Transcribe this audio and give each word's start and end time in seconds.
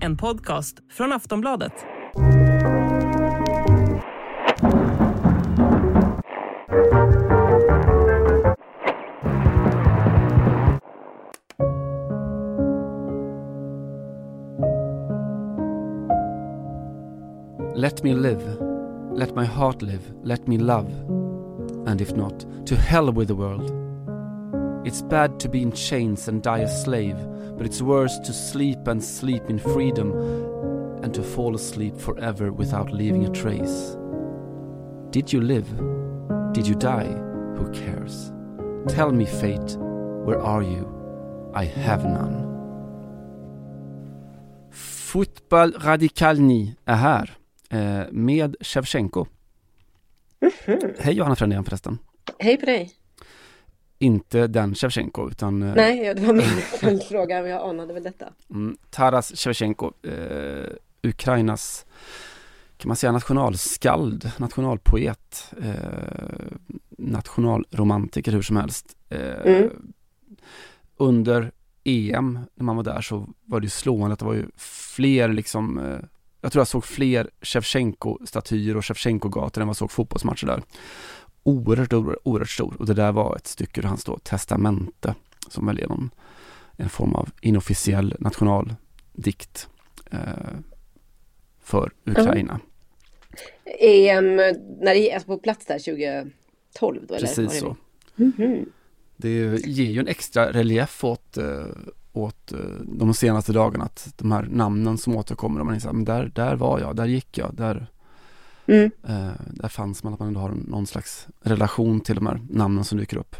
En 0.00 0.16
podcast 0.16 0.78
från 0.90 1.12
Aftonbladet. 1.12 1.72
Let 17.74 18.02
me 18.02 18.14
live. 18.14 18.42
Let 19.14 19.36
my 19.36 19.44
heart 19.44 19.82
live. 19.82 20.02
Let 20.24 20.48
me 20.48 20.58
love. 20.58 20.90
And 21.86 22.00
if 22.00 22.12
not, 22.16 22.46
to 22.66 22.76
hell 22.76 23.12
with 23.12 23.28
the 23.28 23.34
world. 23.34 23.87
It's 24.84 25.02
bad 25.02 25.40
to 25.40 25.48
be 25.48 25.62
in 25.62 25.72
chains 25.72 26.28
and 26.28 26.42
die 26.42 26.60
a 26.60 26.68
slave, 26.68 27.16
but 27.56 27.66
it's 27.66 27.82
worse 27.82 28.18
to 28.20 28.32
sleep 28.32 28.86
and 28.86 29.02
sleep 29.02 29.42
in 29.50 29.58
freedom 29.58 30.12
and 31.02 31.12
to 31.14 31.22
fall 31.22 31.54
asleep 31.54 31.96
forever 31.96 32.52
without 32.52 32.92
leaving 32.92 33.24
a 33.24 33.30
trace. 33.30 33.96
Did 35.10 35.32
you 35.32 35.40
live? 35.40 35.68
Did 36.52 36.66
you 36.66 36.74
die? 36.74 37.08
Who 37.56 37.70
cares? 37.72 38.32
Tell 38.88 39.12
me, 39.12 39.26
fate, 39.26 39.76
where 40.24 40.40
are 40.40 40.62
you? 40.62 40.86
I 41.54 41.64
have 41.64 42.04
none. 42.04 42.46
Fotboll 44.70 45.72
Radikalni 45.72 46.76
är 46.84 46.94
här 46.94 47.30
eh, 47.70 48.06
med 48.10 48.56
Shevchenko. 48.60 49.26
Hej 50.98 51.14
Johanna 51.14 51.36
Frändén 51.36 51.64
förresten. 51.64 51.98
Hej 52.38 52.56
på 52.56 52.66
dig. 52.66 52.94
Inte 53.98 54.46
den 54.46 54.74
Shevchenko 54.74 55.28
utan 55.30 55.62
eh, 55.62 55.74
Nej, 55.74 56.14
det 56.14 56.26
var 56.26 56.34
min 56.34 56.44
följdfråga, 56.80 57.42
men 57.42 57.50
jag 57.50 57.68
anade 57.70 57.94
väl 57.94 58.02
detta. 58.02 58.26
mm, 58.50 58.76
Taras 58.90 59.32
Shevchenko, 59.36 59.92
eh, 60.02 60.66
Ukrainas 61.02 61.86
kan 62.76 62.88
man 62.88 62.96
säga 62.96 63.12
nationalskald, 63.12 64.30
nationalpoet, 64.36 65.52
eh, 65.62 66.52
nationalromantiker 66.98 68.32
hur 68.32 68.42
som 68.42 68.56
helst. 68.56 68.96
Eh, 69.08 69.18
Mm. 69.44 69.70
Under 70.96 71.52
EM 71.84 72.38
när 72.54 72.64
man 72.64 72.76
var 72.76 72.82
där 72.84 73.00
så 73.00 73.28
var 73.44 73.60
det 73.60 73.64
ju 73.64 73.70
slående 73.70 74.12
att 74.12 74.18
det 74.18 74.24
var 74.24 74.34
ju 74.34 74.46
fler 74.96 75.28
liksom 75.28 75.78
eh, 75.78 75.98
jag 76.40 76.52
tror 76.52 76.60
jag 76.60 76.68
såg 76.68 76.84
fler 76.84 77.30
Shevchenko-statyer 77.42 78.76
och 78.76 78.84
Shevchenko-gator 78.84 79.60
än 79.60 79.66
vad 79.66 79.72
jag 79.72 79.76
såg 79.76 79.90
fotbollsmatcher 79.90 80.46
där. 80.46 80.62
Oerhört, 81.42 81.92
oerhört, 81.92 82.18
oerhört 82.22 82.50
stor 82.50 82.76
och 82.78 82.86
det 82.86 82.94
där 82.94 83.12
var 83.12 83.36
ett 83.36 83.46
stycke 83.46 83.80
ur 83.80 83.84
hans 83.84 84.04
då 84.04 84.18
testamente 84.18 85.14
som 85.48 85.66
väl 85.66 85.78
är 85.78 85.88
någon, 85.88 86.10
en 86.76 86.88
form 86.88 87.14
av 87.14 87.30
inofficiell 87.40 88.16
nationaldikt 88.18 89.68
eh, 90.10 90.18
för 91.60 91.92
Ukraina. 92.04 92.60
EM, 93.80 94.36
när 94.36 94.94
det 94.94 95.12
alltså 95.12 95.26
på 95.26 95.38
plats 95.38 95.66
där 95.66 95.78
2012 95.78 97.06
då 97.08 97.14
eller? 97.14 97.26
Precis 97.26 97.52
det 97.52 97.58
så. 97.58 97.76
Mhm. 98.16 98.72
Det 99.16 99.66
ger 99.66 99.90
ju 99.90 100.00
en 100.00 100.08
extra 100.08 100.52
relief 100.52 101.04
åt, 101.04 101.36
eh, 101.36 101.66
åt 102.12 102.52
eh, 102.52 102.58
de 102.84 103.14
senaste 103.14 103.52
dagarna 103.52 103.84
att 103.84 104.14
de 104.16 104.32
här 104.32 104.42
namnen 104.42 104.98
som 104.98 105.16
återkommer 105.16 105.60
och 105.60 105.66
man 105.66 105.74
inser, 105.74 105.92
men 105.92 106.04
där, 106.04 106.32
där 106.34 106.56
var 106.56 106.80
jag, 106.80 106.96
där 106.96 107.06
gick 107.06 107.38
jag, 107.38 107.54
där, 107.54 107.86
Mm, 108.68 108.90
eh, 109.08 109.30
där 109.50 109.68
fanns 109.68 110.02
man, 110.02 110.12
att 110.12 110.18
man 110.18 110.28
ändå 110.28 110.40
har 110.40 110.50
någon 110.66 110.86
slags 110.86 111.26
relation 111.40 112.00
till 112.00 112.14
de 112.14 112.26
här 112.26 112.40
namnen 112.50 112.84
som 112.84 112.98
dyker 112.98 113.16
upp. 113.16 113.36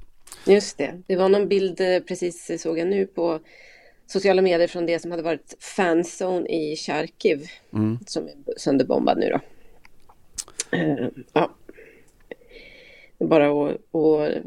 just 0.47 0.79
det. 0.79 1.03
Det 1.07 1.17
var 1.17 1.29
någon 1.29 1.49
bild 1.49 1.81
eh, 1.81 2.01
precis 2.01 2.63
såg 2.63 2.79
jag 2.79 2.89
nu 2.89 3.07
på 3.07 3.41
sociala 4.07 4.43
medier 4.43 4.69
från 4.69 4.87
det 4.87 4.99
som 4.99 5.11
hade 5.11 5.23
varit 5.23 5.57
fanzone 5.77 6.49
i 6.49 6.77
Charkiv 6.77 7.47
Mm. 7.73 7.99
som 8.07 8.25
är 8.25 8.59
sönderbombad 8.59 9.19
nu 9.19 9.29
då. 9.31 9.41
Eh, 10.77 11.09
ja. 11.33 11.51
Det 13.19 13.25
är 13.25 13.29
bara 13.29 13.51
att, 13.71 13.77
att 13.95 14.45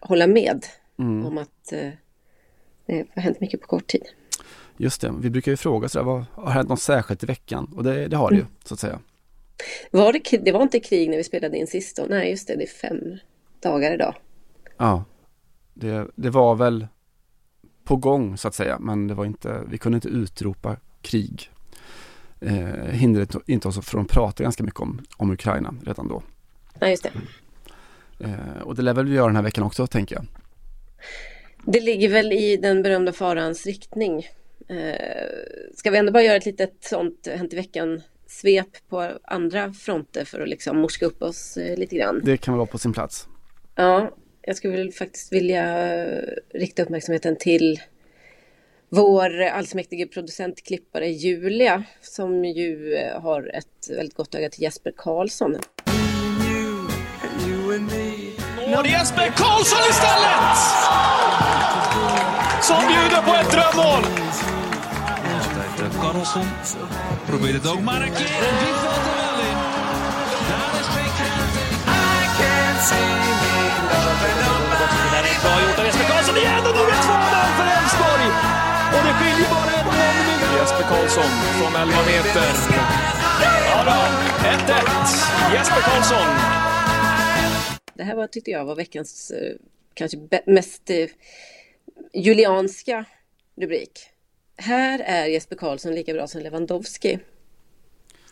hålla 0.00 0.26
med 0.26 0.66
Mm. 0.98 1.26
om 1.26 1.38
att 1.38 1.72
eh, 1.72 1.88
det 2.86 3.06
har 3.14 3.22
hänt 3.22 3.40
mycket 3.40 3.60
på 3.60 3.66
kort 3.66 3.86
tid. 3.86 4.02
Just 4.76 5.00
det, 5.00 5.14
vi 5.20 5.30
brukar 5.30 5.52
ju 5.52 5.56
fråga 5.56 5.88
sådär, 5.88 6.04
vad 6.04 6.24
har 6.32 6.50
hänt 6.50 6.68
något 6.68 6.80
särskilt 6.80 7.22
i 7.22 7.26
veckan? 7.26 7.72
Och 7.76 7.84
det, 7.84 8.08
det 8.08 8.16
har 8.16 8.30
det 8.30 8.36
ju, 8.36 8.44
så 8.64 8.74
att 8.74 8.80
säga. 8.80 8.98
Var 9.90 10.12
det, 10.12 10.38
det 10.44 10.52
var 10.52 10.62
inte 10.62 10.80
krig 10.80 11.10
när 11.10 11.16
vi 11.16 11.24
spelade 11.24 11.58
in 11.58 11.66
sist 11.66 11.96
då? 11.96 12.06
Nej, 12.08 12.30
just 12.30 12.48
det, 12.48 12.56
det 12.56 12.64
är 12.64 12.68
fem 12.68 13.18
dagar 13.60 13.94
idag. 13.94 14.14
Ja, 14.76 15.04
det, 15.74 16.06
det 16.14 16.30
var 16.30 16.54
väl 16.54 16.86
på 17.84 17.96
gång 17.96 18.36
så 18.36 18.48
att 18.48 18.54
säga, 18.54 18.78
men 18.78 19.06
det 19.06 19.14
var 19.14 19.24
inte, 19.24 19.62
vi 19.68 19.78
kunde 19.78 19.96
inte 19.96 20.08
utropa 20.08 20.76
krig. 21.02 21.50
Eh, 22.40 22.90
hindrade 22.90 23.38
inte 23.46 23.68
oss 23.68 23.86
från 23.86 24.04
att 24.04 24.10
prata 24.10 24.42
ganska 24.42 24.64
mycket 24.64 24.80
om, 24.80 25.00
om 25.16 25.30
Ukraina 25.30 25.74
redan 25.86 26.08
då. 26.08 26.22
Nej, 26.80 26.90
just 26.90 27.02
det. 27.02 27.10
Eh, 28.24 28.62
och 28.62 28.74
det 28.74 28.82
lär 28.82 28.94
väl 28.94 29.06
vi 29.06 29.14
göra 29.14 29.26
den 29.26 29.36
här 29.36 29.42
veckan 29.42 29.64
också, 29.64 29.86
tänker 29.86 30.14
jag. 30.14 30.26
Det 31.64 31.80
ligger 31.80 32.08
väl 32.08 32.32
i 32.32 32.56
den 32.56 32.82
berömda 32.82 33.12
farans 33.12 33.66
riktning. 33.66 34.26
Eh, 34.68 34.94
ska 35.74 35.90
vi 35.90 35.98
ändå 35.98 36.12
bara 36.12 36.22
göra 36.22 36.36
ett 36.36 36.46
litet 36.46 36.76
sånt 36.80 37.28
Hänt 37.36 37.52
i 37.52 37.56
veckan 37.56 38.02
svep 38.40 38.88
på 38.88 39.18
andra 39.24 39.72
fronter 39.72 40.24
för 40.24 40.40
att 40.40 40.48
liksom 40.48 40.78
morska 40.78 41.06
upp 41.06 41.22
oss 41.22 41.56
eh, 41.56 41.76
lite 41.76 41.96
grann. 41.96 42.20
Det 42.24 42.36
kan 42.36 42.56
vara 42.56 42.66
på 42.66 42.78
sin 42.78 42.92
plats. 42.92 43.28
Ja, 43.74 44.10
jag 44.42 44.56
skulle 44.56 44.76
väl 44.76 44.92
faktiskt 44.92 45.32
vilja 45.32 45.88
rikta 46.54 46.82
uppmärksamheten 46.82 47.36
till 47.36 47.80
vår 48.88 49.42
allsmäktige 49.42 50.06
producentklippare 50.06 51.08
Julia 51.08 51.84
som 52.00 52.44
ju 52.44 52.94
eh, 52.94 53.20
har 53.20 53.50
ett 53.54 53.90
väldigt 53.90 54.14
gott 54.14 54.34
öga 54.34 54.50
till 54.50 54.62
Jesper 54.62 54.92
Karlsson. 54.96 55.56
Är 58.66 58.84
Jesper 58.84 59.32
Karlsson 59.36 59.90
istället! 59.90 60.58
Som 62.62 62.82
bjuder 62.88 63.22
på 63.22 63.34
ett 63.34 63.52
drömmål. 63.52 64.63
Karlsson 66.00 66.46
probeert 67.26 67.54
het 67.54 67.66
ook, 67.66 67.80
maar 67.80 68.02
een 68.02 68.12
keer. 68.12 68.36
En 68.48 68.56
die 68.62 68.74
valt 68.84 69.06
er 69.10 69.16
wel 69.22 69.38
in. 69.50 69.58
Daar 70.50 70.74
is 70.80 70.88
twee 70.94 71.10
Det 75.24 75.30
är 75.34 75.40
bra 75.44 75.54
gjort 75.64 75.78
av 75.78 75.84
Jesper 75.88 76.06
Karlsson 76.10 76.36
igen 76.42 76.62
och 76.68 76.74
nu 76.76 76.82
är 76.86 76.90
det 76.92 77.00
2-0 77.08 77.48
för 77.58 77.66
Elfsborg. 77.76 78.28
Och 78.94 79.02
det 79.06 79.14
skiljer 79.18 79.48
bara 79.56 79.72
en 79.78 79.86
målminut. 79.98 80.52
Jesper 80.58 80.86
Karlsson 80.90 81.30
från 81.58 81.72
11 81.82 81.96
meter. 82.12 82.50
Ja 83.70 83.80
då, 83.90 84.00
1-1. 84.48 85.54
Jesper 85.54 85.82
Karlsson. 85.88 86.28
Det 87.94 88.04
här 88.04 88.14
var, 88.14 88.26
tyckte 88.26 88.50
jag 88.50 88.64
var 88.64 88.76
veckans 88.76 89.30
eh, 89.30 89.56
kanske 89.94 90.16
mest 90.46 90.90
eh, 90.90 91.08
julianska 92.12 93.04
rubrik. 93.60 94.13
Här 94.56 94.98
är 94.98 95.26
Jesper 95.26 95.56
Karlsson 95.56 95.94
lika 95.94 96.12
bra 96.12 96.26
som 96.26 96.40
Lewandowski. 96.40 97.18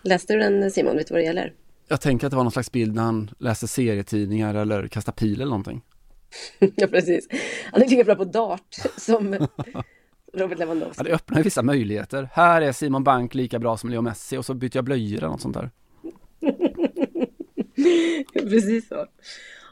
Läste 0.03 0.33
du 0.33 0.39
den 0.39 0.71
Simon? 0.71 0.97
Vet 0.97 1.07
du 1.07 1.15
vad 1.15 1.21
det 1.21 1.27
gäller? 1.27 1.55
Jag 1.89 2.01
tänker 2.01 2.27
att 2.27 2.31
det 2.31 2.37
var 2.37 2.45
någon 2.45 2.53
slags 2.53 2.73
bild 2.73 2.95
när 2.95 3.03
han 3.03 3.31
läste 3.39 3.69
serietidningar 3.69 4.55
eller 4.55 4.89
kastade 4.89 5.17
pil 5.17 5.35
eller 5.35 5.45
någonting. 5.45 5.83
ja, 6.77 6.87
precis. 6.87 7.29
Han 7.73 7.83
är 7.83 7.89
lika 7.89 8.05
bra 8.05 8.15
på 8.15 8.25
dart 8.25 8.77
som 8.97 9.35
Robert 10.33 10.59
Lewandowski. 10.59 10.95
Ja, 10.97 11.05
det 11.05 11.15
öppnar 11.15 11.39
ju 11.39 11.43
vissa 11.43 11.63
möjligheter. 11.63 12.29
Här 12.33 12.63
är 12.63 12.73
Simon 12.73 13.05
Bank 13.05 13.35
lika 13.35 13.59
bra 13.59 13.77
som 13.77 13.91
Leo 13.91 14.01
Messi 14.01 14.37
och 14.37 14.47
så 14.47 14.55
byter 14.55 14.77
jag 14.77 14.85
blöjor 14.85 15.19
eller 15.19 15.29
något 15.29 15.41
sånt 15.41 15.57
där. 15.57 15.71
Precis 18.51 18.89
så. 18.89 19.07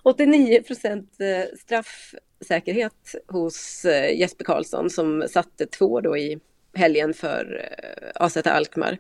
89 0.03 0.62
procent 0.62 1.16
eh, 1.21 1.59
straffsäkerhet 1.59 3.15
hos 3.27 3.84
eh, 3.84 4.19
Jesper 4.19 4.44
Karlsson 4.44 4.91
som 4.91 5.24
satte 5.30 5.66
två 5.66 6.01
då 6.01 6.16
i 6.16 6.41
helgen 6.75 7.15
för 7.15 7.69
eh, 7.78 8.25
AZ 8.25 8.37
Alkmaar. 8.37 8.99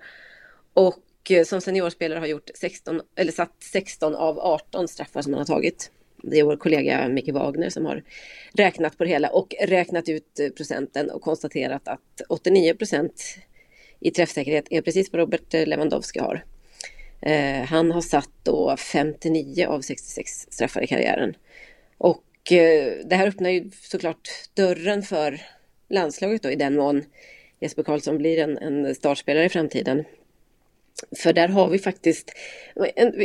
Och 0.74 1.30
eh, 1.30 1.44
som 1.44 1.60
seniorspelare 1.60 2.18
har 2.18 2.26
gjort 2.26 2.50
16, 2.54 3.00
eller 3.16 3.32
satt 3.32 3.54
16 3.58 4.14
av 4.14 4.38
18 4.38 4.88
straffar 4.88 5.22
som 5.22 5.32
han 5.32 5.40
har 5.40 5.46
tagit. 5.46 5.90
Det 6.22 6.38
är 6.38 6.44
vår 6.44 6.56
kollega 6.56 7.08
Micke 7.08 7.28
Wagner 7.28 7.70
som 7.70 7.86
har 7.86 8.02
räknat 8.52 8.98
på 8.98 9.04
det 9.04 9.10
hela 9.10 9.28
och 9.30 9.54
räknat 9.62 10.08
ut 10.08 10.40
eh, 10.40 10.48
procenten 10.48 11.10
och 11.10 11.22
konstaterat 11.22 11.88
att 11.88 12.20
89 12.28 12.74
procent 12.74 13.36
i 14.00 14.10
träffsäkerhet 14.10 14.64
är 14.70 14.82
precis 14.82 15.12
vad 15.12 15.20
Robert 15.20 15.52
Lewandowski 15.52 16.18
har. 16.18 16.44
Eh, 17.22 17.64
han 17.64 17.90
har 17.90 18.00
satt 18.00 18.30
då 18.42 18.76
59 18.76 19.66
av 19.66 19.80
66 19.80 20.46
straffar 20.50 20.82
i 20.82 20.86
karriären. 20.86 21.34
Och 21.98 22.52
eh, 22.52 22.92
det 23.04 23.16
här 23.16 23.28
öppnar 23.28 23.50
ju 23.50 23.70
såklart 23.80 24.28
dörren 24.54 25.02
för 25.02 25.40
landslaget 25.88 26.42
då 26.42 26.50
i 26.50 26.56
den 26.56 26.76
mån 26.76 27.04
Jesper 27.60 27.82
Karlsson 27.82 28.18
blir 28.18 28.38
en, 28.38 28.58
en 28.58 28.94
startspelare 28.94 29.44
i 29.44 29.48
framtiden. 29.48 30.04
För 31.16 31.32
där 31.32 31.48
har 31.48 31.68
vi 31.68 31.78
faktiskt, 31.78 32.32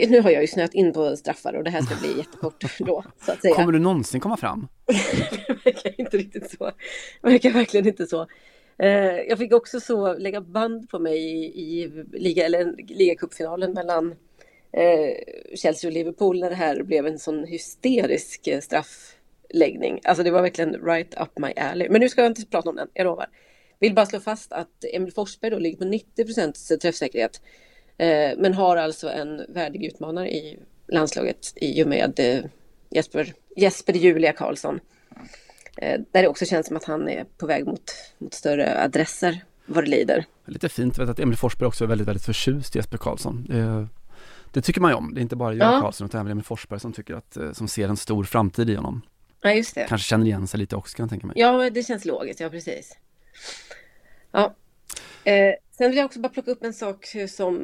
nu 0.08 0.22
har 0.22 0.32
jag 0.32 0.42
ju 0.42 0.48
snöat 0.48 0.74
in 0.74 0.94
på 0.94 1.16
straffar 1.16 1.54
och 1.54 1.64
det 1.64 1.70
här 1.70 1.82
ska 1.82 1.96
bli 1.96 2.18
jättekort 2.18 2.80
då. 2.80 3.04
Så 3.26 3.32
att 3.32 3.42
säga. 3.42 3.56
Kommer 3.56 3.72
du 3.72 3.80
någonsin 3.80 4.20
komma 4.20 4.38
fram? 4.38 4.68
det 5.48 5.54
verkar 5.66 6.02
inte 6.02 6.18
riktigt 6.18 6.52
så. 6.52 6.72
Det 7.22 7.30
verkar 7.30 7.50
verkligen 7.50 7.88
inte 7.88 8.08
så. 8.08 8.28
Eh, 8.78 9.20
jag 9.30 9.38
fick 9.38 9.54
också 9.54 9.80
så 9.80 10.14
lägga 10.14 10.42
band 10.42 10.90
på 10.90 11.00
mig 11.00 11.18
i, 11.18 11.84
i 11.84 12.04
liga, 12.14 12.46
eller 12.46 12.76
ligacupfinalen 12.78 13.74
mellan 13.74 14.16
eh, 14.72 15.12
Chelsea 15.56 15.88
och 15.88 15.94
Liverpool 15.94 16.40
när 16.40 16.50
det 16.50 16.56
här 16.56 16.84
blev 16.84 17.08
en 17.08 17.20
sån 17.20 17.44
hysterisk 17.44 18.48
eh, 18.48 18.60
straffläggning. 18.60 20.00
Alltså 20.04 20.24
det 20.24 20.32
var 20.32 20.42
verkligen 20.42 20.86
right 20.86 21.22
up 21.22 21.40
my 21.40 21.52
alley. 21.52 21.90
Men 21.90 22.02
nu 22.02 22.10
ska 22.10 22.22
jag 22.22 22.32
inte 22.32 22.46
prata 22.46 22.70
om 22.70 22.76
den, 22.76 22.88
jag 22.94 23.06
lovar. 23.06 23.28
Vill 23.80 23.96
bara 23.96 24.06
slå 24.06 24.20
fast 24.20 24.52
att 24.52 24.86
Emil 24.94 25.14
Forsberg 25.14 25.52
då 25.52 25.60
ligger 25.60 25.78
på 25.78 25.84
90% 25.84 26.78
träffsäkerhet. 26.78 27.42
Eh, 27.98 28.32
men 28.38 28.54
har 28.54 28.78
alltså 28.78 29.10
en 29.10 29.46
värdig 29.50 29.84
utmanare 29.84 30.32
i 30.32 30.60
landslaget 30.88 31.54
i 31.56 31.84
och 31.84 31.88
med 31.88 32.20
eh, 32.20 32.46
Jesper, 32.90 33.34
Jesper 33.56 33.94
Julia 33.94 34.34
Karlsson. 34.34 34.80
Eh, 35.78 36.02
där 36.12 36.22
det 36.22 36.28
också 36.28 36.46
känns 36.46 36.68
som 36.68 36.78
att 36.78 36.84
han 36.84 37.10
är 37.10 37.26
på 37.38 37.46
väg 37.46 37.66
mot, 37.66 37.84
mot 38.18 38.34
större 38.34 38.84
adresser 38.84 39.44
vad 39.66 39.84
det 39.84 39.90
lider. 39.90 40.26
Lite 40.46 40.70
fint 40.70 41.00
vet 41.00 41.10
att 41.10 41.20
Emil 41.20 41.38
Forsberg 41.38 41.68
också 41.68 41.84
är 41.84 41.88
väldigt, 41.88 42.08
väldigt 42.08 42.26
förtjust 42.26 42.76
i 42.76 42.80
Jesper 42.80 42.98
Karlsson. 42.98 43.46
Det, 43.50 43.88
det 44.54 44.62
tycker 44.62 44.82
man 44.82 44.92
ju 44.92 44.96
om. 44.96 45.14
Det 45.14 45.20
är 45.20 45.22
inte 45.22 45.36
bara 45.36 45.54
Göran 45.54 45.74
ja. 45.74 45.82
Karlsson 45.82 46.06
utan 46.08 46.22
även 46.22 46.32
Emil 46.32 46.44
Forsberg 46.44 46.80
som 46.80 46.94
tycker 46.94 47.14
att, 47.14 47.38
som 47.54 47.68
ser 47.68 47.90
en 47.90 47.98
stor 47.98 48.24
framtid 48.24 48.70
i 48.70 48.76
honom. 48.76 49.02
Ja, 49.42 49.52
just 49.52 49.76
det. 49.76 49.86
Kanske 49.90 50.08
känner 50.08 50.26
igen 50.26 50.48
sig 50.48 50.60
lite 50.60 50.76
också 50.76 50.96
kan 50.96 51.04
jag 51.04 51.10
tänka 51.10 51.28
mig. 51.28 51.36
Ja, 51.40 51.70
det 51.70 51.84
känns 51.84 52.06
logiskt. 52.06 52.40
Ja, 52.40 52.50
precis. 52.50 52.98
Ja. 54.32 54.56
Eh, 55.24 55.54
sen 55.78 55.90
vill 55.90 55.98
jag 55.98 56.06
också 56.06 56.20
bara 56.20 56.30
plocka 56.30 56.52
upp 56.52 56.64
en 56.64 56.74
sak 56.74 57.06
som 57.30 57.56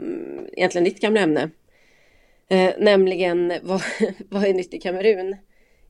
egentligen 0.54 0.88
är 0.88 0.92
ditt 0.92 1.02
gamla 1.02 1.22
ämne. 1.22 1.50
Eh, 2.50 2.74
nämligen 2.80 3.54
vad, 3.64 3.82
vad 4.30 4.46
är 4.46 4.54
nytt 4.54 4.74
i 4.74 4.80
Kamerun? 4.80 5.36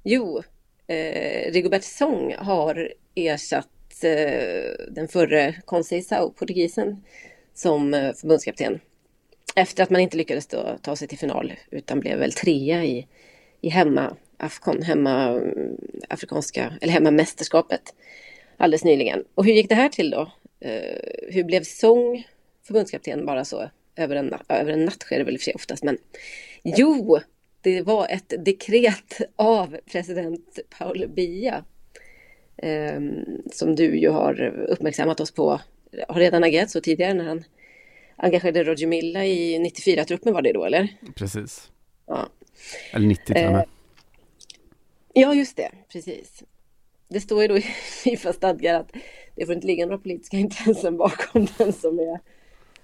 Jo, 0.04 0.44
eh, 0.88 1.52
Rigobert 1.52 1.84
Song 1.84 2.36
har 2.38 2.94
ersatt 3.16 4.04
eh, 4.04 4.86
den 4.90 5.08
förre 5.08 5.56
Conceição, 5.66 6.34
portugisen, 6.34 7.04
som 7.54 7.94
eh, 7.94 8.14
förbundskapten. 8.14 8.80
Efter 9.56 9.84
att 9.84 9.90
man 9.90 10.02
inte 10.02 10.18
lyckades 10.18 10.48
då 10.48 10.78
ta 10.82 10.96
sig 10.96 11.08
till 11.08 11.18
final 11.18 11.54
utan 11.72 12.00
blev 12.00 12.20
väl 12.20 12.34
trea 12.34 12.84
i, 12.84 13.08
i 13.62 13.70
hemma 13.70 14.16
Afcon, 14.38 14.82
hemma 14.82 15.42
afrikanska, 16.10 16.74
eller 16.82 16.94
hemmamästerskapet 16.94 17.94
alldeles 18.62 18.84
nyligen. 18.84 19.24
Och 19.36 19.46
hur 19.46 19.54
gick 19.54 19.70
det 19.70 19.76
här 19.76 19.90
till 19.90 20.10
då? 20.10 20.32
Eh, 20.60 20.98
hur 21.30 21.44
blev 21.44 21.64
Song 21.64 22.28
förbundskapten 22.64 23.26
bara 23.26 23.46
så 23.46 23.70
över 23.96 24.16
en, 24.16 24.36
över 24.50 24.72
en 24.72 24.86
natt 24.86 25.04
sker 25.04 25.18
det 25.18 25.24
väl 25.24 25.34
i 25.34 25.38
och 25.38 25.42
för 25.42 25.46
sig 25.46 25.54
oftast, 25.54 25.84
men 25.84 25.98
jo, 26.64 27.20
det 27.62 27.82
var 27.82 28.08
ett 28.08 28.34
dekret 28.46 29.22
av 29.36 29.78
president 29.92 30.60
Paul 30.78 31.08
Biya 31.16 31.64
eh, 32.58 33.02
som 33.52 33.76
du 33.76 34.00
ju 34.00 34.10
har 34.10 34.42
uppmärksammat 34.70 35.20
oss 35.20 35.32
på, 35.32 35.62
har 36.08 36.20
redan 36.20 36.44
agerat 36.44 36.70
så 36.70 36.82
tidigare 36.82 37.14
när 37.14 37.26
han 37.26 37.44
engagerade 38.16 38.64
Roger 38.64 38.88
Milla 38.88 39.26
i 39.26 39.58
94-truppen 39.58 40.34
var 40.34 40.42
det 40.42 40.54
då 40.54 40.66
eller? 40.66 40.88
Precis. 41.16 41.72
Ja. 42.08 42.30
Eller 42.94 43.08
90 43.08 43.26
till 43.26 43.46
och 43.46 43.52
med. 43.52 43.62
Eh, 43.62 43.66
ja, 45.14 45.34
just 45.34 45.58
det, 45.58 45.72
precis. 45.92 46.44
Det 47.12 47.22
står 47.22 47.42
ju 47.42 47.48
då 47.48 47.58
i 47.58 47.62
Fifa 48.04 48.34
stadgar 48.34 48.80
att 48.80 48.92
det 49.36 49.46
får 49.46 49.56
inte 49.56 49.68
ligga 49.68 49.86
några 49.86 49.98
politiska 49.98 50.38
intressen 50.46 50.98
bakom 50.98 51.48
den 51.58 51.74
som, 51.74 52.00
är, 52.00 52.20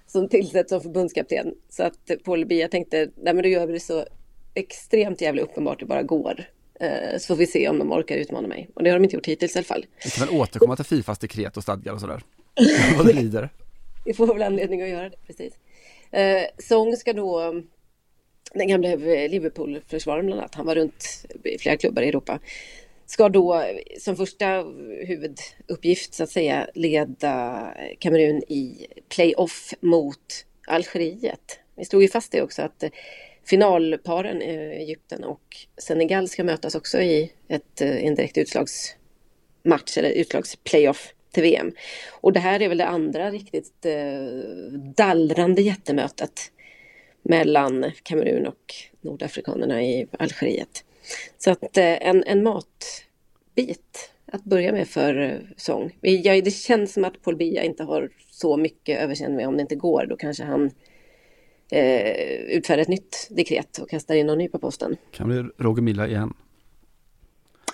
som 0.06 0.28
tillsätts 0.28 0.70
som 0.70 0.80
förbundskapten. 0.80 1.54
Så 1.68 1.82
att 1.82 2.10
Paul 2.24 2.46
Biya 2.46 2.68
tänkte, 2.68 3.10
nej 3.16 3.34
men 3.34 3.42
då 3.42 3.48
gör 3.48 3.66
vi 3.66 3.72
det 3.72 3.80
så 3.80 4.06
extremt 4.54 5.20
jävla 5.20 5.42
uppenbart 5.42 5.80
det 5.80 5.86
bara 5.86 6.02
går. 6.02 6.44
Eh, 6.80 7.18
så 7.18 7.26
får 7.26 7.36
vi 7.36 7.46
se 7.46 7.68
om 7.68 7.78
de 7.78 7.92
orkar 7.92 8.16
utmana 8.16 8.48
mig. 8.48 8.70
Och 8.74 8.82
det 8.82 8.90
har 8.90 8.98
de 8.98 9.04
inte 9.04 9.16
gjort 9.16 9.26
hittills 9.26 9.56
i 9.56 9.58
alla 9.58 9.64
fall. 9.64 9.86
Vi 10.04 10.10
kan 10.10 10.26
väl 10.26 10.36
återkomma 10.36 10.76
till 10.76 10.84
Fifas 10.84 11.18
dekret 11.18 11.56
och 11.56 11.62
stadgar 11.62 11.92
och 11.92 12.00
sådär. 12.00 12.22
Vad 12.96 13.06
det 13.06 13.12
lider. 13.12 13.48
Vi 14.04 14.14
får 14.14 14.26
väl 14.26 14.42
anledning 14.42 14.82
att 14.82 14.88
göra 14.88 15.08
det, 15.08 15.16
precis. 15.26 15.52
Eh, 16.10 16.42
Song 16.58 16.96
ska 16.96 17.12
då, 17.12 17.62
den 18.54 18.68
gamla 18.68 18.88
Liverpool-försvararen 19.28 20.26
bland 20.26 20.40
annat, 20.40 20.54
han 20.54 20.66
var 20.66 20.74
runt 20.74 21.26
i 21.44 21.58
flera 21.58 21.76
klubbar 21.76 22.02
i 22.02 22.08
Europa 22.08 22.38
ska 23.10 23.28
då 23.28 23.64
som 24.00 24.16
första 24.16 24.46
huvuduppgift 25.06 26.14
så 26.14 26.22
att 26.22 26.30
säga 26.30 26.68
leda 26.74 27.74
Kamerun 27.98 28.42
i 28.48 28.86
playoff 29.08 29.74
mot 29.80 30.46
Algeriet. 30.66 31.60
Vi 31.76 31.84
slog 31.84 32.02
ju 32.02 32.08
fast 32.08 32.32
det 32.32 32.42
också 32.42 32.62
att 32.62 32.84
finalparen 33.44 34.42
eh, 34.42 34.70
Egypten 34.70 35.24
och 35.24 35.56
Senegal 35.76 36.28
ska 36.28 36.44
mötas 36.44 36.74
också 36.74 37.00
i 37.00 37.32
ett, 37.48 37.80
eh, 37.80 38.04
en 38.06 38.14
direkt 38.14 38.38
utslagsmatch 38.38 39.98
eller 39.98 40.10
utslagsplayoff 40.10 41.12
till 41.32 41.42
VM. 41.42 41.72
Och 42.10 42.32
det 42.32 42.40
här 42.40 42.62
är 42.62 42.68
väl 42.68 42.78
det 42.78 42.86
andra 42.86 43.30
riktigt 43.30 43.86
eh, 43.86 44.22
dallrande 44.96 45.62
jättemötet 45.62 46.52
mellan 47.22 47.92
Kamerun 48.02 48.46
och 48.46 48.74
nordafrikanerna 49.00 49.82
i 49.82 50.06
Algeriet. 50.18 50.84
Så 51.38 51.50
att 51.50 51.76
eh, 51.76 52.08
en, 52.08 52.24
en 52.26 52.42
matbit 52.42 54.10
att 54.32 54.44
börja 54.44 54.72
med 54.72 54.88
för 54.88 55.20
eh, 55.20 55.38
sång. 55.56 55.96
Ja, 56.00 56.40
det 56.42 56.50
känns 56.50 56.92
som 56.92 57.04
att 57.04 57.22
Paul 57.22 57.36
Bia 57.36 57.62
inte 57.62 57.84
har 57.84 58.10
så 58.30 58.56
mycket 58.56 58.98
överseende 58.98 59.36
med 59.36 59.48
om 59.48 59.56
det 59.56 59.60
inte 59.60 59.76
går. 59.76 60.06
Då 60.06 60.16
kanske 60.16 60.44
han 60.44 60.70
eh, 61.70 62.12
utfärdar 62.56 62.82
ett 62.82 62.88
nytt 62.88 63.28
dekret 63.30 63.78
och 63.78 63.90
kastar 63.90 64.14
in 64.14 64.26
någon 64.26 64.38
ny 64.38 64.48
på 64.48 64.58
posten. 64.58 64.96
Kan 65.10 65.28
bli 65.28 65.36
Roger 65.58 65.82
Milla 65.82 66.08
igen. 66.08 66.34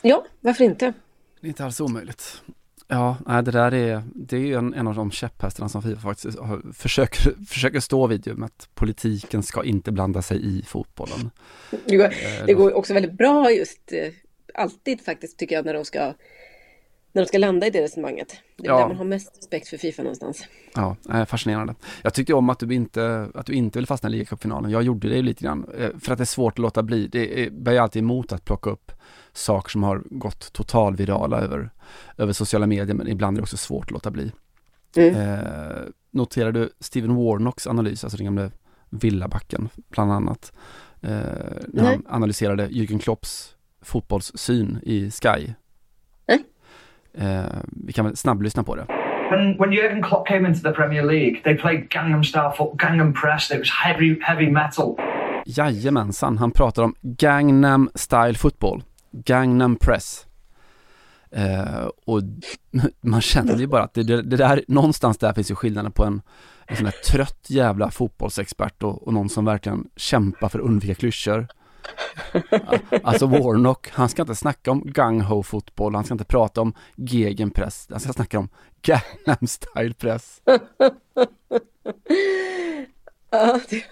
Ja, 0.02 0.26
varför 0.40 0.64
inte? 0.64 0.92
Det 1.40 1.46
är 1.46 1.48
inte 1.48 1.64
alls 1.64 1.80
omöjligt. 1.80 2.42
Ja, 2.88 3.16
det 3.26 3.50
där 3.50 3.74
är, 3.74 4.02
det 4.14 4.36
är 4.36 4.40
ju 4.40 4.54
en, 4.54 4.74
en 4.74 4.86
av 4.86 4.94
de 4.94 5.10
käpphästarna 5.10 5.68
som 5.68 5.82
Fifa 5.82 6.00
faktiskt 6.00 6.38
har, 6.38 6.72
försöker, 6.72 7.44
försöker 7.46 7.80
stå 7.80 8.06
vid 8.06 8.26
ju 8.26 8.34
med 8.34 8.46
att 8.46 8.68
politiken 8.74 9.42
ska 9.42 9.64
inte 9.64 9.92
blanda 9.92 10.22
sig 10.22 10.58
i 10.58 10.62
fotbollen. 10.62 11.30
Det 11.84 11.96
går, 11.96 12.04
eh, 12.04 12.46
det 12.46 12.54
går 12.54 12.72
också 12.72 12.94
väldigt 12.94 13.12
bra 13.12 13.50
just, 13.50 13.92
eh, 13.92 14.12
alltid 14.54 15.00
faktiskt 15.00 15.38
tycker 15.38 15.56
jag 15.56 15.64
när 15.64 15.74
de 15.74 15.84
ska 15.84 16.14
när 17.14 17.22
de 17.22 17.28
ska 17.28 17.38
landa 17.38 17.66
i 17.66 17.70
det 17.70 17.82
resonemanget. 17.82 18.36
Det 18.56 18.66
är 18.66 18.70
ja. 18.70 18.78
där 18.78 18.88
man 18.88 18.96
har 18.96 19.04
mest 19.04 19.38
respekt 19.38 19.68
för 19.68 19.76
Fifa 19.76 20.02
någonstans. 20.02 20.44
Ja, 20.74 20.96
fascinerande. 21.26 21.74
Jag 22.02 22.14
tyckte 22.14 22.34
om 22.34 22.50
att 22.50 22.58
du 22.58 22.74
inte, 22.74 23.28
att 23.34 23.46
du 23.46 23.52
inte 23.52 23.78
vill 23.78 23.86
fastna 23.86 24.08
i 24.08 24.12
ligacupfinalen. 24.12 24.70
Jag 24.70 24.82
gjorde 24.82 25.08
det 25.08 25.22
lite 25.22 25.44
grann, 25.44 25.66
eh, 25.78 25.90
för 26.00 26.12
att 26.12 26.18
det 26.18 26.24
är 26.24 26.26
svårt 26.26 26.52
att 26.52 26.58
låta 26.58 26.82
bli. 26.82 27.06
Det 27.06 27.42
är, 27.42 27.50
jag 27.64 27.76
alltid 27.76 28.02
emot 28.02 28.32
att 28.32 28.44
plocka 28.44 28.70
upp 28.70 28.92
saker 29.36 29.70
som 29.70 29.82
har 29.82 30.02
gått 30.10 30.52
totalvirala 30.52 31.40
över, 31.40 31.70
över 32.16 32.32
sociala 32.32 32.66
medier, 32.66 32.94
men 32.94 33.08
ibland 33.08 33.36
är 33.36 33.40
det 33.40 33.42
också 33.42 33.56
svårt 33.56 33.84
att 33.84 33.90
låta 33.90 34.10
bli. 34.10 34.32
Mm. 34.96 35.14
Eh, 35.14 35.82
noterar 36.10 36.52
du 36.52 36.70
Steven 36.80 37.14
Warnocks 37.14 37.66
analys, 37.66 38.04
alltså 38.04 38.16
den 38.16 38.24
gamla 38.24 38.50
villabacken 38.90 39.68
bland 39.90 40.12
annat, 40.12 40.52
eh, 41.02 41.10
när 41.68 41.82
Nej. 41.82 41.84
han 41.84 42.02
analyserade 42.08 42.68
Jürgen 42.68 42.98
Klopps 42.98 43.56
fotbollssyn 43.82 44.78
i 44.82 45.10
Sky. 45.10 45.54
Nej. 46.28 46.44
Eh, 47.14 47.44
vi 47.86 47.92
kan 47.92 48.04
väl 48.04 48.16
snabblyssna 48.16 48.62
på 48.62 48.76
det. 48.76 48.86
When, 49.30 49.56
when 49.58 49.72
Jurgen 49.72 50.02
Klopp 50.02 50.28
came 50.28 50.48
into 50.48 50.60
the 50.60 50.72
Premier 50.72 51.02
League, 51.02 51.40
they 51.44 51.56
played 51.56 51.88
Gangnam 51.88 52.24
style 52.24 52.50
football, 52.56 52.76
Gangnam 52.76 53.14
press, 53.14 53.50
it 53.50 53.58
was 53.58 53.70
heavy, 53.70 54.20
heavy 54.22 54.50
metal. 54.50 54.96
Jajamensan, 55.46 56.38
han 56.38 56.50
pratar 56.50 56.82
om 56.82 56.94
Gangnam 57.00 57.90
style 57.94 58.34
football. 58.34 58.82
Gangnam 59.14 59.76
Press. 59.76 60.26
Eh, 61.30 61.88
och 62.06 62.22
man 63.00 63.20
känner 63.20 63.56
ju 63.56 63.66
bara 63.66 63.82
att 63.82 63.94
det, 63.94 64.02
det, 64.02 64.22
det, 64.22 64.36
där, 64.36 64.64
någonstans 64.68 65.18
där 65.18 65.32
finns 65.32 65.50
ju 65.50 65.54
skillnaden 65.54 65.92
på 65.92 66.04
en, 66.04 66.22
en 66.66 66.76
sån 66.76 66.86
här 66.86 66.92
trött 66.92 67.46
jävla 67.46 67.90
fotbollsexpert 67.90 68.82
och, 68.82 69.06
och 69.06 69.12
någon 69.12 69.28
som 69.28 69.44
verkligen 69.44 69.88
kämpar 69.96 70.48
för 70.48 70.58
att 70.58 70.64
undvika 70.64 70.94
klyschor. 70.94 71.46
Alltså 73.02 73.26
Warnock, 73.26 73.88
han 73.90 74.08
ska 74.08 74.22
inte 74.22 74.34
snacka 74.34 74.70
om 74.70 74.84
gung-ho 74.84 75.42
fotboll, 75.42 75.94
han 75.94 76.04
ska 76.04 76.14
inte 76.14 76.24
prata 76.24 76.60
om 76.60 76.74
gegenpress, 76.96 77.86
han 77.90 78.00
ska 78.00 78.12
snacka 78.12 78.38
om 78.38 78.48
Gangnam 78.82 79.46
style 79.46 79.94
press. 79.94 80.40
Ja, 83.30 83.60
det 83.70 83.84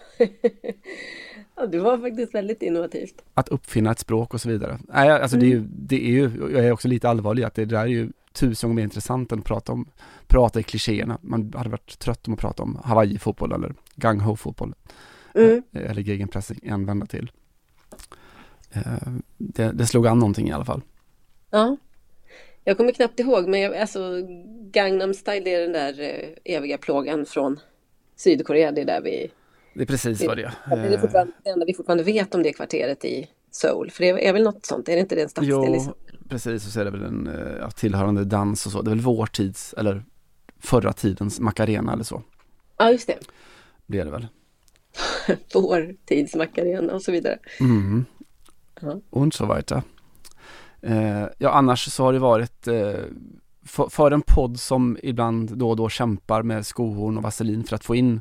var 1.54 1.98
faktiskt 1.98 2.34
väldigt 2.34 2.62
innovativt. 2.62 3.22
Att 3.34 3.48
uppfinna 3.48 3.90
ett 3.90 3.98
språk 3.98 4.34
och 4.34 4.40
så 4.40 4.48
vidare. 4.48 4.78
Nej, 4.88 5.10
alltså 5.10 5.36
mm. 5.36 5.40
det, 5.40 5.46
är 5.46 5.50
ju, 5.50 5.58
mm. 5.58 5.70
det 5.76 6.04
är 6.04 6.10
ju, 6.10 6.30
jag 6.52 6.64
är 6.64 6.72
också 6.72 6.88
lite 6.88 7.08
allvarlig 7.08 7.44
att 7.44 7.54
det 7.54 7.64
där 7.64 7.80
är 7.80 7.86
ju 7.86 8.10
tusen 8.32 8.68
gånger 8.68 8.76
mer 8.76 8.84
intressant 8.84 9.32
än 9.32 9.38
att 9.38 9.44
prata 9.44 9.72
om, 9.72 9.88
prata 10.26 10.60
i 10.60 10.62
klichéerna. 10.62 11.18
Man 11.22 11.52
hade 11.56 11.70
varit 11.70 11.98
trött 11.98 12.26
om 12.26 12.34
att 12.34 12.40
prata 12.40 12.62
om 12.62 12.78
Hawaii-fotboll 12.84 13.52
eller 13.52 13.74
gung-ho-fotboll. 13.94 14.74
Mm. 15.34 15.62
Eh, 15.72 15.90
eller 15.90 16.02
gegenpressing 16.02 16.60
en 16.62 16.86
vända 16.86 17.06
till. 17.06 17.30
Eh, 18.72 19.12
det, 19.38 19.72
det 19.72 19.86
slog 19.86 20.06
an 20.06 20.18
någonting 20.18 20.48
i 20.48 20.52
alla 20.52 20.64
fall. 20.64 20.82
Ja. 21.50 21.76
Jag 22.64 22.76
kommer 22.76 22.92
knappt 22.92 23.20
ihåg, 23.20 23.48
men 23.48 23.60
jag, 23.60 23.76
alltså 23.76 24.00
Gangnam 24.70 25.14
style 25.14 25.50
är 25.50 25.60
den 25.60 25.72
där 25.72 26.00
eh, 26.00 26.56
eviga 26.56 26.78
plågan 26.78 27.26
från 27.26 27.60
Sydkorea. 28.16 28.72
Det 28.72 28.80
är 28.80 28.84
där 28.84 29.00
vi 29.00 29.30
Det 29.74 29.82
är 29.82 29.86
precis 29.86 30.26
vad 30.26 30.36
det 30.36 30.42
är. 30.42 30.54
Det 30.76 30.86
är 30.86 30.90
det, 30.90 30.98
fortfarande, 30.98 31.32
det 31.44 31.50
enda 31.50 31.66
vi 31.66 31.74
fortfarande 31.74 32.04
vet 32.04 32.34
om 32.34 32.42
det 32.42 32.52
kvarteret 32.52 33.04
i 33.04 33.30
Seoul. 33.50 33.90
För 33.90 34.04
det 34.04 34.28
är 34.28 34.32
väl 34.32 34.42
något 34.42 34.66
sånt, 34.66 34.88
är 34.88 34.94
det 34.94 35.00
inte 35.00 35.14
det 35.14 35.22
en 35.22 35.28
stadsdel? 35.28 35.50
Jo, 35.50 35.72
liksom? 35.72 35.94
precis. 36.28 36.66
Och 36.66 36.72
så 36.72 36.80
är 36.80 36.84
det 36.84 36.90
väl 36.90 37.02
en 37.02 37.30
ja, 37.60 37.70
tillhörande 37.70 38.24
dans 38.24 38.66
och 38.66 38.72
så. 38.72 38.82
Det 38.82 38.88
är 38.88 38.94
väl 38.94 39.00
vår 39.00 39.26
tids, 39.26 39.74
eller 39.78 40.04
förra 40.58 40.92
tidens 40.92 41.40
Macarena 41.40 41.92
eller 41.92 42.04
så. 42.04 42.22
Ja, 42.78 42.90
just 42.90 43.06
det. 43.06 43.18
Blir 43.86 44.04
det 44.04 44.10
väl. 44.10 44.26
vår 45.54 45.94
tids 46.04 46.34
Macarena 46.34 46.94
och 46.94 47.02
så 47.02 47.12
vidare. 47.12 47.38
Mm. 47.60 48.04
Ja. 48.80 49.00
Und 49.10 49.34
so 49.34 49.46
weiter. 49.54 49.82
Eh, 50.80 51.26
ja, 51.38 51.50
annars 51.50 51.92
så 51.92 52.04
har 52.04 52.12
det 52.12 52.18
varit 52.18 52.68
eh, 52.68 52.94
för, 53.64 53.88
för, 53.88 54.10
en 54.10 54.22
podd 54.22 54.60
som 54.60 54.98
ibland 55.02 55.56
då 55.56 55.70
och 55.70 55.76
då 55.76 55.88
kämpar 55.88 56.42
med 56.42 56.66
skohorn 56.66 57.16
och 57.16 57.22
vaselin 57.22 57.64
för 57.64 57.76
att 57.76 57.84
få 57.84 57.94
in 57.94 58.20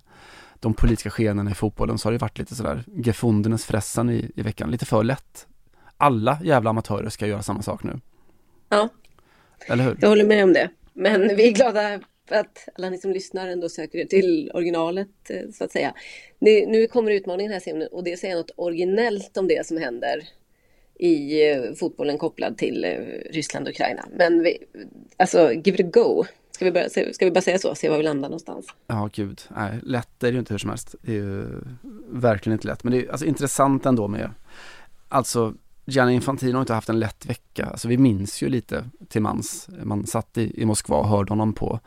de 0.62 0.74
politiska 0.74 1.10
skeendena 1.10 1.52
i 1.52 1.54
fotbollen 1.54 1.98
så 1.98 2.08
har 2.08 2.12
det 2.12 2.18
varit 2.18 2.40
lite 2.40 2.56
sådär 2.56 2.84
gefundenes 2.96 3.66
fressen 3.66 4.10
i, 4.10 4.32
i 4.36 4.42
veckan, 4.42 4.72
lite 4.72 4.86
för 4.86 5.04
lätt. 5.04 5.48
Alla 5.98 6.40
jävla 6.44 6.70
amatörer 6.70 7.10
ska 7.10 7.28
göra 7.28 7.42
samma 7.42 7.62
sak 7.62 7.84
nu. 7.84 8.00
Ja, 8.70 8.90
Eller 9.68 9.84
hur? 9.84 9.98
jag 10.02 10.10
håller 10.10 10.26
med 10.26 10.44
om 10.44 10.54
det. 10.54 10.70
Men 10.94 11.36
vi 11.36 11.48
är 11.48 11.52
glada 11.52 12.00
för 12.28 12.36
att 12.36 12.70
alla 12.76 12.90
ni 12.90 12.98
som 12.98 13.12
lyssnar 13.12 13.48
ändå 13.48 13.70
söker 13.70 14.00
er 14.00 14.06
till 14.06 14.52
originalet 14.54 15.30
eh, 15.30 15.50
så 15.54 15.64
att 15.64 15.72
säga. 15.72 15.94
Nu 16.40 16.88
kommer 16.88 17.12
utmaningen 17.12 17.52
här 17.52 17.60
Simon 17.60 17.88
och 17.92 18.04
det 18.04 18.10
är 18.10 18.14
att 18.14 18.20
säga 18.20 18.36
något 18.36 18.52
originellt 18.56 19.38
om 19.38 19.48
det 19.48 19.68
som 19.68 19.78
händer 19.78 20.24
i 21.00 21.50
eh, 21.52 21.74
fotbollen 21.74 22.18
kopplad 22.18 22.58
till 22.58 22.84
eh, 22.84 23.32
Ryssland 23.32 23.68
och 23.68 23.74
Ukraina. 23.74 24.06
Men 24.18 24.44
vi, 24.44 24.58
alltså, 25.18 25.54
give 25.54 25.78
it 25.78 25.86
a 25.86 25.90
go. 25.94 26.26
Ska 26.62 26.66
vi, 26.66 26.72
bara, 26.72 26.90
ska 26.90 27.26
vi 27.26 27.32
bara 27.32 27.42
säga 27.42 27.60
så, 27.60 27.76
se 27.76 27.90
var 27.90 27.98
vi 27.98 28.04
landar 28.04 28.30
någonstans? 28.30 28.68
Ja, 28.88 29.10
gud. 29.14 29.42
Nej, 29.50 29.80
lätt 29.84 30.24
är 30.24 30.28
det 30.28 30.34
ju 30.34 30.40
inte 30.40 30.54
hur 30.54 30.58
som 30.58 30.70
helst. 30.70 30.96
Det 31.02 31.12
är 31.12 31.16
ju 31.16 31.62
verkligen 32.10 32.54
inte 32.54 32.68
lätt. 32.68 32.84
Men 32.84 32.94
det 32.94 33.06
är 33.06 33.12
alltså 33.12 33.26
intressant 33.26 33.86
ändå 33.86 34.08
med, 34.08 34.30
alltså 35.10 35.54
Gianni 35.86 36.14
Infantino 36.14 36.54
har 36.54 36.62
inte 36.62 36.74
haft 36.74 36.90
en 36.90 37.00
lätt 37.00 37.26
vecka. 37.26 37.66
Alltså 37.66 37.88
vi 37.88 37.98
minns 37.98 38.44
ju 38.44 38.50
lite 38.50 38.86
till 39.10 39.22
mans. 39.22 39.70
Man 39.84 40.08
satt 40.08 40.38
i, 40.38 40.62
i 40.62 40.66
Moskva 40.66 40.98
och 40.98 41.08
hörde 41.08 41.32
honom 41.32 41.54
på 41.54 41.80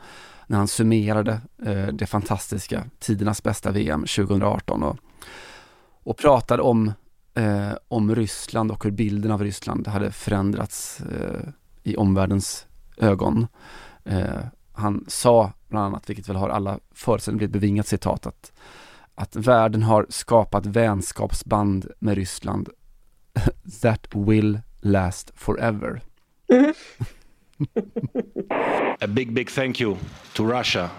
när 0.47 0.57
han 0.57 0.67
summerade 0.67 1.41
eh, 1.65 1.87
det 1.87 2.05
fantastiska 2.05 2.83
tidernas 2.99 3.43
bästa 3.43 3.71
VM 3.71 4.01
2018 4.01 4.83
och, 4.83 4.97
och 6.03 6.17
pratade 6.17 6.61
om, 6.61 6.93
eh, 7.33 7.71
om 7.87 8.15
Ryssland 8.15 8.71
och 8.71 8.83
hur 8.83 8.91
bilden 8.91 9.31
av 9.31 9.43
Ryssland 9.43 9.87
hade 9.87 10.11
förändrats 10.11 11.01
eh, 11.01 11.49
i 11.83 11.95
omvärldens 11.95 12.65
ögon. 12.97 13.47
Eh, 14.05 14.39
Eh, 14.74 14.82
han 14.82 15.04
sa 15.08 15.52
bland 15.68 15.86
annat, 15.86 16.10
vilket 16.10 16.28
väl 16.28 16.36
har 16.36 16.48
alla 16.48 16.78
förutsättningar 16.94 17.38
blivit 17.38 17.52
bevingat 17.52 17.86
citat, 17.86 18.26
att, 18.26 18.52
att 19.14 19.36
världen 19.36 19.82
har 19.82 20.06
skapat 20.08 20.66
vänskapsband 20.66 21.86
med 21.98 22.14
Ryssland 22.14 22.68
that 23.82 24.06
will 24.14 24.60
last 24.80 25.32
forever. 25.34 26.00
Mm. 26.52 26.74
A 29.00 29.06
big, 29.06 29.32
big 29.32 29.50
thank 29.50 29.80
you 29.80 29.96
to 30.32 30.44
Russia. 30.44 30.90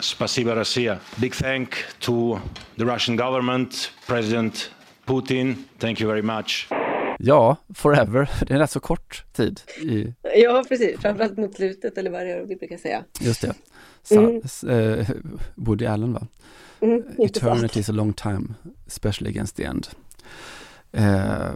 Spasiba 0.00 0.56
Россия. 0.56 0.98
Big 1.20 1.34
thank 1.34 1.74
to 2.00 2.38
the 2.76 2.84
Russian 2.84 3.16
government, 3.16 3.92
President 4.06 4.70
Putin. 5.06 5.56
Thank 5.78 6.00
you 6.00 6.08
very 6.08 6.22
much. 6.22 6.68
Ja, 7.23 7.57
forever. 7.73 8.29
Det 8.39 8.49
är 8.49 8.53
en 8.53 8.59
rätt 8.59 8.71
så 8.71 8.79
kort 8.79 9.25
tid. 9.33 9.61
I... 9.81 10.13
Ja, 10.35 10.63
precis. 10.69 10.99
Framförallt 10.99 11.37
mot 11.37 11.55
slutet 11.55 11.97
eller 11.97 12.11
vad 12.11 12.21
det 12.21 12.31
är 12.31 12.45
vi 12.45 12.55
brukar 12.55 12.77
säga. 12.77 13.03
Just 13.19 13.41
det. 13.41 13.53
Sa, 14.03 14.15
mm. 14.15 14.99
eh, 14.99 15.09
Woody 15.55 15.85
Allen 15.85 16.13
va? 16.13 16.27
Mm, 16.79 17.03
Eternity 17.17 17.79
is 17.79 17.89
a 17.89 17.91
long 17.91 18.13
time, 18.13 18.53
especially 18.87 19.29
against 19.29 19.55
the 19.55 19.63
end. 19.63 19.87
Eh, 20.91 21.51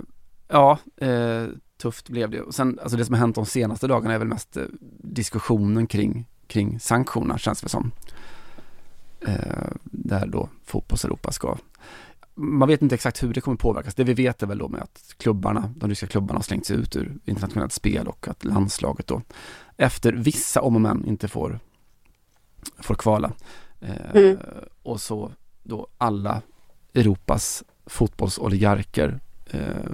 ja, 0.47 0.79
eh, 0.97 1.45
tufft 1.81 2.09
blev 2.09 2.29
det. 2.29 2.41
Och 2.41 2.55
sen, 2.55 2.79
alltså 2.79 2.97
det 2.97 3.05
som 3.05 3.13
har 3.13 3.19
hänt 3.19 3.35
de 3.35 3.45
senaste 3.45 3.87
dagarna 3.87 4.13
är 4.13 4.19
väl 4.19 4.27
mest 4.27 4.57
eh, 4.57 4.63
diskussionen 4.99 5.87
kring, 5.87 6.25
kring 6.47 6.79
sanktionerna 6.79 7.37
känns 7.37 7.61
det 7.61 7.69
som. 7.69 7.91
Eh, 9.21 9.71
där 9.83 10.25
då 10.27 10.49
fotbolls-Europa 10.65 11.31
ska 11.31 11.57
man 12.35 12.67
vet 12.67 12.81
inte 12.81 12.95
exakt 12.95 13.23
hur 13.23 13.33
det 13.33 13.41
kommer 13.41 13.57
påverkas. 13.57 13.95
Det 13.95 14.03
vi 14.03 14.13
vet 14.13 14.43
är 14.43 14.47
väl 14.47 14.57
då 14.57 14.67
med 14.67 14.81
att 14.81 15.13
klubbarna, 15.17 15.73
de 15.75 15.89
ryska 15.89 16.07
klubbarna 16.07 16.37
har 16.37 16.43
slängts 16.43 16.71
ut 16.71 16.95
ur 16.95 17.17
internationellt 17.25 17.73
spel 17.73 18.07
och 18.07 18.27
att 18.27 18.45
landslaget 18.45 19.07
då 19.07 19.21
efter 19.77 20.13
vissa 20.13 20.61
om 20.61 20.75
och 20.75 20.81
men 20.81 21.05
inte 21.05 21.27
får, 21.27 21.59
får 22.77 22.95
kvala. 22.95 23.31
Eh, 23.81 24.15
mm. 24.15 24.37
Och 24.83 25.01
så 25.01 25.31
då 25.63 25.87
alla 25.97 26.41
Europas 26.93 27.63
fotbollsoligarker 27.85 29.19
eh, 29.51 29.91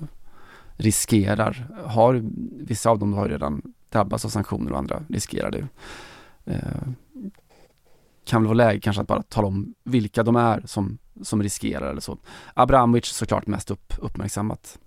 riskerar, 0.73 1.67
har, 1.85 2.21
vissa 2.65 2.89
av 2.89 2.99
dem 2.99 3.13
har 3.13 3.29
redan 3.29 3.73
drabbats 3.89 4.25
av 4.25 4.29
sanktioner 4.29 4.71
och 4.71 4.77
andra 4.77 5.03
riskerar 5.09 5.51
det. 5.51 5.67
Eh, 6.45 6.87
kan 8.25 8.41
väl 8.41 8.47
vara 8.47 8.67
läge 8.67 8.79
kanske 8.79 9.01
att 9.01 9.07
bara 9.07 9.21
tala 9.21 9.47
om 9.47 9.73
vilka 9.83 10.23
de 10.23 10.35
är 10.35 10.63
som, 10.65 10.97
som 11.21 11.43
riskerar 11.43 11.89
eller 11.89 12.01
så. 12.01 12.17
Abramovic 12.53 13.05
såklart 13.05 13.47
mest 13.47 13.71
upp, 13.71 13.93
uppmärksammat 13.97 14.79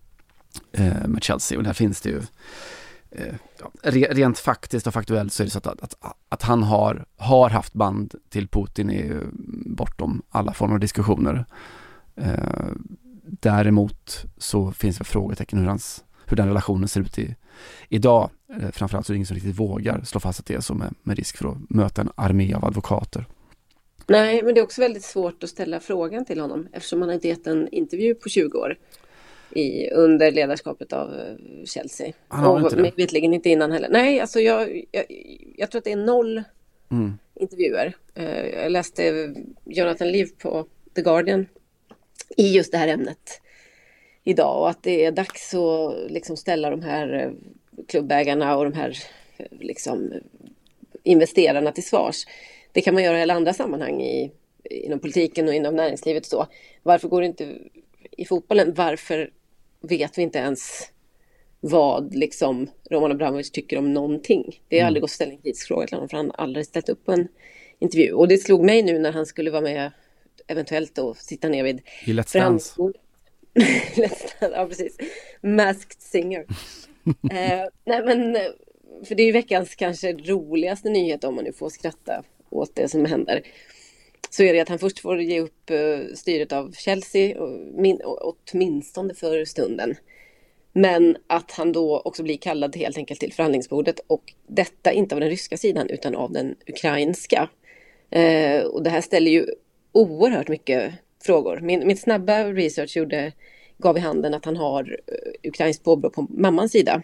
eh, 0.72 1.06
med 1.06 1.24
Chelsea 1.24 1.58
och 1.58 1.64
där 1.64 1.72
finns 1.72 2.00
det 2.00 2.08
ju 2.08 2.22
eh, 3.10 3.34
rent 3.92 4.38
faktiskt 4.38 4.86
och 4.86 4.94
faktuellt 4.94 5.32
så 5.32 5.42
är 5.42 5.44
det 5.44 5.50
så 5.50 5.58
att, 5.58 5.66
att, 5.66 5.94
att, 6.28 6.42
han 6.42 6.62
har, 6.62 7.06
har 7.16 7.50
haft 7.50 7.72
band 7.72 8.14
till 8.28 8.48
Putin 8.48 8.90
är 8.90 9.22
bortom 9.66 10.22
alla 10.30 10.52
former 10.52 10.74
av 10.74 10.80
diskussioner. 10.80 11.44
Eh, 12.16 12.72
däremot 13.26 14.24
så 14.38 14.72
finns 14.72 14.98
det 14.98 15.04
frågetecken 15.04 15.58
hur, 15.58 15.66
hans, 15.66 16.04
hur 16.26 16.36
den 16.36 16.48
relationen 16.48 16.88
ser 16.88 17.00
ut 17.00 17.18
i, 17.18 17.36
idag. 17.88 18.30
Eh, 18.50 18.70
framförallt 18.70 19.06
så 19.06 19.12
är 19.12 19.14
det 19.14 19.16
ingen 19.16 19.26
som 19.26 19.34
riktigt 19.34 19.58
vågar 19.58 20.02
slå 20.04 20.20
fast 20.20 20.40
att 20.40 20.46
det 20.46 20.54
är 20.54 20.60
så 20.60 20.74
med, 20.74 20.94
med 21.02 21.16
risk 21.18 21.36
för 21.36 21.48
att 21.48 21.70
möta 21.70 22.00
en 22.00 22.10
armé 22.14 22.54
av 22.54 22.64
advokater. 22.64 23.26
Nej, 24.06 24.42
men 24.42 24.54
det 24.54 24.60
är 24.60 24.64
också 24.64 24.80
väldigt 24.80 25.04
svårt 25.04 25.42
att 25.42 25.50
ställa 25.50 25.80
frågan 25.80 26.24
till 26.24 26.40
honom 26.40 26.68
eftersom 26.72 27.02
han 27.02 27.10
inte 27.10 27.28
gett 27.28 27.46
en 27.46 27.68
intervju 27.68 28.14
på 28.14 28.28
20 28.28 28.58
år 28.58 28.78
i, 29.50 29.90
under 29.90 30.32
ledarskapet 30.32 30.92
av 30.92 31.14
eh, 31.14 31.64
Chelsea. 31.64 32.12
Han 32.28 32.44
har 32.44 32.52
och 32.52 32.60
inte 32.60 32.76
det. 32.76 32.92
vetligen 32.96 33.34
inte 33.34 33.50
innan 33.50 33.72
heller. 33.72 33.88
Nej, 33.88 34.20
alltså 34.20 34.40
jag, 34.40 34.84
jag, 34.90 35.04
jag 35.56 35.70
tror 35.70 35.78
att 35.78 35.84
det 35.84 35.92
är 35.92 36.06
noll 36.06 36.42
mm. 36.90 37.18
intervjuer. 37.34 37.96
Eh, 38.14 38.46
jag 38.46 38.72
läste 38.72 39.34
Jonathan 39.64 40.12
Liv 40.12 40.28
på 40.38 40.66
The 40.94 41.02
Guardian 41.02 41.46
i 42.36 42.56
just 42.56 42.72
det 42.72 42.78
här 42.78 42.88
ämnet 42.88 43.40
idag 44.24 44.60
och 44.60 44.70
att 44.70 44.82
det 44.82 45.04
är 45.04 45.12
dags 45.12 45.54
att 45.54 46.10
liksom 46.10 46.36
ställa 46.36 46.70
de 46.70 46.82
här 46.82 47.32
klubbägarna 47.88 48.56
och 48.56 48.64
de 48.64 48.72
här 48.72 48.98
liksom, 49.50 50.12
investerarna 51.02 51.72
till 51.72 51.84
svars. 51.84 52.26
Det 52.72 52.80
kan 52.80 52.94
man 52.94 53.02
göra 53.02 53.18
i 53.18 53.22
alla 53.22 53.34
andra 53.34 53.52
sammanhang 53.52 54.02
i, 54.02 54.32
inom 54.70 54.98
politiken 54.98 55.48
och 55.48 55.54
inom 55.54 55.76
näringslivet. 55.76 56.26
Så. 56.26 56.46
Varför 56.82 57.08
går 57.08 57.20
det 57.20 57.26
inte 57.26 57.58
i 58.10 58.24
fotbollen? 58.24 58.74
Varför 58.74 59.30
vet 59.80 60.18
vi 60.18 60.22
inte 60.22 60.38
ens 60.38 60.90
vad 61.60 62.14
liksom 62.14 62.70
Roman 62.90 63.12
Abramovic 63.12 63.50
tycker 63.50 63.78
om 63.78 63.92
någonting? 63.92 64.60
Det 64.68 64.76
har 64.76 64.80
mm. 64.80 64.86
aldrig 64.86 65.00
gått 65.00 65.08
att 65.08 65.14
ställa 65.14 65.32
en 65.32 65.38
kritisk 65.38 65.66
till 65.66 65.76
honom 65.76 66.08
för 66.08 66.16
han 66.16 66.26
har 66.26 66.44
aldrig 66.44 66.66
ställt 66.66 66.88
upp 66.88 67.04
på 67.04 67.12
en 67.12 67.28
intervju. 67.78 68.12
Och 68.12 68.28
det 68.28 68.38
slog 68.38 68.64
mig 68.64 68.82
nu 68.82 68.98
när 68.98 69.12
han 69.12 69.26
skulle 69.26 69.50
vara 69.50 69.62
med 69.62 69.92
eventuellt 70.46 70.98
och 70.98 71.16
sitta 71.16 71.48
ner 71.48 71.64
vid 71.64 71.80
I 72.04 72.12
Let's 72.12 72.32
Dance. 72.38 72.74
ja, 74.40 74.66
precis. 74.66 74.96
Masked 75.40 76.02
Singer 76.02 76.46
eh, 77.06 77.68
nej, 77.84 78.04
men 78.04 78.36
för 79.04 79.14
det 79.14 79.22
är 79.22 79.26
ju 79.26 79.32
veckans 79.32 79.74
kanske 79.74 80.12
roligaste 80.12 80.90
nyhet 80.90 81.24
om 81.24 81.34
man 81.34 81.44
nu 81.44 81.52
får 81.52 81.68
skratta 81.68 82.22
åt 82.50 82.76
det 82.76 82.88
som 82.88 83.04
händer. 83.04 83.42
Så 84.30 84.42
är 84.42 84.52
det 84.52 84.60
att 84.60 84.68
han 84.68 84.78
först 84.78 84.98
får 84.98 85.20
ge 85.20 85.40
upp 85.40 85.70
eh, 85.70 86.14
styret 86.14 86.52
av 86.52 86.72
Chelsea, 86.72 87.42
och 87.42 87.58
min, 87.74 88.00
åtminstone 88.04 89.14
för 89.14 89.44
stunden. 89.44 89.94
Men 90.72 91.16
att 91.26 91.50
han 91.50 91.72
då 91.72 92.00
också 92.00 92.22
blir 92.22 92.36
kallad 92.36 92.76
helt 92.76 92.98
enkelt 92.98 93.20
till 93.20 93.32
förhandlingsbordet 93.32 94.00
och 94.06 94.32
detta 94.46 94.92
inte 94.92 95.14
av 95.14 95.20
den 95.20 95.30
ryska 95.30 95.56
sidan 95.56 95.90
utan 95.90 96.14
av 96.14 96.32
den 96.32 96.54
ukrainska. 96.66 97.48
Eh, 98.10 98.64
och 98.64 98.82
det 98.82 98.90
här 98.90 99.00
ställer 99.00 99.30
ju 99.30 99.46
oerhört 99.92 100.48
mycket 100.48 100.92
frågor. 101.22 101.60
Min, 101.60 101.86
min 101.86 101.96
snabba 101.96 102.44
research 102.44 102.96
gjorde, 102.96 103.32
gav 103.78 103.96
i 103.96 104.00
handen 104.00 104.34
att 104.34 104.44
han 104.44 104.56
har 104.56 104.90
uh, 104.90 105.48
ukrainskt 105.48 105.84
påbrå 105.84 106.10
på 106.10 106.26
mammans 106.30 106.72
sida. 106.72 107.02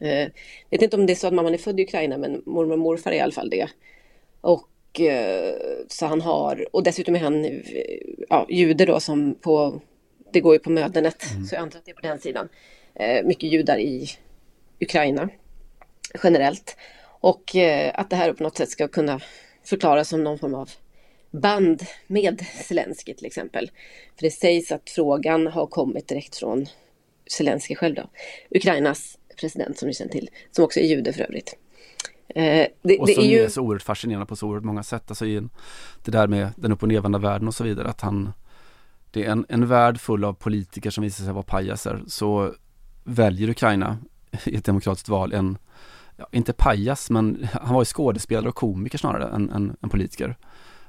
Eh, 0.00 0.28
vet 0.70 0.82
inte 0.82 0.96
om 0.96 1.06
det 1.06 1.12
är 1.12 1.14
så 1.14 1.26
att 1.26 1.34
mamman 1.34 1.54
är 1.54 1.58
född 1.58 1.80
i 1.80 1.82
Ukraina 1.82 2.18
men 2.18 2.42
mormor 2.46 2.72
och 2.72 2.78
morfar 2.78 3.10
är 3.10 3.16
i 3.16 3.20
alla 3.20 3.32
fall 3.32 3.50
det. 3.50 3.68
Och 4.40 5.00
eh, 5.00 5.54
så 5.88 6.06
han 6.06 6.20
har, 6.20 6.66
och 6.72 6.82
dessutom 6.82 7.16
är 7.16 7.20
han 7.20 7.44
eh, 7.44 7.60
ja, 8.28 8.46
jude 8.50 8.86
då 8.86 9.00
som 9.00 9.34
på, 9.34 9.80
det 10.32 10.40
går 10.40 10.54
ju 10.54 10.58
på 10.58 10.70
mödernet, 10.70 11.32
mm. 11.32 11.44
så 11.44 11.54
jag 11.54 11.62
antar 11.62 11.78
att 11.78 11.84
det 11.84 11.90
är 11.90 11.94
på 11.94 12.06
den 12.06 12.18
sidan. 12.18 12.48
Eh, 12.94 13.24
mycket 13.24 13.52
judar 13.52 13.78
i 13.78 14.08
Ukraina 14.80 15.28
generellt. 16.22 16.76
Och 17.20 17.56
eh, 17.56 17.92
att 17.94 18.10
det 18.10 18.16
här 18.16 18.32
på 18.32 18.42
något 18.42 18.56
sätt 18.56 18.70
ska 18.70 18.88
kunna 18.88 19.20
förklaras 19.64 20.08
som 20.08 20.24
någon 20.24 20.38
form 20.38 20.54
av 20.54 20.70
band 21.40 21.82
med 22.06 22.46
Zelensky 22.64 23.14
till 23.14 23.26
exempel. 23.26 23.70
För 24.16 24.22
det 24.22 24.30
sägs 24.30 24.72
att 24.72 24.90
frågan 24.90 25.46
har 25.46 25.66
kommit 25.66 26.08
direkt 26.08 26.36
från 26.36 26.66
Zelensky 27.26 27.74
själv 27.74 27.94
då, 27.94 28.10
Ukrainas 28.50 29.18
president 29.40 29.78
som 29.78 29.88
ni 29.88 29.94
känner 29.94 30.12
till, 30.12 30.30
som 30.50 30.64
också 30.64 30.80
är 30.80 30.84
jude 30.84 31.12
för 31.12 31.20
övrigt. 31.20 31.56
Eh, 32.28 32.66
det, 32.82 32.98
och 32.98 33.08
som 33.08 33.24
är, 33.24 33.28
ju... 33.28 33.38
är 33.38 33.48
så 33.48 33.62
oerhört 33.62 33.82
fascinerande 33.82 34.26
på 34.26 34.36
så 34.36 34.46
oerhört 34.46 34.64
många 34.64 34.82
sätt, 34.82 35.02
alltså 35.08 35.26
i 35.26 35.36
en, 35.36 35.50
det 36.04 36.10
där 36.10 36.26
med 36.26 36.48
den 36.56 36.72
upp 36.72 36.82
och 36.82 36.88
nedvända 36.88 37.18
världen 37.18 37.48
och 37.48 37.54
så 37.54 37.64
vidare, 37.64 37.88
att 37.88 38.00
han 38.00 38.32
det 39.10 39.24
är 39.24 39.30
en, 39.30 39.46
en 39.48 39.66
värld 39.66 40.00
full 40.00 40.24
av 40.24 40.32
politiker 40.32 40.90
som 40.90 41.04
visar 41.04 41.24
sig 41.24 41.32
vara 41.32 41.42
pajaser, 41.42 42.02
så 42.06 42.54
väljer 43.04 43.48
Ukraina 43.48 43.98
i 44.44 44.56
ett 44.56 44.64
demokratiskt 44.64 45.08
val 45.08 45.32
en, 45.32 45.58
ja, 46.16 46.26
inte 46.32 46.52
pajas, 46.52 47.10
men 47.10 47.48
han 47.52 47.74
var 47.74 47.80
ju 47.80 47.84
skådespelare 47.84 48.48
och 48.48 48.54
komiker 48.54 48.98
snarare 48.98 49.34
än, 49.34 49.50
än, 49.50 49.76
än 49.82 49.88
politiker. 49.88 50.36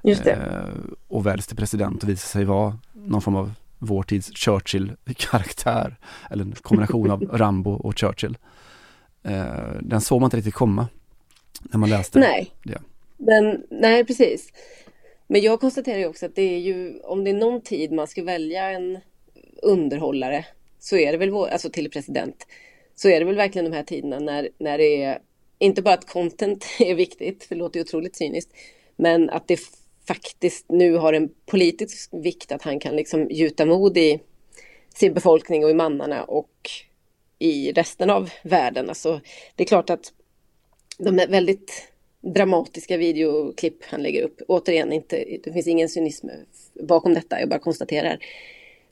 Just 0.06 0.24
det. 0.24 0.32
Eh, 0.32 0.94
och 1.08 1.26
väljs 1.26 1.48
till 1.48 1.58
president 1.58 2.04
och 2.04 2.10
visar 2.10 2.28
sig 2.28 2.46
vara 2.46 2.80
någon 2.94 3.22
form 3.22 3.36
av 3.36 3.52
vår 3.80 4.04
tids 4.04 4.32
Churchill-karaktär. 4.36 5.96
Eller 6.32 6.44
en 6.44 6.52
kombination 6.62 7.12
av 7.12 7.22
Rambo 7.34 7.72
och 7.72 8.00
Churchill. 8.00 8.38
Eh, 9.24 9.82
den 9.82 10.02
såg 10.02 10.22
man 10.22 10.28
inte 10.28 10.38
riktigt 10.38 10.54
komma 10.54 10.88
när 11.62 11.80
man 11.80 11.90
läste 11.90 12.20
nej. 12.20 12.52
det. 12.64 12.82
Men, 13.18 13.64
nej, 13.70 14.06
precis. 14.06 14.52
Men 15.28 15.42
jag 15.42 15.60
konstaterar 15.60 15.98
ju 15.98 16.08
också 16.08 16.26
att 16.26 16.36
det 16.36 16.56
är 16.56 16.60
ju, 16.60 17.00
om 17.00 17.24
det 17.24 17.30
är 17.30 17.34
någon 17.34 17.62
tid 17.62 17.92
man 17.92 18.08
ska 18.08 18.24
välja 18.24 18.72
en 18.72 19.00
underhållare, 19.62 20.46
så 20.80 20.98
är 20.98 21.12
det 21.12 21.18
väl, 21.18 21.34
alltså 21.36 21.70
till 21.70 21.92
president, 21.92 22.48
så 22.96 23.10
är 23.10 23.20
det 23.20 23.26
väl 23.26 23.36
verkligen 23.36 23.72
de 23.72 23.78
här 23.78 23.84
tiderna 23.84 24.20
när, 24.20 24.50
när 24.58 24.78
det 24.78 25.04
är, 25.04 25.20
inte 25.58 25.82
bara 25.82 25.94
att 25.94 26.10
content 26.10 26.66
är 26.80 26.96
viktigt, 26.96 27.44
för 27.44 27.56
det 27.56 27.60
låter 27.60 27.80
ju 27.80 27.84
otroligt 27.84 28.16
cyniskt, 28.16 28.52
men 28.96 29.30
att 29.30 29.48
det 29.48 29.60
faktiskt 30.08 30.66
nu 30.70 30.94
har 30.94 31.14
en 31.14 31.30
politisk 31.46 32.10
vikt 32.14 32.52
att 32.52 32.62
han 32.62 32.80
kan 32.80 32.96
liksom 32.96 33.30
gjuta 33.30 33.66
mod 33.66 33.98
i 33.98 34.20
sin 34.96 35.14
befolkning 35.14 35.64
och 35.64 35.70
i 35.70 35.74
mannarna 35.74 36.24
och 36.24 36.70
i 37.40 37.72
resten 37.72 38.10
av 38.10 38.30
världen. 38.44 38.90
Alltså, 38.90 39.22
det 39.56 39.64
är 39.64 39.68
klart 39.68 39.90
att 39.90 40.14
de 40.98 41.20
är 41.20 41.28
väldigt 41.28 41.92
dramatiska 42.22 42.98
videoklipp 42.98 43.84
han 43.84 44.04
lägger 44.04 44.24
upp, 44.24 44.42
återigen, 44.48 44.94
inte, 44.94 45.40
det 45.44 45.54
finns 45.54 45.68
ingen 45.68 45.90
cynism 45.90 46.28
bakom 46.74 47.14
detta, 47.14 47.40
jag 47.40 47.50
bara 47.50 47.60
konstaterar, 47.60 48.20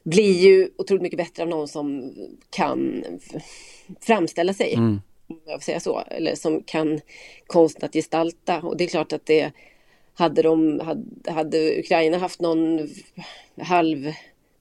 blir 0.04 0.40
ju 0.40 0.70
otroligt 0.78 1.02
mycket 1.02 1.18
bättre 1.18 1.44
av 1.44 1.50
någon 1.50 1.68
som 1.68 2.14
kan 2.50 3.04
framställa 4.02 4.54
sig, 4.54 4.74
mm. 4.74 5.02
om 5.28 5.40
jag 5.46 5.54
får 5.54 5.66
säga 5.66 5.80
så, 5.80 6.04
eller 6.08 6.36
som 6.36 6.64
kan 6.64 7.00
konsten 7.48 7.86
att 7.86 7.94
gestalta. 7.94 8.62
Och 8.62 8.78
det 8.78 8.84
är 8.84 8.88
klart 8.88 9.14
att 9.14 9.26
det 9.26 9.52
hade, 10.14 10.42
de, 10.42 10.80
hade, 10.80 11.32
hade 11.32 11.80
Ukraina 11.80 12.18
haft 12.18 12.42
någon 12.42 12.90
halv 13.58 14.14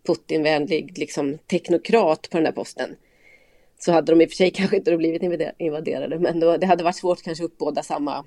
Putinvänlig 0.07 0.99
liksom, 0.99 1.39
teknokrat 1.39 2.31
på 2.31 2.37
den 2.37 2.45
där 2.45 2.53
posten 2.53 2.97
så 3.79 3.93
hade 3.93 4.13
de 4.13 4.21
i 4.21 4.27
och 4.27 4.31
för 4.31 4.37
sig 4.37 4.51
kanske 4.51 4.77
inte 4.77 4.97
blivit 4.97 5.23
invaderade 5.59 6.19
men 6.19 6.41
då, 6.41 6.57
det 6.57 6.67
hade 6.67 6.85
varit 6.85 6.97
svårt 6.97 7.23
kanske 7.23 7.45
att 7.45 7.51
uppbåda 7.51 7.83
samma 7.83 8.25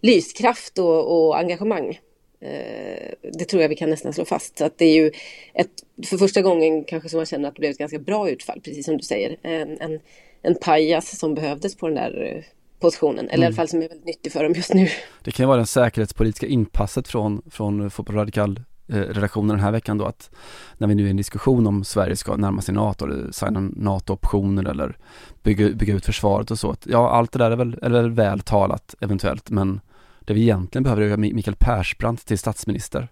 lyskraft 0.00 0.78
och, 0.78 1.26
och 1.26 1.38
engagemang. 1.38 2.00
Eh, 2.40 3.12
det 3.32 3.44
tror 3.44 3.62
jag 3.62 3.68
vi 3.68 3.76
kan 3.76 3.90
nästan 3.90 4.12
slå 4.12 4.24
fast. 4.24 4.58
Så 4.58 4.64
att 4.64 4.78
det 4.78 4.84
är 4.84 4.94
ju 4.94 5.12
ett, 5.54 5.70
för 6.06 6.16
första 6.16 6.42
gången 6.42 6.84
kanske 6.84 7.08
som 7.08 7.16
man 7.16 7.26
känner 7.26 7.48
att 7.48 7.54
det 7.54 7.60
blev 7.60 7.70
ett 7.70 7.78
ganska 7.78 7.98
bra 7.98 8.30
utfall, 8.30 8.60
precis 8.60 8.84
som 8.86 8.96
du 8.96 9.02
säger. 9.02 9.36
En, 9.42 9.80
en, 9.80 10.00
en 10.42 10.54
pajas 10.54 11.18
som 11.18 11.34
behövdes 11.34 11.76
på 11.76 11.88
den 11.88 11.94
där 11.94 12.22
eh, 12.22 12.44
positionen, 12.80 13.28
eller 13.28 13.34
mm. 13.34 13.42
i 13.42 13.44
alla 13.44 13.46
mm. 13.46 13.56
fall 13.56 13.68
som 13.68 13.82
är 13.82 13.88
väldigt 13.88 14.06
nyttig 14.06 14.32
för 14.32 14.42
dem 14.42 14.52
just 14.52 14.74
nu. 14.74 14.88
Det 15.22 15.30
kan 15.30 15.44
ju 15.44 15.48
vara 15.48 15.60
det 15.60 15.66
säkerhetspolitiska 15.66 16.46
inpasset 16.46 17.08
från, 17.08 17.42
från 17.50 17.90
Fotboll 17.90 18.16
Radikal 18.16 18.60
eh, 18.88 18.94
redaktionen 18.94 19.48
den 19.48 19.60
här 19.60 19.72
veckan 19.72 19.98
då 19.98 20.04
att 20.04 20.30
när 20.78 20.88
vi 20.88 20.94
nu 20.94 21.02
är 21.02 21.06
i 21.06 21.10
en 21.10 21.16
diskussion 21.16 21.66
om 21.66 21.84
Sverige 21.84 22.16
ska 22.16 22.36
närma 22.36 22.62
sig 22.62 22.74
NATO 22.74 23.04
eller 23.04 23.32
signa 23.32 23.60
NATO-optioner 23.60 24.70
eller 24.70 24.98
bygga, 25.42 25.70
bygga 25.70 25.94
ut 25.94 26.06
försvaret 26.06 26.50
och 26.50 26.58
så. 26.58 26.70
Att, 26.70 26.86
ja, 26.86 27.10
allt 27.10 27.32
det 27.32 27.38
där 27.38 27.50
är 27.50 27.56
väl, 27.56 27.78
är 27.82 28.08
väl 28.08 28.40
talat 28.40 28.94
eventuellt 29.00 29.50
men 29.50 29.80
det 30.26 30.34
vi 30.34 30.42
egentligen 30.42 30.82
behöver 30.82 31.02
är 31.02 31.16
Mikael 31.16 31.56
Persbrandt 31.56 32.26
till 32.26 32.38
statsminister. 32.38 33.08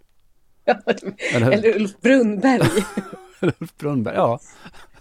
eller, 1.34 1.50
eller 1.50 1.76
Ulf 1.76 2.00
Brunnberg. 2.00 2.68
Ulf 3.40 3.76
Brunnberg, 3.78 4.14
ja. 4.14 4.40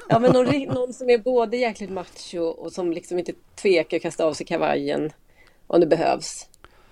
Ja 0.09 0.19
men 0.19 0.31
någon, 0.31 0.63
någon, 0.63 0.93
som 0.93 1.09
är 1.09 1.17
både 1.17 1.57
jäkligt 1.57 1.89
macho 1.89 2.39
och 2.39 2.71
som 2.71 2.91
liksom 2.91 3.19
inte 3.19 3.33
tvekar 3.55 3.97
att 3.97 4.03
kasta 4.03 4.25
av 4.25 4.33
sig 4.33 4.45
kavajen 4.45 5.11
om 5.67 5.79
det 5.79 5.87
behövs. 5.87 6.47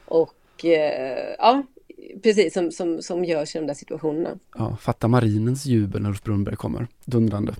Och 0.05 0.65
eh, 0.65 1.35
ja, 1.37 1.63
precis 2.23 2.53
som, 2.53 2.71
som, 2.71 3.01
som 3.01 3.25
görs 3.25 3.55
i 3.55 3.59
de 3.59 3.67
där 3.67 3.73
situationerna. 3.73 4.39
Ja, 4.55 4.77
fatta 4.81 5.07
marinens 5.07 5.65
jubel 5.65 6.01
när 6.01 6.09
Ulf 6.09 6.23
Brunnberg 6.23 6.55
kommer, 6.55 6.87
dundrande. 7.05 7.55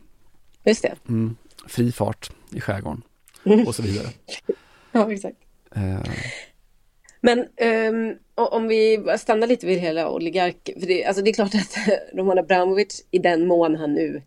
Just 0.63 0.81
det. 0.81 0.95
Mm, 1.09 1.35
fri 1.67 1.91
fart 1.91 2.31
i 2.51 2.61
skärgården 2.61 3.01
mm. 3.43 3.67
och 3.67 3.75
så 3.75 3.81
vidare. 3.81 4.07
ja, 4.91 5.11
exakt. 5.11 5.37
Eh. 5.75 6.11
Men 7.21 7.39
um, 7.39 8.17
om 8.35 8.67
vi 8.67 9.05
stannar 9.19 9.47
lite 9.47 9.65
vid 9.65 9.79
hela 9.79 10.09
oligark, 10.09 10.69
för 10.79 10.87
det, 10.87 11.05
alltså 11.05 11.23
det 11.23 11.29
är 11.29 11.33
klart 11.33 11.55
att 11.55 11.77
Roman 12.13 12.39
Abramovic 12.39 13.05
i 13.11 13.19
den 13.19 13.47
mån 13.47 13.75
han 13.75 13.93
nu 13.93 14.21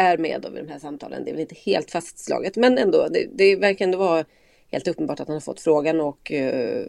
är 0.00 0.18
med 0.18 0.44
i 0.44 0.60
de 0.60 0.68
här 0.68 0.78
samtalen. 0.78 1.24
Det 1.24 1.30
är 1.30 1.32
väl 1.32 1.40
inte 1.40 1.54
helt 1.54 1.90
fastslaget, 1.90 2.56
men 2.56 2.78
ändå. 2.78 3.08
Det, 3.08 3.26
det 3.34 3.56
verkar 3.56 3.84
ändå 3.84 3.98
vara 3.98 4.24
helt 4.70 4.88
uppenbart 4.88 5.20
att 5.20 5.28
han 5.28 5.34
har 5.36 5.40
fått 5.40 5.60
frågan 5.60 6.00
och 6.00 6.30
uh, 6.34 6.84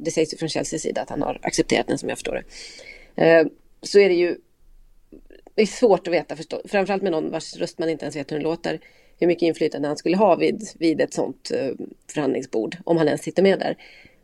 det 0.00 0.10
sägs 0.10 0.34
ju 0.34 0.38
från 0.38 0.48
Chelseas 0.48 0.82
sida 0.82 1.02
att 1.02 1.10
han 1.10 1.22
har 1.22 1.38
accepterat 1.42 1.86
den 1.86 1.98
som 1.98 2.08
jag 2.08 2.18
förstår 2.18 2.44
det. 3.14 3.40
Uh, 3.42 3.48
så 3.82 3.98
är 3.98 4.08
det 4.08 4.14
ju 4.14 4.36
det 5.54 5.62
är 5.62 5.66
svårt 5.66 6.08
att 6.08 6.14
veta, 6.14 6.36
förstå, 6.36 6.60
framförallt 6.64 7.02
med 7.02 7.12
någon 7.12 7.30
vars 7.30 7.56
röst 7.56 7.78
man 7.78 7.88
inte 7.88 8.04
ens 8.04 8.16
vet 8.16 8.32
hur 8.32 8.36
den 8.36 8.42
låter, 8.44 8.80
hur 9.18 9.26
mycket 9.26 9.42
inflytande 9.42 9.88
han 9.88 9.96
skulle 9.96 10.16
ha 10.16 10.36
vid, 10.36 10.68
vid 10.78 11.00
ett 11.00 11.14
sånt 11.14 11.50
uh, 11.54 11.86
förhandlingsbord, 12.12 12.76
om 12.84 12.96
han 12.96 13.06
ens 13.06 13.22
sitter 13.22 13.42
med 13.42 13.58
där. 13.58 13.76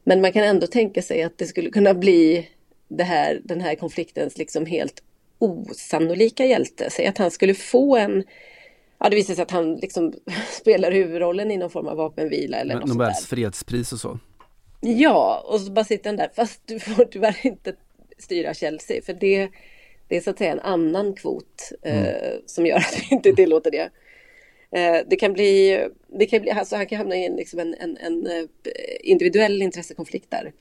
Men 0.05 0.21
man 0.21 0.33
kan 0.33 0.45
ändå 0.45 0.67
tänka 0.67 1.03
sig 1.03 1.23
att 1.23 1.39
det 1.39 1.47
skulle 1.47 1.71
kunna 1.71 1.95
bli 1.95 2.49
det 2.89 3.05
här, 3.05 3.41
den 3.45 3.61
här 3.61 3.75
konfliktens 3.75 4.39
liksom 4.39 4.67
helt 4.67 5.03
osannolika 5.43 6.45
hjälte. 6.45 6.91
Säg 6.91 7.07
att 7.07 7.19
han 7.19 7.31
skulle 7.31 7.55
få 7.55 7.97
en 7.97 8.25
Ja, 8.99 9.09
det 9.09 9.17
visar 9.17 9.35
sig 9.35 9.43
att 9.43 9.51
han 9.51 9.75
liksom 9.75 10.13
spelar 10.61 10.93
huvudrollen 10.93 11.51
i 11.51 11.57
någon 11.57 11.71
form 11.71 11.87
av 11.87 11.97
vapenvila 11.97 12.57
eller 12.57 12.75
något 12.75 12.89
Nobels 12.89 13.19
sånt 13.19 13.31
där. 13.31 13.37
fredspris 13.37 13.93
och 13.93 14.01
så. 14.01 14.19
Ja, 14.81 15.45
och 15.47 15.61
så 15.61 15.73
bara 15.73 15.85
sitter 15.85 16.11
han 16.11 16.17
där. 16.17 16.31
Fast 16.35 16.61
du 16.67 16.81
får 16.81 17.05
tyvärr 17.05 17.37
inte 17.43 17.75
styra 18.19 18.55
Chelsea. 18.55 19.03
För 19.03 19.13
det, 19.13 19.49
det 20.09 20.17
är 20.17 20.21
så 20.21 20.31
att 20.31 20.39
säga 20.39 20.53
en 20.53 20.61
annan 20.61 21.15
kvot 21.15 21.73
eh, 21.83 21.99
mm. 21.99 22.07
eh, 22.07 22.39
som 22.47 22.67
gör 22.67 22.77
att 22.77 22.99
vi 23.01 23.15
inte 23.15 23.33
tillåter 23.33 23.71
det. 23.71 23.91
Eh, 24.79 25.01
det 25.07 25.17
kan 25.17 25.33
bli, 25.33 25.85
det 26.19 26.27
kan 26.27 26.43
bli 26.43 26.51
alltså 26.51 26.77
han 26.77 26.87
kan 26.87 26.99
hamna 26.99 27.17
i 27.17 27.27
en, 27.27 27.37
liksom 27.37 27.59
en, 27.59 27.75
en, 27.75 27.97
en 27.97 28.27
eh, 28.27 28.45
individuell 29.01 29.63
intressekonflikt 29.63 30.31
där 30.31 30.53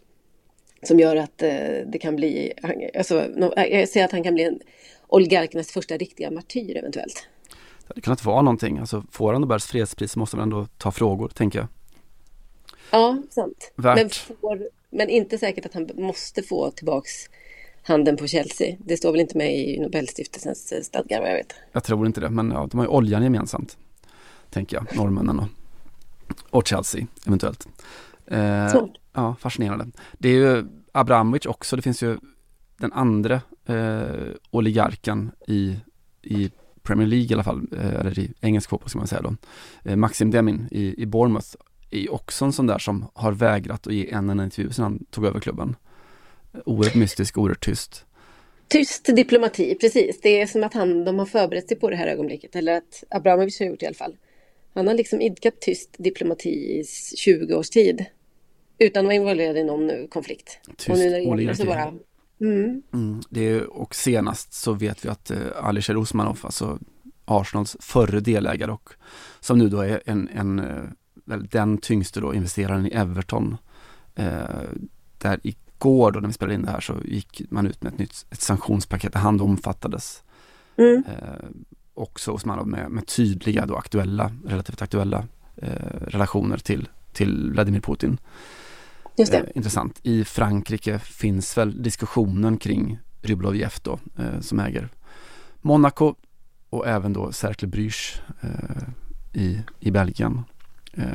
som 0.83 0.99
gör 0.99 1.15
att 1.15 1.41
eh, 1.41 1.49
det 1.85 1.99
kan 2.01 2.15
bli, 2.15 2.53
alltså, 2.97 3.27
jag 3.55 3.89
ser 3.89 4.05
att 4.05 4.11
han 4.11 4.23
kan 4.23 4.33
bli 4.33 4.43
en 4.43 4.59
oligarkernas 5.07 5.71
första 5.71 5.97
riktiga 5.97 6.31
martyr 6.31 6.77
eventuellt. 6.77 7.27
Det 7.95 8.01
kan 8.01 8.11
inte 8.13 8.27
vara 8.27 8.41
någonting, 8.41 8.77
alltså 8.77 9.03
får 9.11 9.33
han 9.33 9.41
Nobels 9.41 9.65
fredspris 9.65 10.15
måste 10.15 10.37
man 10.37 10.43
ändå 10.43 10.67
ta 10.77 10.91
frågor, 10.91 11.27
tänker 11.27 11.59
jag. 11.59 11.67
Ja, 12.91 13.17
sant. 13.29 13.71
Men, 13.75 14.09
får, 14.09 14.69
men 14.89 15.09
inte 15.09 15.37
säkert 15.37 15.65
att 15.65 15.73
han 15.73 15.89
måste 15.95 16.43
få 16.43 16.71
tillbaks 16.71 17.29
handen 17.83 18.17
på 18.17 18.27
Chelsea. 18.27 18.75
Det 18.79 18.97
står 18.97 19.11
väl 19.11 19.21
inte 19.21 19.37
med 19.37 19.59
i 19.59 19.79
Nobelstiftelsens 19.79 20.71
eh, 20.71 20.81
stadgar 20.81 21.19
vad 21.19 21.29
jag 21.29 21.35
vet. 21.35 21.53
Jag 21.71 21.83
tror 21.83 22.05
inte 22.05 22.21
det, 22.21 22.29
men 22.29 22.51
ja, 22.51 22.67
de 22.71 22.77
har 22.77 22.85
ju 22.85 22.89
oljan 22.89 23.23
gemensamt. 23.23 23.77
Tänker 24.49 24.77
jag, 24.77 24.97
norrmännen 24.97 25.39
och, 25.39 25.47
och 26.49 26.67
Chelsea 26.67 27.07
eventuellt. 27.27 27.67
Eh, 28.31 28.71
Ja, 29.13 29.35
fascinerande. 29.39 29.85
Det 30.13 30.29
är 30.29 30.33
ju 30.33 30.65
Abramovic 30.91 31.45
också, 31.45 31.75
det 31.75 31.81
finns 31.81 32.03
ju 32.03 32.17
den 32.77 32.93
andra 32.93 33.41
eh, 33.65 34.27
oligarken 34.51 35.31
i, 35.47 35.75
i 36.21 36.51
Premier 36.83 37.07
League 37.07 37.27
i 37.29 37.33
alla 37.33 37.43
fall, 37.43 37.67
eh, 37.77 37.95
eller 37.95 38.19
i 38.19 38.33
engelsk 38.41 38.69
fotboll 38.69 38.89
ska 38.89 38.99
man 38.99 39.07
säga 39.07 39.21
då. 39.21 39.35
Eh, 39.85 39.95
Maxim 39.95 40.31
Demin 40.31 40.67
i, 40.71 41.01
i 41.01 41.05
Bournemouth 41.05 41.47
är 41.91 42.13
också 42.13 42.45
en 42.45 42.53
sån 42.53 42.67
där 42.67 42.77
som 42.77 43.05
har 43.13 43.31
vägrat 43.31 43.87
att 43.87 43.93
ge 43.93 44.11
en 44.11 44.29
enda 44.29 44.43
intervju 44.43 44.71
sedan 44.71 44.83
han 44.83 45.05
tog 45.05 45.25
över 45.25 45.39
klubben. 45.39 45.75
Oerhört 46.65 46.95
mystisk, 46.95 47.37
oerhört 47.37 47.65
tyst. 47.65 48.05
Tyst 48.67 49.15
diplomati, 49.15 49.75
precis. 49.75 50.21
Det 50.21 50.41
är 50.41 50.47
som 50.47 50.63
att 50.63 50.73
han, 50.73 51.05
de 51.05 51.19
har 51.19 51.25
förberett 51.25 51.67
sig 51.67 51.79
på 51.79 51.89
det 51.89 51.95
här 51.95 52.07
ögonblicket, 52.07 52.55
eller 52.55 52.77
att 52.77 53.03
Abramovic 53.09 53.59
har 53.59 53.65
gjort 53.65 53.79
det 53.79 53.83
i 53.83 53.87
alla 53.87 53.95
fall. 53.95 54.17
Han 54.73 54.87
har 54.87 54.93
liksom 54.93 55.21
idkat 55.21 55.61
tyst 55.61 55.89
diplomati 55.97 56.49
i 56.49 56.83
20 57.17 57.55
års 57.55 57.69
tid. 57.69 58.05
Utan 58.81 58.99
att 58.99 59.05
vara 59.05 59.15
involverad 59.15 59.57
i 59.57 59.63
någon 59.63 60.07
konflikt. 60.07 60.59
Tyst 60.77 60.89
och 60.89 60.97
nu 60.97 61.09
när 61.09 61.35
det 61.35 61.43
gäller 61.43 61.53
så 61.53 61.65
bara... 61.65 61.93
Mm. 62.41 62.81
Mm, 62.93 63.21
det 63.29 63.41
är, 63.41 63.73
och 63.73 63.95
senast 63.95 64.53
så 64.53 64.73
vet 64.73 65.05
vi 65.05 65.09
att 65.09 65.31
eh, 65.31 65.37
Alisher 65.55 65.97
Osmanov, 65.97 66.39
alltså 66.43 66.79
Arsenals 67.25 67.77
förre 67.79 68.19
delägare 68.19 68.71
och 68.71 68.89
som 69.39 69.57
nu 69.57 69.69
då 69.69 69.81
är 69.81 70.01
en, 70.05 70.29
en 70.33 70.59
eh, 70.59 71.39
den 71.51 71.77
tyngste 71.77 72.19
då 72.19 72.33
investeraren 72.33 72.85
i 72.85 72.89
Everton. 72.89 73.57
Eh, 74.15 74.43
där 75.17 75.39
igår 75.43 76.11
då 76.11 76.19
när 76.19 76.27
vi 76.27 76.33
spelade 76.33 76.55
in 76.55 76.61
det 76.61 76.71
här 76.71 76.79
så 76.79 76.95
gick 77.05 77.41
man 77.49 77.67
ut 77.67 77.83
med 77.83 77.93
ett 77.93 77.99
nytt 77.99 78.25
ett 78.29 78.41
sanktionspaket 78.41 79.13
där 79.13 79.19
han 79.19 79.41
omfattades. 79.41 80.23
Mm. 80.77 81.03
Eh, 81.07 81.45
också 81.93 82.31
hos 82.31 82.45
man 82.45 82.69
med, 82.69 82.91
med 82.91 83.07
tydliga 83.07 83.65
då 83.65 83.75
aktuella, 83.75 84.31
relativt 84.45 84.81
aktuella 84.81 85.27
eh, 85.55 85.99
relationer 86.07 86.57
till, 86.57 86.89
till 87.13 87.51
Vladimir 87.51 87.81
Putin. 87.81 88.17
Just 89.17 89.31
det. 89.31 89.37
Eh, 89.37 89.45
intressant. 89.55 89.99
I 90.03 90.23
Frankrike 90.23 90.99
finns 90.99 91.57
väl 91.57 91.83
diskussionen 91.83 92.57
kring 92.57 92.99
Rybolovjev 93.21 93.73
då, 93.81 93.99
eh, 94.17 94.39
som 94.39 94.59
äger 94.59 94.89
Monaco 95.61 96.15
och 96.69 96.87
även 96.87 97.13
då 97.13 97.31
Cercle 97.31 97.67
Bruges 97.67 98.21
eh, 98.41 99.41
i, 99.41 99.61
i 99.79 99.91
Belgien. 99.91 100.43
Eh, 100.93 101.05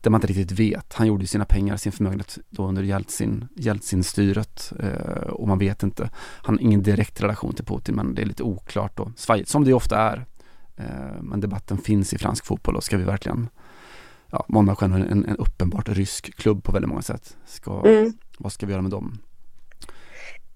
där 0.00 0.10
man 0.10 0.18
inte 0.18 0.26
riktigt 0.26 0.58
vet. 0.58 0.92
Han 0.92 1.06
gjorde 1.06 1.26
sina 1.26 1.44
pengar, 1.44 1.76
sin 1.76 1.92
förmögenhet 1.92 2.38
då 2.50 2.66
under 2.66 2.82
Jeltsin, 2.82 3.48
Jeltsin-styret 3.56 4.72
eh, 4.80 5.28
och 5.28 5.48
man 5.48 5.58
vet 5.58 5.82
inte. 5.82 6.10
Han 6.16 6.54
har 6.54 6.62
ingen 6.62 6.82
direkt 6.82 7.20
relation 7.20 7.54
till 7.54 7.64
Putin 7.64 7.94
men 7.94 8.14
det 8.14 8.22
är 8.22 8.26
lite 8.26 8.42
oklart 8.42 9.00
och 9.00 9.10
svajigt 9.16 9.48
som 9.48 9.64
det 9.64 9.74
ofta 9.74 9.98
är. 9.98 10.26
Eh, 10.76 11.22
men 11.22 11.40
debatten 11.40 11.78
finns 11.78 12.14
i 12.14 12.18
fransk 12.18 12.46
fotboll 12.46 12.76
och 12.76 12.84
ska 12.84 12.96
vi 12.96 13.04
verkligen 13.04 13.48
ja, 14.34 14.44
Monaco 14.48 14.84
är 14.84 14.88
en, 14.88 15.24
en 15.24 15.36
uppenbart 15.36 15.88
rysk 15.88 16.34
klubb 16.36 16.64
på 16.64 16.72
väldigt 16.72 16.88
många 16.88 17.02
sätt. 17.02 17.36
Ska, 17.46 17.82
Mm. 17.84 18.12
Vad 18.38 18.52
ska 18.52 18.66
vi 18.66 18.72
göra 18.72 18.82
med 18.82 18.90
dem? 18.90 19.18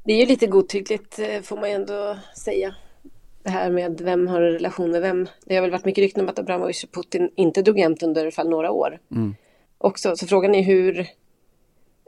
Det 0.04 0.12
är 0.12 0.20
ju 0.20 0.26
lite 0.26 0.46
godtyckligt 0.46 1.18
eh, 1.18 1.42
får 1.42 1.56
man 1.56 1.68
ju 1.68 1.74
ändå 1.74 2.18
säga. 2.36 2.74
Det 3.42 3.50
här 3.50 3.70
med 3.70 4.00
vem 4.00 4.26
har 4.26 4.40
en 4.42 4.52
relation 4.52 4.90
med 4.90 5.00
vem. 5.00 5.28
Det 5.44 5.54
har 5.54 5.62
väl 5.62 5.70
varit 5.70 5.84
mycket 5.84 6.02
rykten 6.02 6.22
om 6.22 6.28
att 6.28 6.38
Abramovic 6.38 6.84
och 6.84 6.92
Putin 6.92 7.30
inte 7.36 7.62
drog 7.62 7.78
jämnt 7.78 8.02
under 8.02 8.20
i 8.20 8.24
alla 8.24 8.30
fall 8.30 8.48
några 8.48 8.70
år. 8.70 8.98
Mm. 9.10 9.34
Också, 9.78 10.16
så 10.16 10.26
frågan 10.26 10.54
är 10.54 10.62
hur 10.62 10.98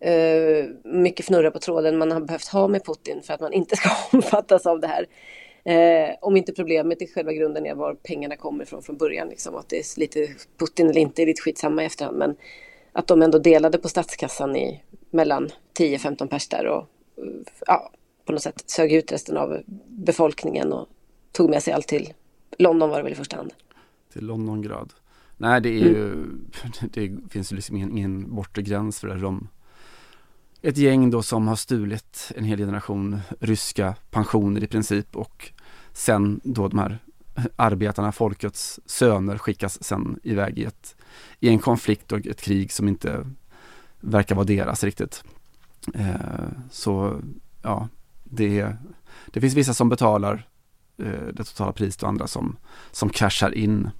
eh, 0.02 0.64
mycket 0.84 1.26
fnurra 1.26 1.50
på 1.50 1.58
tråden 1.58 1.98
man 1.98 2.12
har 2.12 2.20
behövt 2.20 2.48
ha 2.48 2.68
med 2.68 2.84
Putin 2.84 3.22
för 3.22 3.34
att 3.34 3.40
man 3.40 3.52
inte 3.52 3.76
ska 3.76 3.90
omfattas 4.16 4.66
av 4.66 4.80
det 4.80 4.86
här. 4.86 5.06
Eh, 5.64 6.14
om 6.20 6.36
inte 6.36 6.52
problemet 6.52 7.02
i 7.02 7.06
själva 7.06 7.32
grunden 7.32 7.66
är 7.66 7.74
var 7.74 7.94
pengarna 7.94 8.36
kommer 8.36 8.64
ifrån 8.64 8.82
från 8.82 8.96
början. 8.96 9.28
Liksom, 9.28 9.54
att 9.54 9.68
det 9.68 9.78
är 9.78 10.00
lite 10.00 10.28
Putin 10.58 10.90
eller 10.90 11.00
inte 11.00 11.22
är 11.22 11.26
lite 11.26 11.42
skitsamma 11.42 11.82
i 11.82 11.86
efterhand. 11.86 12.18
Men 12.18 12.36
att 12.92 13.06
de 13.06 13.22
ändå 13.22 13.38
delade 13.38 13.78
på 13.78 13.88
statskassan 13.88 14.56
i 14.56 14.82
mellan 15.10 15.50
10-15 15.78 16.26
pers 16.26 16.48
där 16.48 16.66
och 16.66 16.86
eh, 17.16 17.24
ja, 17.66 17.90
på 18.24 18.32
något 18.32 18.42
sätt 18.42 18.70
sög 18.70 18.92
ut 18.92 19.12
resten 19.12 19.36
av 19.36 19.62
befolkningen 19.86 20.72
och 20.72 20.88
tog 21.32 21.50
med 21.50 21.62
sig 21.62 21.72
allt 21.72 21.88
till 21.88 22.12
London 22.58 22.90
var 22.90 22.96
det 22.96 23.02
väl 23.02 23.12
i 23.12 23.16
första 23.16 23.36
hand. 23.36 23.52
Till 24.12 24.26
Londongrad. 24.26 24.92
Nej, 25.36 25.60
det 25.60 25.68
är 25.68 25.72
ju, 25.72 26.26
det 26.92 27.30
finns 27.30 27.52
ju 27.52 27.56
liksom 27.56 27.76
ingen, 27.76 27.98
ingen 27.98 28.34
bortre 28.34 28.62
gräns 28.62 29.00
för 29.00 29.08
det. 29.08 29.14
De, 29.14 29.48
ett 30.62 30.76
gäng 30.76 31.10
då 31.10 31.22
som 31.22 31.48
har 31.48 31.56
stulit 31.56 32.32
en 32.36 32.44
hel 32.44 32.58
generation 32.58 33.20
ryska 33.40 33.94
pensioner 34.10 34.64
i 34.64 34.66
princip 34.66 35.16
och 35.16 35.52
sen 35.92 36.40
då 36.44 36.68
de 36.68 36.78
här 36.78 36.98
arbetarna, 37.56 38.12
folkets 38.12 38.80
söner 38.86 39.38
skickas 39.38 39.84
sen 39.84 40.20
iväg 40.22 40.58
i, 40.58 40.64
ett, 40.64 40.96
i 41.40 41.48
en 41.48 41.58
konflikt 41.58 42.12
och 42.12 42.26
ett 42.26 42.40
krig 42.40 42.72
som 42.72 42.88
inte 42.88 43.26
verkar 44.00 44.34
vara 44.34 44.44
deras 44.44 44.84
riktigt. 44.84 45.24
Eh, 45.94 46.48
så 46.70 47.20
ja, 47.62 47.88
det, 48.24 48.76
det 49.26 49.40
finns 49.40 49.54
vissa 49.54 49.74
som 49.74 49.88
betalar 49.88 50.46
eh, 50.98 51.26
det 51.32 51.44
totala 51.44 51.72
priset 51.72 52.02
och 52.02 52.08
andra 52.08 52.26
som, 52.26 52.56
som 52.90 53.08
cashar 53.08 53.54
in. 53.54 53.90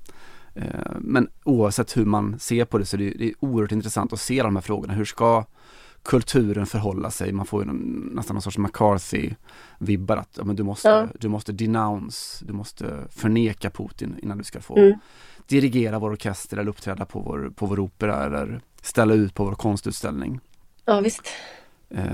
Eh, 0.54 0.92
men 1.00 1.28
oavsett 1.44 1.96
hur 1.96 2.04
man 2.04 2.38
ser 2.38 2.64
på 2.64 2.78
det 2.78 2.86
så 2.86 2.96
är 2.96 2.98
det, 2.98 3.10
det 3.10 3.28
är 3.28 3.34
oerhört 3.40 3.72
intressant 3.72 4.12
att 4.12 4.20
se 4.20 4.42
de 4.42 4.56
här 4.56 4.62
frågorna. 4.62 4.94
Hur 4.94 5.04
ska 5.04 5.44
kulturen 6.02 6.66
förhålla 6.66 7.10
sig? 7.10 7.32
Man 7.32 7.46
får 7.46 7.64
ju 7.64 7.72
nästan 7.72 8.34
någon 8.34 8.42
sorts 8.42 8.58
McCarthy-vibbar 8.58 10.16
att 10.16 10.34
ja, 10.38 10.44
men 10.44 10.56
du, 10.56 10.62
måste, 10.62 10.88
Ja. 10.88 11.08
du 11.20 11.28
måste 11.28 11.52
denounce, 11.52 12.44
du 12.44 12.52
måste 12.52 13.04
förneka 13.10 13.70
Putin 13.70 14.16
innan 14.22 14.38
du 14.38 14.44
ska 14.44 14.60
få 14.60 14.76
Mm. 14.78 14.98
dirigera 15.46 15.98
vår 15.98 16.10
orkester 16.12 16.56
eller 16.56 16.70
uppträda 16.70 17.04
på 17.04 17.20
vår, 17.20 17.52
på 17.56 17.66
vår 17.66 17.78
opera 17.80 18.24
eller 18.26 18.60
ställa 18.82 19.14
ut 19.14 19.34
på 19.34 19.44
vår 19.44 19.54
konstutställning. 19.54 20.40
Ja 20.84 21.00
visst. 21.00 21.22
Eh, 21.90 22.06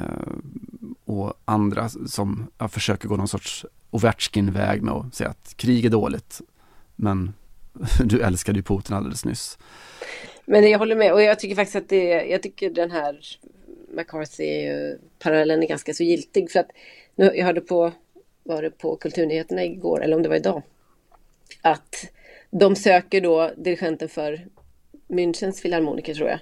och 1.04 1.34
andra 1.44 1.88
som 1.88 2.46
ja, 2.58 2.68
försöker 2.68 3.08
gå 3.08 3.16
någon 3.16 3.28
sorts 3.28 3.66
Ovechkin-väg 3.90 4.82
med 4.82 4.94
att 4.94 5.14
säga 5.14 5.30
att 5.30 5.54
krig 5.56 5.84
är 5.84 5.90
dåligt. 5.90 6.40
Men 6.96 7.32
du 8.04 8.20
älskade 8.20 8.58
ju 8.58 8.62
Putin 8.62 8.96
alldeles 8.96 9.24
nyss. 9.24 9.58
Men 10.46 10.70
jag 10.70 10.78
håller 10.78 10.96
med 10.96 11.12
och 11.12 11.22
jag 11.22 11.38
tycker 11.40 11.54
faktiskt 11.56 11.76
att 11.76 11.88
det, 11.88 12.24
jag 12.24 12.42
tycker 12.42 12.70
den 12.70 12.90
här 12.90 13.20
McCarthy-parallellen 13.96 15.62
är 15.62 15.66
ganska 15.66 15.94
så 15.94 16.02
giltig 16.02 16.50
för 16.50 16.60
att 16.60 16.70
nu, 17.14 17.32
jag 17.34 17.46
hörde 17.46 17.60
på, 17.60 17.92
var 18.42 18.62
det 18.62 18.70
på 18.70 18.96
Kulturnyheterna 18.96 19.64
igår 19.64 20.04
eller 20.04 20.16
om 20.16 20.22
det 20.22 20.28
var 20.28 20.36
idag, 20.36 20.62
att 21.62 22.10
de 22.50 22.76
söker 22.76 23.20
då 23.20 23.50
dirigenten 23.56 24.08
för 24.08 24.46
Münchens 25.08 25.62
filharmoniker 25.62 26.14
tror 26.14 26.28
jag. 26.28 26.38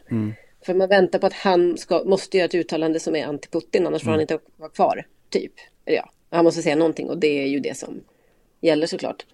För 0.66 0.74
man 0.74 0.88
väntar 0.88 1.18
på 1.18 1.26
att 1.26 1.32
han 1.32 1.76
ska, 1.78 2.04
måste 2.04 2.36
göra 2.36 2.44
ett 2.44 2.54
uttalande 2.54 3.00
som 3.00 3.16
är 3.16 3.26
anti-Putin 3.26 3.86
annars 3.86 4.02
får 4.02 4.10
han 4.10 4.20
inte 4.20 4.38
vara 4.56 4.70
kvar. 4.70 5.06
Typ. 5.28 5.52
Eller 5.84 5.96
Ja, 5.96 6.10
han 6.30 6.44
måste 6.44 6.62
säga 6.62 6.76
någonting 6.76 7.08
och 7.08 7.18
det 7.18 7.42
är 7.42 7.46
ju 7.46 7.60
det 7.60 7.76
som 7.76 8.00
gäller 8.60 8.86
såklart. 8.86 9.26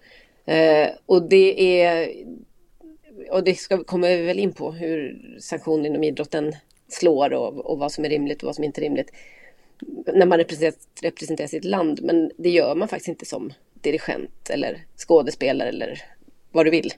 Eh, 0.45 0.89
och 1.05 1.29
det 1.29 1.81
är 1.81 2.13
och 3.31 3.43
det 3.43 3.55
ska, 3.55 3.83
kommer 3.83 4.17
vi 4.17 4.23
väl 4.23 4.39
in 4.39 4.53
på 4.53 4.71
hur 4.71 5.21
sanktioner 5.39 5.85
inom 5.85 6.03
idrotten 6.03 6.55
slår 6.93 7.33
och, 7.33 7.57
och 7.57 7.79
vad 7.79 7.91
som 7.91 8.05
är 8.05 8.09
rimligt 8.09 8.43
och 8.43 8.47
vad 8.47 8.55
som 8.55 8.63
inte 8.63 8.81
är 8.81 8.83
rimligt. 8.83 9.11
När 10.13 10.25
man 10.25 10.37
representerar, 10.37 10.73
representerar 11.01 11.47
sitt 11.47 11.65
land. 11.65 11.99
Men 12.03 12.31
det 12.37 12.49
gör 12.49 12.75
man 12.75 12.87
faktiskt 12.87 13.07
inte 13.07 13.25
som 13.25 13.53
dirigent 13.73 14.49
eller 14.49 14.85
skådespelare 14.97 15.69
eller 15.69 16.01
vad 16.51 16.65
du 16.65 16.69
vill. 16.69 16.93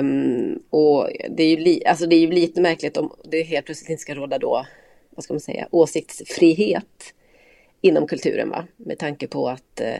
Um, 0.00 0.62
och 0.70 1.10
det 1.30 1.42
är, 1.42 1.48
ju 1.48 1.56
li, 1.56 1.84
alltså 1.86 2.06
det 2.06 2.16
är 2.16 2.20
ju 2.20 2.30
lite 2.30 2.60
märkligt 2.60 2.96
om 2.96 3.12
det 3.24 3.42
helt 3.42 3.66
plötsligt 3.66 3.90
inte 3.90 4.02
ska 4.02 4.14
råda 4.14 4.38
då, 4.38 4.66
vad 5.10 5.24
ska 5.24 5.34
man 5.34 5.40
säga, 5.40 5.68
åsiktsfrihet 5.70 7.14
inom 7.80 8.06
kulturen. 8.06 8.50
Va? 8.50 8.66
Med 8.76 8.98
tanke 8.98 9.26
på 9.26 9.48
att 9.48 9.80
eh, 9.80 9.96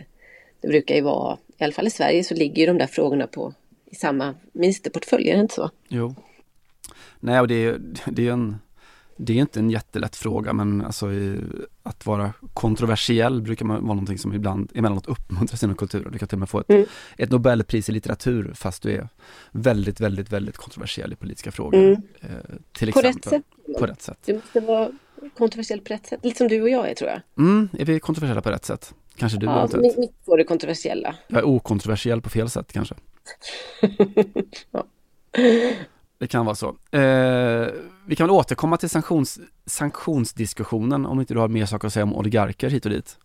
det 0.61 0.69
brukar 0.69 0.95
ju 0.95 1.01
vara, 1.01 1.39
i 1.59 1.65
alla 1.65 1.73
fall 1.73 1.87
i 1.87 1.91
Sverige 1.91 2.25
så 2.25 2.35
ligger 2.35 2.57
ju 2.57 2.67
de 2.67 2.79
där 2.79 2.87
frågorna 2.87 3.27
på 3.27 3.55
i 3.87 3.95
samma 3.95 4.35
ministerportfölj, 4.53 5.31
är 5.31 5.35
det 5.35 5.41
inte 5.41 5.55
så? 5.55 5.71
Jo. 5.89 6.15
Nej, 7.21 7.41
och 7.41 7.49
det 7.49 7.55
är, 7.55 7.81
det 8.11 8.29
är 8.29 8.33
en 8.33 8.57
det 9.17 9.33
är 9.33 9.37
inte 9.37 9.61
en 9.61 9.71
jättelätt 9.71 10.17
fråga 10.17 10.53
men 10.53 10.85
alltså 10.85 11.13
i, 11.13 11.41
att 11.83 12.07
vara 12.07 12.33
kontroversiell 12.55 13.43
brukar 13.43 13.67
man 13.67 13.77
vara 13.83 13.95
någonting 13.95 14.19
som 14.19 14.35
ibland 14.35 14.71
emellanåt 14.75 15.07
uppmuntras 15.07 15.63
inom 15.63 15.77
kulturen. 15.77 16.13
Du 16.13 16.19
kan 16.19 16.29
till 16.29 16.37
och 16.37 16.41
med 16.41 16.49
få 16.49 16.61
ett, 16.61 16.69
Mm. 16.71 16.85
ett 17.19 17.31
Nobelpris 17.31 17.89
i 17.89 17.93
litteratur 17.93 18.53
fast 18.55 18.83
du 18.83 18.91
är 18.93 19.09
väldigt, 19.51 20.01
väldigt, 20.01 20.33
väldigt 20.33 20.57
kontroversiell 20.57 21.13
i 21.13 21.17
politiska 21.17 21.51
frågor. 21.53 21.79
Mm. 21.85 22.03
Eh, 22.21 22.29
till 22.73 22.93
På 22.93 22.99
exempel. 23.01 23.13
rätt 23.23 23.25
sätt. 23.25 23.79
På 23.79 23.87
rätt 23.87 24.03
sätt. 24.03 24.19
Du 24.25 24.35
måste 24.35 24.61
vara 24.61 24.91
kontroversiell 25.39 25.81
på 25.81 25.93
rätt 25.93 26.07
sätt, 26.07 26.21
lite 26.23 26.39
som 26.39 26.49
du 26.49 26.63
och 26.63 26.69
jag 26.69 26.91
är 26.91 26.95
tror 26.95 27.11
jag. 27.11 27.21
Mm, 27.39 27.69
är 27.79 27.85
vi 27.85 28.01
kontroversiella 28.01 28.41
på 28.43 28.51
rätt 28.51 28.65
sätt? 28.65 28.95
Kanske 29.17 29.39
du 29.39 29.47
Ja, 29.47 29.57
eventuellt. 29.59 29.83
mitt, 29.83 29.99
mitt 29.99 30.15
var 30.25 30.39
det 30.39 30.45
kontroversiella. 30.45 31.15
Jag 31.29 31.39
är 31.39 31.45
okontroversiell 31.45 32.21
på 32.23 32.31
fel 32.31 32.51
sätt 32.51 32.73
kanske. 32.73 32.95
Ja. 34.71 34.85
Det 36.19 36.27
kan 36.27 36.47
vara 36.47 36.55
så. 36.57 36.69
Eh, 36.91 37.69
vi 38.07 38.17
kan 38.17 38.27
väl 38.27 38.37
återkomma 38.37 38.77
till 38.77 38.91
sanktions, 38.91 39.41
sanktionsdiskussionen 39.67 41.07
om 41.07 41.21
inte 41.21 41.35
du 41.35 41.41
har 41.41 41.49
mer 41.49 41.67
saker 41.67 41.87
att 41.87 41.93
säga 41.93 42.05
om 42.05 42.15
oligarker 42.15 42.71
hit 42.71 42.85
och 42.85 42.91
dit. 42.93 43.19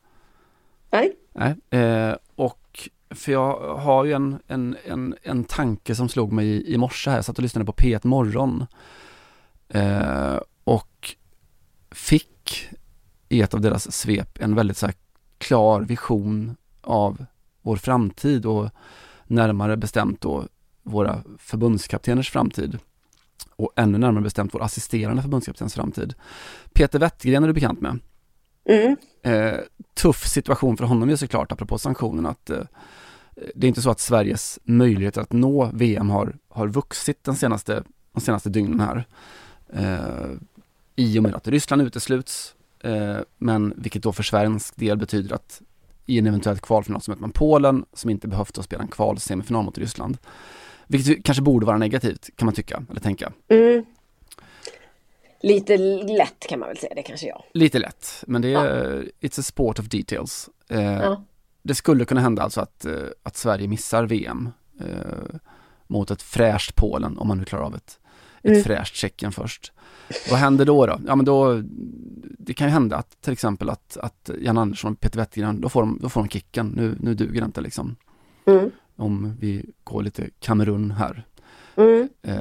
Nej, 0.90 1.14
Nej. 1.34 1.82
Eh, 1.82 2.16
och 2.36 2.90
för 3.10 3.32
jag 3.32 3.76
har 3.78 4.06
ju 4.06 4.14
en, 4.14 4.40
en, 4.48 4.78
en, 4.86 5.16
en 5.24 5.44
tanke 5.44 5.96
som 5.96 6.10
slog 6.10 6.32
mig 6.32 6.48
i, 6.48 6.74
i 6.74 6.78
morse 6.78 7.10
här, 7.10 7.18
jag 7.18 7.26
satt 7.26 7.38
och 7.38 7.44
lyssnade 7.44 7.66
på 7.66 7.72
P1 7.72 8.08
Morgon 8.08 8.66
eh, 9.70 10.40
och 10.64 11.16
fick 11.92 12.68
i 13.30 13.42
ett 13.42 13.54
av 13.54 13.62
deras 13.62 13.92
svep 13.92 14.42
en 14.42 14.56
väldigt 14.56 14.78
så 14.78 14.86
här 14.86 14.96
klar 15.38 15.82
vision 15.82 16.56
av 16.82 17.26
vår 17.62 17.76
framtid 17.76 18.46
och 18.46 18.70
närmare 19.24 19.78
bestämt 19.78 20.22
då 20.22 20.48
våra 20.84 21.24
förbundskapteners 21.38 22.32
framtid 22.32 22.80
och 23.56 23.72
ännu 23.76 23.98
närmare 23.98 24.24
bestämt 24.24 24.54
vår 24.54 24.64
assisterande 24.64 25.22
förbundskaptens 25.22 25.76
framtid. 25.76 26.14
Peter 26.74 27.00
Wettgren 27.00 27.44
är 27.44 27.48
du 27.48 27.54
bekant 27.54 27.82
med. 27.82 28.00
mm. 28.70 28.98
Eh, 29.24 29.60
tuff 29.94 30.28
situation 30.28 30.78
för 30.78 30.86
honom 30.86 31.10
ju 31.10 31.18
såklart, 31.18 31.52
apropå 31.52 31.78
sanktionerna, 31.78 32.30
att 32.30 32.50
eh, 32.50 32.64
det 33.56 33.66
är 33.66 33.70
inte 33.70 33.82
så 33.82 33.90
att 33.90 34.00
Sveriges 34.00 34.60
möjligheter 34.64 35.22
att 35.22 35.32
nå 35.32 35.70
VM 35.74 36.10
har, 36.10 36.38
har 36.50 36.68
vuxit 36.68 37.24
den 37.24 37.36
senaste, 37.36 37.84
de 38.14 38.22
senaste 38.22 38.50
dygnen 38.50 38.80
här. 38.80 39.06
Eh, 39.74 40.32
I 40.96 41.20
och 41.20 41.24
med 41.24 41.36
att 41.36 41.48
Ryssland 41.48 41.82
utesluts, 41.82 42.56
eh, 42.80 43.18
men 43.38 43.74
vilket 43.78 44.04
då 44.04 44.14
för 44.14 44.24
svensk 44.24 44.76
del 44.76 44.98
betyder 44.98 45.36
att 45.36 45.62
i 46.06 46.20
en 46.20 46.28
eventuell 46.28 46.60
kvalfinal 46.60 47.02
så 47.02 47.12
möter 47.12 47.22
man 47.22 47.32
Polen 47.32 47.86
som 47.94 48.10
inte 48.10 48.28
behövt 48.28 48.58
att 48.58 48.66
spela 48.66 48.84
en 48.84 48.88
kvalsemifinal 48.88 49.66
mot 49.66 49.78
Ryssland. 49.78 50.18
Vilket 50.88 51.24
kanske 51.26 51.42
borde 51.42 51.66
vara 51.66 51.78
negativt 51.78 52.30
kan 52.36 52.46
man 52.46 52.56
tycka, 52.56 52.84
eller 52.90 53.02
tänka. 53.02 53.32
Mm. 53.48 53.86
lite 55.42 55.78
lätt 55.78 56.48
kan 56.50 56.60
man 56.60 56.68
väl 56.70 56.78
säga 56.78 56.96
det 56.96 57.04
kanske 57.04 57.28
jag. 57.28 57.44
Lite 57.54 57.80
lätt, 57.80 58.24
men 58.28 58.42
det 58.42 58.54
är, 58.54 59.12
it's 59.22 59.40
a 59.40 59.44
sport 59.44 59.80
of 59.80 59.86
details. 59.86 60.50
Eh, 60.70 60.82
Ja. 60.84 61.24
Det 61.64 61.76
skulle 61.76 62.06
kunna 62.06 62.22
hända 62.22 62.42
alltså 62.44 62.62
att, 62.62 62.86
eh, 62.86 62.94
att 63.24 63.38
Sverige 63.38 63.68
missar 63.68 64.04
VM 64.06 64.50
eh, 64.80 65.36
mot 65.88 66.12
ett 66.12 66.22
fräscht 66.22 66.76
Polen, 66.76 67.18
om 67.18 67.28
man 67.28 67.38
nu 67.38 67.46
klarar 67.46 67.64
av 67.64 67.76
ett, 67.76 68.00
ett 68.44 68.52
Mm. 68.52 68.64
fräscht 68.64 68.96
Tjeckien 68.96 69.32
först. 69.32 69.72
Vad 70.30 70.40
händer 70.40 70.66
då 70.66 70.86
då? 70.86 71.00
Ja 71.08 71.16
men 71.16 71.26
då, 71.26 71.62
det 72.40 72.54
kan 72.54 72.68
ju 72.68 72.72
hända 72.72 72.96
att 72.98 73.22
till 73.22 73.34
exempel 73.34 73.70
att, 73.70 73.98
att 73.98 74.30
Jan 74.42 74.58
Andersson 74.58 74.94
och 74.94 75.00
Peter 75.00 75.20
Wettergren, 75.20 75.62
då 75.62 75.70
får 75.70 75.82
de, 75.82 76.00
då 76.02 76.10
får 76.10 76.22
de 76.22 76.30
kicken. 76.30 76.68
Nu, 76.68 76.98
nu 77.00 77.14
duger 77.14 77.42
det 77.42 77.46
inte 77.46 77.62
liksom. 77.62 77.96
Mm. 78.46 78.72
Om 78.98 79.38
vi 79.40 79.66
går 79.84 80.04
lite 80.04 80.30
Kamerun 80.40 80.92
här. 80.92 81.26
Mm. 81.78 82.10
Eh, 82.22 82.36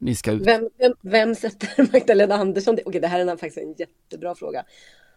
ni 0.00 0.14
ska 0.14 0.32
ut. 0.32 0.46
Vem, 0.46 0.68
vem, 0.78 0.92
vem 1.00 1.34
sätter 1.34 1.92
Magdalena 1.92 2.34
Andersson? 2.34 2.78
Okej, 2.84 3.00
det 3.00 3.08
här 3.08 3.20
är 3.20 3.26
faktiskt 3.26 3.58
en 3.58 3.74
jättebra 3.78 4.34
fråga. 4.34 4.64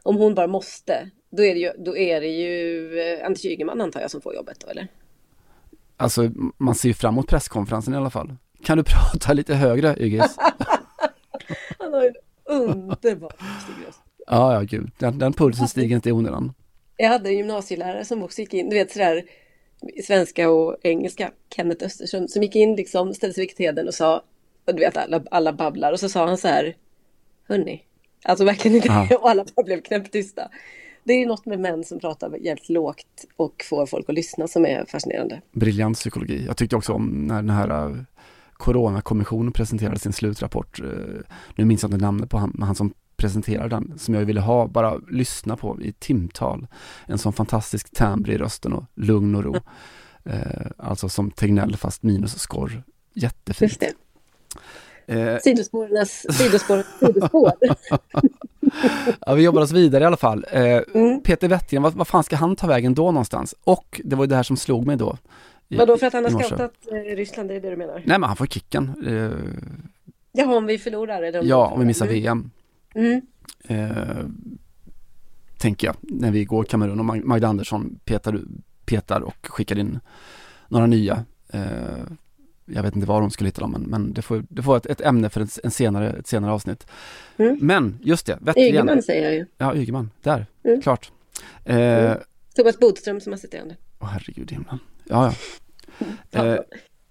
Om 0.03 0.15
hon 0.15 0.35
bara 0.35 0.47
måste, 0.47 1.09
då 1.29 1.43
är 1.43 1.53
det 1.53 1.59
ju, 1.59 1.71
då 1.77 1.97
är 1.97 2.21
det 2.21 2.27
ju 2.27 2.99
eh, 2.99 3.25
Anders 3.25 3.45
Ygeman 3.45 3.81
antar 3.81 4.01
jag 4.01 4.11
som 4.11 4.21
får 4.21 4.35
jobbet 4.35 4.59
då, 4.59 4.67
eller? 4.67 4.87
Alltså 5.97 6.31
man 6.57 6.75
ser 6.75 6.87
ju 6.87 6.93
fram 6.93 7.13
emot 7.13 7.27
presskonferensen 7.27 7.93
i 7.93 7.97
alla 7.97 8.09
fall. 8.09 8.35
Kan 8.63 8.77
du 8.77 8.83
prata 9.11 9.33
lite 9.33 9.55
högre 9.55 9.95
Ygis? 9.99 10.37
Han 11.79 11.93
har 11.93 12.03
ju 12.03 12.07
en 12.07 12.15
underbar 12.45 13.31
röst. 13.87 14.01
Ja, 14.27 14.53
ja 14.53 14.61
gud. 14.61 14.91
Den, 14.97 15.19
den 15.19 15.33
pulsen 15.33 15.67
stiger 15.67 15.95
inte 15.95 16.09
i 16.09 16.11
onödan. 16.11 16.53
Jag 16.97 17.09
hade 17.09 17.29
en 17.29 17.37
gymnasielärare 17.37 18.05
som 18.05 18.23
också 18.23 18.41
gick 18.41 18.53
in, 18.53 18.69
du 18.69 18.75
vet 18.75 18.91
sådär 18.91 19.23
svenska 20.03 20.49
och 20.49 20.77
engelska, 20.83 21.31
Kenneth 21.55 21.85
Östersund, 21.85 22.29
som 22.29 22.43
gick 22.43 22.55
in 22.55 22.75
liksom, 22.75 23.13
ställde 23.13 23.33
sig 23.33 23.41
vid 23.41 23.49
katedern 23.49 23.87
och 23.87 23.93
sa, 23.93 24.23
och 24.67 24.75
du 24.75 24.79
vet 24.79 24.97
alla, 24.97 25.23
alla 25.31 25.53
babblar, 25.53 25.91
och 25.91 25.99
så 25.99 26.09
sa 26.09 26.27
han 26.27 26.37
så 26.37 26.47
här, 26.47 26.75
hörni, 27.47 27.81
alltså 28.23 28.45
verkligen 28.45 28.75
inte, 28.75 28.87
Ja. 28.87 29.17
och 29.21 29.29
alla 29.29 29.45
bara 29.55 29.63
blev 29.63 29.81
knäpptysta. 29.81 30.49
Det 31.03 31.13
är 31.13 31.19
ju 31.19 31.25
något 31.25 31.45
med 31.45 31.59
män 31.59 31.83
som 31.83 31.99
pratar 31.99 32.37
jävligt 32.37 32.69
lågt 32.69 33.25
och 33.35 33.65
får 33.69 33.85
folk 33.85 34.09
att 34.09 34.15
lyssna 34.15 34.47
som 34.47 34.65
är 34.65 34.85
fascinerande. 34.85 35.41
Briljant 35.51 35.97
psykologi. 35.97 36.45
Jag 36.45 36.57
tyckte 36.57 36.75
också 36.75 36.93
om 36.93 37.27
när 37.27 37.35
den 37.35 37.49
här 37.49 37.69
eh, 37.89 37.95
Coronakommissionen 38.53 39.51
presenterade 39.51 39.99
sin 39.99 40.13
slutrapport. 40.13 40.79
eh, 40.79 40.87
Nu 41.55 41.65
minns 41.65 41.81
jag 41.83 41.91
inte 41.91 42.05
namnet 42.05 42.29
på 42.29 42.37
han, 42.37 42.51
men 42.53 42.63
han 42.63 42.75
som 42.75 42.93
presenterade 43.25 43.69
den, 43.69 43.93
som 43.97 44.13
jag 44.13 44.25
ville 44.25 44.39
ha, 44.41 44.67
bara 44.67 44.97
lyssna 45.11 45.57
på 45.57 45.81
i 45.81 45.91
timtal. 45.91 46.67
En 47.05 47.17
sån 47.17 47.33
fantastisk 47.33 47.89
timbre 47.95 48.33
i 48.33 48.37
rösten 48.37 48.73
och 48.73 48.83
lugn 48.95 49.35
och 49.35 49.43
ro. 49.43 49.55
Eh, 50.29 50.67
alltså 50.77 51.09
som 51.09 51.31
Tegnell 51.31 51.77
fast 51.77 52.03
minus 52.03 52.39
skorr. 52.39 52.83
Jättefint. 53.13 53.71
Just 53.71 53.79
det. 55.07 55.19
Eh, 55.19 55.39
Sidospårens 55.39 56.25
sidospår, 56.37 56.83
sidospår. 56.99 57.51
Ja, 59.25 59.33
vi 59.33 59.43
jobbar 59.43 59.61
oss 59.61 59.71
vidare 59.71 60.03
i 60.03 60.07
alla 60.07 60.17
fall. 60.17 60.45
Eh, 60.51 60.81
Mm. 60.93 61.21
Peter 61.23 61.47
Wettergren, 61.47 61.83
vad, 61.83 61.93
vad 61.93 62.07
fan 62.07 62.23
ska 62.23 62.35
han 62.35 62.55
ta 62.55 62.67
vägen 62.67 62.93
då 62.93 63.03
någonstans? 63.11 63.55
Och 63.63 64.01
det 64.03 64.15
var 64.15 64.23
ju 64.23 64.27
det 64.27 64.35
här 64.35 64.43
som 64.43 64.57
slog 64.57 64.85
mig 64.87 64.95
då. 64.97 65.17
i- 65.69 65.75
Vadå 65.77 65.97
för 65.97 66.07
att 66.07 66.13
han 66.13 66.23
har 66.23 66.31
scoutat 66.43 66.73
eh, 66.91 67.15
Ryssland, 67.15 67.49
det 67.49 67.55
är 67.55 67.61
det 67.61 67.69
du 67.69 67.75
menar? 67.77 67.93
Nej 68.05 68.19
men 68.19 68.23
han 68.23 68.35
får 68.35 68.45
kicken. 68.45 68.91
Eh, 69.07 69.51
Jaha, 70.31 70.55
om 70.57 70.65
vi 70.65 70.77
förlorar? 70.77 71.21
Eller 71.23 71.39
om 71.39 71.47
ja, 71.47 71.67
om 71.67 71.79
vi 71.79 71.85
missar. 71.85 72.07
VM. 72.07 72.51
Mm. 72.95 73.21
Eh, 73.67 74.25
tänker 75.57 75.87
jag, 75.87 75.95
när 76.01 76.31
vi 76.31 76.45
går 76.45 76.63
Kamerun 76.63 76.99
och 76.99 77.05
Mag- 77.05 77.23
Magda 77.25 77.47
Andersson 77.47 77.99
petar, 78.05 78.41
petar 78.85 79.21
och 79.21 79.47
skickar 79.47 79.77
in 79.77 79.99
några 80.67 80.85
nya. 80.85 81.25
Eh, 81.49 81.61
jag 82.65 82.83
vet 82.83 82.95
inte 82.95 83.07
var 83.07 83.21
hon 83.21 83.31
skulle 83.31 83.47
hitta 83.47 83.61
dem, 83.61 83.71
men, 83.71 83.81
men 83.81 84.13
det 84.13 84.21
får, 84.21 84.45
det 84.49 84.61
får 84.61 84.71
vara 84.71 84.77
ett, 84.77 84.85
ett 84.85 85.01
ämne 85.01 85.29
för 85.29 85.41
en, 85.41 85.47
en 85.63 85.71
senare, 85.71 86.09
ett 86.13 86.27
senare 86.27 86.51
avsnitt. 86.51 86.87
Mm. 87.37 87.57
Men 87.61 87.99
just 88.03 88.25
det. 88.25 88.53
Ygeman 88.57 89.01
säger 89.01 89.23
jag 89.23 89.33
ju. 89.33 89.45
Ja, 89.57 89.75
Ygeman, 89.75 90.09
där, 90.21 90.45
Mm. 90.63 90.81
klart. 90.81 91.11
Eh, 91.65 91.75
Mm. 92.05 92.17
Thomas 92.55 92.79
Bodström 92.79 93.21
som 93.21 93.33
assisterande. 93.33 93.75
Åh 93.99 94.07
herregud 94.07 94.51
i 94.51 94.53
himlen. 94.55 94.79
Ja, 95.03 95.33
ja. 96.31 96.45
Eh, 96.45 96.59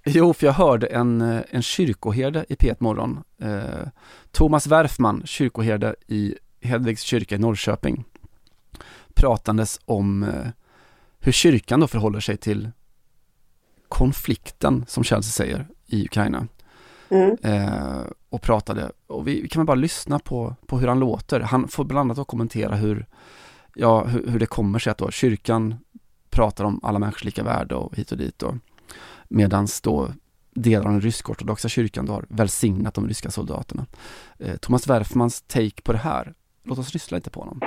jo, 0.05 0.35
för 0.35 0.47
jag 0.47 0.53
hörde 0.53 0.87
en, 0.87 1.21
eh, 1.21 1.43
en 1.51 1.63
kyrkoherde 1.63 2.45
i 2.49 2.55
P1 2.55 2.77
Morgon. 2.79 3.23
Eh, 3.39 3.89
Thomas 4.33 4.67
Werfman, 4.67 5.23
kyrkoherde 5.25 5.95
i 6.07 6.35
Hedvigs 6.61 7.03
kyrka 7.03 7.35
i 7.35 7.39
Norrköping. 7.39 8.05
Pratandes 9.15 9.81
om 9.85 10.23
eh, 10.23 10.47
hur 11.21 11.33
kyrkan 11.33 11.81
då 11.81 11.87
förhåller 11.87 12.21
sig 12.21 12.37
till 12.37 12.71
konflikten, 13.89 14.85
som 14.89 15.05
Chelsea 15.05 15.31
säger, 15.31 15.67
i 15.87 16.05
Ukraina. 16.05 16.47
Mm. 17.09 17.37
Eh, 17.43 18.03
och 18.29 18.43
pratade, 18.43 18.91
och 19.07 19.29
vi, 19.29 19.41
vi 19.41 19.49
kan 19.49 19.61
väl 19.61 19.67
bara 19.67 19.75
lyssna 19.75 20.19
på, 20.19 20.55
på 20.67 20.79
hur 20.79 20.89
han 20.89 20.99
låter. 20.99 21.41
Han 21.41 21.69
får 21.69 21.85
bland 21.85 22.11
annat 22.11 22.27
kommentera 22.27 22.77
hur, 22.77 23.07
ja, 23.75 24.05
hur, 24.05 24.27
hur 24.29 24.39
det 24.39 24.47
kommer 24.47 24.79
sig 24.79 24.91
att 24.91 24.99
då 24.99 25.11
kyrkan 25.11 25.75
pratar 26.31 26.65
om 26.65 26.81
alla 26.83 26.99
människors 26.99 27.25
lika 27.25 27.43
värde 27.43 27.75
och 27.75 27.97
hit 27.97 28.13
och 28.13 28.19
dit 28.19 28.43
och 28.43 28.55
Medan 29.29 29.69
då 29.83 30.13
delar 30.55 30.87
av 30.87 30.93
den 30.93 31.01
rysk-ortodoxa 31.01 31.69
kyrkan 31.69 32.07
då 32.07 32.13
har 32.13 32.27
välsignat 32.29 32.95
de 32.95 33.09
ryska 33.09 33.31
soldaterna. 33.31 33.87
Eh, 34.39 34.57
Thomas 34.57 34.87
Werfmans 34.87 35.43
take 35.47 35.83
på 35.83 35.93
det 35.93 35.99
här, 35.99 36.35
låt 36.65 36.79
oss 36.79 36.95
lyssna 36.95 37.17
lite 37.17 37.31
på 37.31 37.41
honom. 37.41 37.61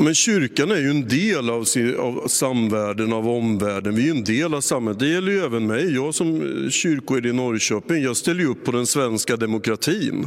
Men 0.00 0.14
kyrkan 0.14 0.70
är 0.70 0.76
ju 0.76 0.90
en 0.90 1.08
del 1.08 1.50
av, 1.50 1.64
sin, 1.64 1.96
av 1.98 2.28
samvärlden, 2.28 3.12
av 3.12 3.28
omvärlden. 3.28 3.94
Vi 3.94 4.02
är 4.02 4.06
ju 4.06 4.18
en 4.18 4.24
del 4.24 4.54
av 4.54 4.60
samhället. 4.60 4.98
Det 4.98 5.08
gäller 5.08 5.32
ju 5.32 5.38
även 5.38 5.66
mig. 5.66 5.94
Jag 5.94 6.14
som 6.14 6.36
eh, 6.36 6.70
kyrkoherde 6.70 7.28
i 7.28 7.32
Norrköping, 7.32 8.02
jag 8.02 8.16
ställer 8.16 8.40
ju 8.40 8.46
upp 8.46 8.64
på 8.64 8.72
den 8.72 8.86
svenska 8.86 9.36
demokratin. 9.36 10.26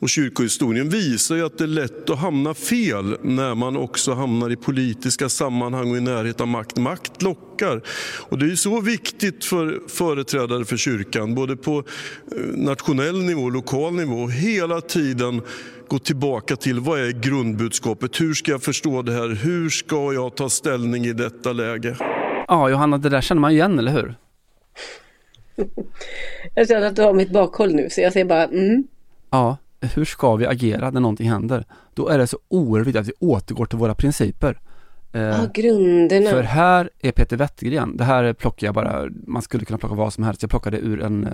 Och 0.00 0.08
kyrkohistorien 0.08 0.88
visar 0.88 1.36
ju 1.36 1.46
att 1.46 1.58
det 1.58 1.64
är 1.64 1.68
lätt 1.68 2.10
att 2.10 2.18
hamna 2.18 2.54
fel 2.54 3.16
när 3.22 3.54
man 3.54 3.76
också 3.76 4.12
hamnar 4.12 4.52
i 4.52 4.56
politiska 4.56 5.28
sammanhang 5.28 5.90
och 5.90 5.96
i 5.96 6.00
närhet 6.00 6.40
av 6.40 6.48
makt. 6.48 6.76
Makt 6.76 7.22
lockar. 7.22 7.82
Och 8.28 8.38
det 8.38 8.44
är 8.44 8.48
ju 8.48 8.56
så 8.56 8.80
viktigt 8.80 9.44
för 9.44 9.80
företrädare 9.88 10.64
för 10.64 10.76
kyrkan, 10.76 11.34
både 11.34 11.56
på 11.56 11.78
eh, 11.78 11.84
nationell 12.54 13.22
nivå 13.22 13.42
och 13.42 13.52
lokal 13.52 13.94
nivå, 13.94 14.26
hela 14.26 14.80
tiden 14.80 15.42
gå 15.88 15.98
tillbaka 15.98 16.56
till 16.56 16.80
vad 16.80 17.00
är 17.00 17.10
grundbudskapet? 17.10 18.20
Hur 18.20 18.34
ska 18.34 18.50
jag 18.50 18.62
förstå 18.62 19.02
det 19.02 19.12
här? 19.12 19.28
Hur 19.28 19.68
ska 19.68 20.12
jag 20.12 20.36
ta 20.36 20.48
ställning 20.48 21.06
i 21.06 21.12
detta 21.12 21.52
läge? 21.52 21.96
Ja, 22.48 22.70
Johanna, 22.70 22.98
det 22.98 23.08
där 23.08 23.20
känner 23.20 23.40
man 23.40 23.50
igen, 23.50 23.78
eller 23.78 23.92
hur? 23.92 24.14
Jag 26.54 26.68
känner 26.68 26.86
att 26.86 26.96
du 26.96 27.02
har 27.02 27.12
mitt 27.12 27.30
bakhåll 27.30 27.74
nu 27.74 27.90
så 27.90 28.00
jag 28.00 28.12
säger 28.12 28.26
bara 28.26 28.44
mm. 28.44 28.84
Ja, 29.30 29.56
hur 29.80 30.04
ska 30.04 30.36
vi 30.36 30.46
agera 30.46 30.90
när 30.90 31.00
någonting 31.00 31.30
händer? 31.30 31.64
Då 31.94 32.08
är 32.08 32.18
det 32.18 32.26
så 32.26 32.38
oerhört 32.48 32.86
viktigt 32.86 33.00
att 33.00 33.08
vi 33.08 33.12
återgår 33.20 33.66
till 33.66 33.78
våra 33.78 33.94
principer. 33.94 34.60
Eh, 35.12 35.20
Ja, 35.22 35.46
grunderna. 35.54 36.30
För 36.30 36.42
här 36.42 36.90
är 37.00 37.12
Peter 37.12 37.36
Wettergren, 37.36 37.96
det 37.96 38.04
här 38.04 38.32
plockar 38.32 38.66
jag 38.66 38.74
bara, 38.74 39.04
man 39.26 39.42
skulle 39.42 39.64
kunna 39.64 39.78
plocka 39.78 39.94
vad 39.94 40.12
som 40.12 40.24
helst. 40.24 40.42
Jag 40.42 40.50
plockade 40.50 40.78
ur 40.78 41.02
en, 41.02 41.26
eh, 41.26 41.32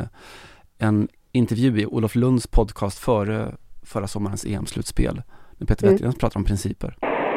en 0.78 1.09
intervju 1.32 1.80
i 1.80 1.87
Olof 1.87 2.14
Lunds 2.14 2.46
podcast 2.46 2.98
före 2.98 3.54
förra 3.82 4.06
sommarens 4.09 4.44
EM-slutspel. 4.44 5.22
När 5.59 5.66
Peter 5.66 5.85
Mm. 5.85 5.94
Wettergren 5.94 6.14
pratar 6.14 6.40
om 6.40 6.44
principer. 6.44 6.96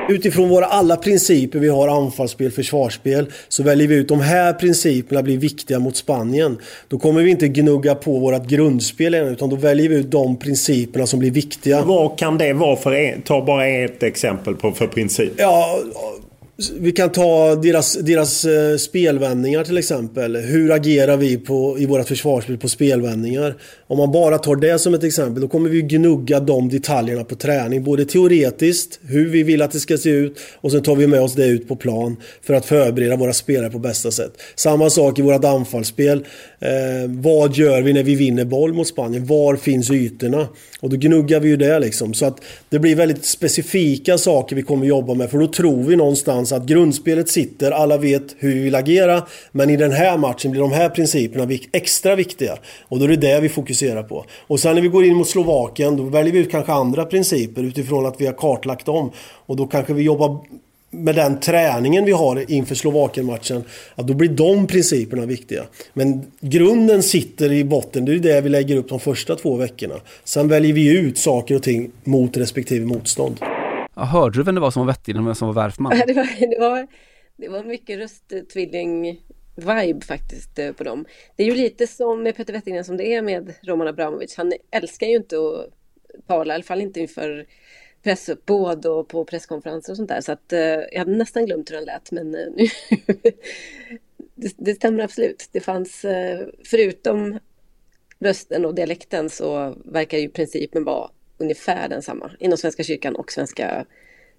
Utifrån 0.09 0.49
våra 0.49 0.65
alla 0.65 0.95
principer 0.95 1.59
vi 1.59 1.67
har, 1.67 1.87
anfallsspel, 1.87 2.51
försvarsspel, 2.51 3.25
så 3.47 3.63
väljer 3.63 3.87
vi 3.87 3.95
ut 3.95 4.07
de 4.07 4.19
här 4.19 4.53
principerna 4.53 5.23
blir 5.23 5.37
viktiga 5.37 5.79
mot 5.79 5.95
Spanien. 5.95 6.57
Då 6.87 6.99
kommer 6.99 7.21
vi 7.21 7.31
inte 7.31 7.47
gnugga 7.47 7.95
på 7.95 8.19
vårt 8.19 8.47
grundspel 8.47 9.13
än, 9.13 9.27
utan 9.27 9.49
då 9.49 9.55
väljer 9.55 9.89
vi 9.89 9.95
ut 9.95 10.11
de 10.11 10.39
principerna 10.39 11.07
som 11.07 11.19
blir 11.19 11.31
viktiga. 11.31 11.81
Vad 11.81 12.19
kan 12.19 12.37
det 12.37 12.53
vara 12.53 12.75
för 12.75 12.91
en, 12.91 13.21
Ta 13.21 13.45
bara 13.45 13.67
ett 13.67 14.03
exempel 14.03 14.55
på 14.55 14.71
för 14.71 14.87
princip. 14.87 15.31
Ja, 15.37 15.79
vi 16.79 16.91
kan 16.91 17.11
ta 17.11 17.55
deras, 17.55 17.93
deras 17.93 18.45
eh, 18.45 18.77
spelvändningar 18.77 19.63
till 19.63 19.77
exempel. 19.77 20.35
Hur 20.35 20.71
agerar 20.71 21.17
vi 21.17 21.37
på, 21.37 21.79
i 21.79 21.85
vårt 21.85 22.07
försvarsspel 22.07 22.57
på 22.57 22.69
spelvändningar? 22.69 23.55
Om 23.87 23.97
man 23.97 24.11
bara 24.11 24.37
tar 24.37 24.55
det 24.55 24.79
som 24.79 24.93
ett 24.93 25.03
exempel, 25.03 25.41
då 25.41 25.47
kommer 25.47 25.69
vi 25.69 25.81
gnugga 25.81 26.39
de 26.39 26.69
detaljerna 26.69 27.23
på 27.23 27.35
träning. 27.35 27.83
Både 27.83 28.05
teoretiskt, 28.05 28.99
hur 29.01 29.29
vi 29.29 29.43
vill 29.43 29.61
att 29.61 29.71
det 29.71 29.79
ska 29.79 29.97
se 29.97 30.09
ut 30.09 30.37
och 30.61 30.71
sen 30.71 30.83
tar 30.83 30.95
vi 30.95 31.07
med 31.07 31.21
oss 31.21 31.33
det 31.33 31.45
ut 31.45 31.67
på 31.67 31.75
plan 31.75 32.15
för 32.41 32.53
att 32.53 32.65
förbereda 32.65 33.15
våra 33.15 33.33
spelare 33.33 33.69
på 33.69 33.79
bästa 33.79 34.11
sätt. 34.11 34.31
Samma 34.55 34.89
sak 34.89 35.19
i 35.19 35.21
vårt 35.21 35.45
anfallsspel. 35.45 36.25
Eh, 36.59 36.69
vad 37.07 37.55
gör 37.55 37.81
vi 37.81 37.93
när 37.93 38.03
vi 38.03 38.15
vinner 38.15 38.45
boll 38.45 38.73
mot 38.73 38.87
Spanien? 38.87 39.25
Var 39.25 39.55
finns 39.55 39.91
ytorna? 39.91 40.47
Och 40.79 40.89
då 40.89 40.95
gnuggar 40.97 41.39
vi 41.39 41.49
ju 41.49 41.57
det 41.57 41.79
liksom. 41.79 42.13
Så 42.13 42.25
att 42.25 42.41
det 42.69 42.79
blir 42.79 42.95
väldigt 42.95 43.25
specifika 43.25 44.17
saker 44.17 44.55
vi 44.55 44.61
kommer 44.61 44.85
jobba 44.85 45.13
med. 45.13 45.29
För 45.31 45.37
då 45.37 45.47
tror 45.47 45.83
vi 45.83 45.95
någonstans 45.95 46.51
att 46.51 46.65
grundspelet 46.65 47.29
sitter, 47.29 47.71
alla 47.71 47.97
vet 47.97 48.35
hur 48.37 48.53
vi 48.53 48.59
vill 48.59 48.75
agera. 48.75 49.23
Men 49.51 49.69
i 49.69 49.77
den 49.77 49.91
här 49.91 50.17
matchen 50.17 50.51
blir 50.51 50.61
de 50.61 50.71
här 50.71 50.89
principerna 50.89 51.47
extra 51.71 52.15
viktiga. 52.15 52.57
Och 52.87 52.99
då 52.99 53.05
är 53.05 53.09
det 53.09 53.15
det 53.15 53.39
vi 53.39 53.49
fokuserar 53.49 54.03
på. 54.03 54.25
Och 54.47 54.59
sen 54.59 54.75
när 54.75 54.81
vi 54.81 54.87
går 54.87 55.05
in 55.05 55.15
mot 55.15 55.29
Slovakien, 55.29 55.97
då 55.97 56.03
väljer 56.03 56.33
vi 56.33 56.39
ut 56.39 56.51
kanske 56.51 56.71
andra 56.71 57.05
principer 57.05 57.63
utifrån 57.63 58.05
att 58.05 58.21
vi 58.21 58.25
har 58.25 58.33
kartlagt 58.33 58.85
dem. 58.85 59.11
Och 59.45 59.55
då 59.55 59.67
kanske 59.67 59.93
vi 59.93 60.03
jobbar 60.03 60.39
med 60.89 61.15
den 61.15 61.39
träningen 61.39 62.06
vi 62.06 62.12
har 62.12 62.52
inför 62.52 62.75
Slovakien-matchen, 62.75 63.63
att 63.95 64.08
då 64.08 64.13
blir 64.13 64.30
de 64.30 64.67
principerna 64.67 65.25
viktiga. 65.25 65.63
Men 65.93 66.32
grunden 66.39 67.04
sitter 67.04 67.52
i 67.52 67.63
botten, 67.63 68.06
det 68.06 68.13
är 68.13 68.19
det 68.19 68.41
vi 68.41 68.49
lägger 68.49 68.75
upp 68.75 68.89
de 68.89 68.99
första 68.99 69.36
två 69.36 69.56
veckorna. 69.56 69.95
Sen 70.23 70.47
väljer 70.47 70.73
vi 70.73 70.99
ut 70.99 71.17
saker 71.17 71.56
och 71.56 71.63
ting 71.63 71.91
mot 72.04 72.38
respektive 72.38 72.86
motstånd. 72.86 73.38
Ja, 73.95 74.04
hörde 74.04 74.39
du 74.39 74.43
vem 74.43 74.56
det 74.56 74.62
var 74.62 74.71
som 74.71 74.86
var 74.86 74.93
vettig 74.93 75.17
och 75.17 75.28
vem 75.28 75.36
som 75.36 75.47
var 75.47 75.56
värfman? 75.63 75.91
Det 76.08 76.13
var, 76.13 76.49
det 76.49 76.60
var, 76.60 76.88
det 77.38 77.49
var 77.49 77.63
mycket 77.63 77.97
rösttvilling 77.97 79.19
vibe 79.56 80.06
faktiskt 80.06 80.60
eh, 80.60 80.71
på 80.71 80.84
dem. 80.84 81.06
Det 81.36 81.43
är 81.43 81.47
ju 81.47 81.56
lite 81.56 81.88
som 81.88 82.23
med 82.23 82.36
Peter 82.36 82.54
Wettergren 82.54 82.86
som 82.86 82.97
det 82.97 83.13
är 83.13 83.21
med 83.21 83.54
Roman 83.62 83.88
Abramovic. 83.88 84.36
Han 84.38 84.54
älskar 84.71 85.08
ju 85.08 85.15
inte 85.15 85.36
att 85.36 86.28
tala, 86.28 86.54
i 86.54 86.56
alla 86.56 86.63
fall 86.63 86.82
inte 86.82 86.99
inför 86.99 87.45
pressuppbåd 88.03 88.85
och 88.85 89.07
på 89.07 89.25
presskonferenser 89.25 89.93
och 89.93 89.97
sånt 89.97 90.09
där. 90.09 90.21
Så 90.21 90.31
att 90.31 90.53
eh, 90.53 90.59
jag 90.59 90.99
hade 90.99 91.15
nästan 91.15 91.45
glömt 91.45 91.71
hur 91.71 91.75
den 91.75 91.85
lät 91.85 92.12
men 92.12 92.35
eh, 92.35 92.47
nu 92.55 92.67
det, 94.35 94.53
det 94.57 94.75
stämmer 94.75 95.03
absolut. 95.03 95.49
Det 95.51 95.59
fanns, 95.59 96.05
eh, 96.05 96.47
förutom 96.65 97.39
rösten 98.19 98.65
och 98.65 98.75
dialekten 98.75 99.29
så 99.29 99.75
verkar 99.85 100.17
ju 100.17 100.29
principen 100.29 100.83
vara 100.83 101.09
ungefär 101.38 101.89
densamma 101.89 102.31
inom 102.39 102.57
Svenska 102.57 102.83
kyrkan 102.83 103.15
och 103.15 103.31
Svenska 103.31 103.85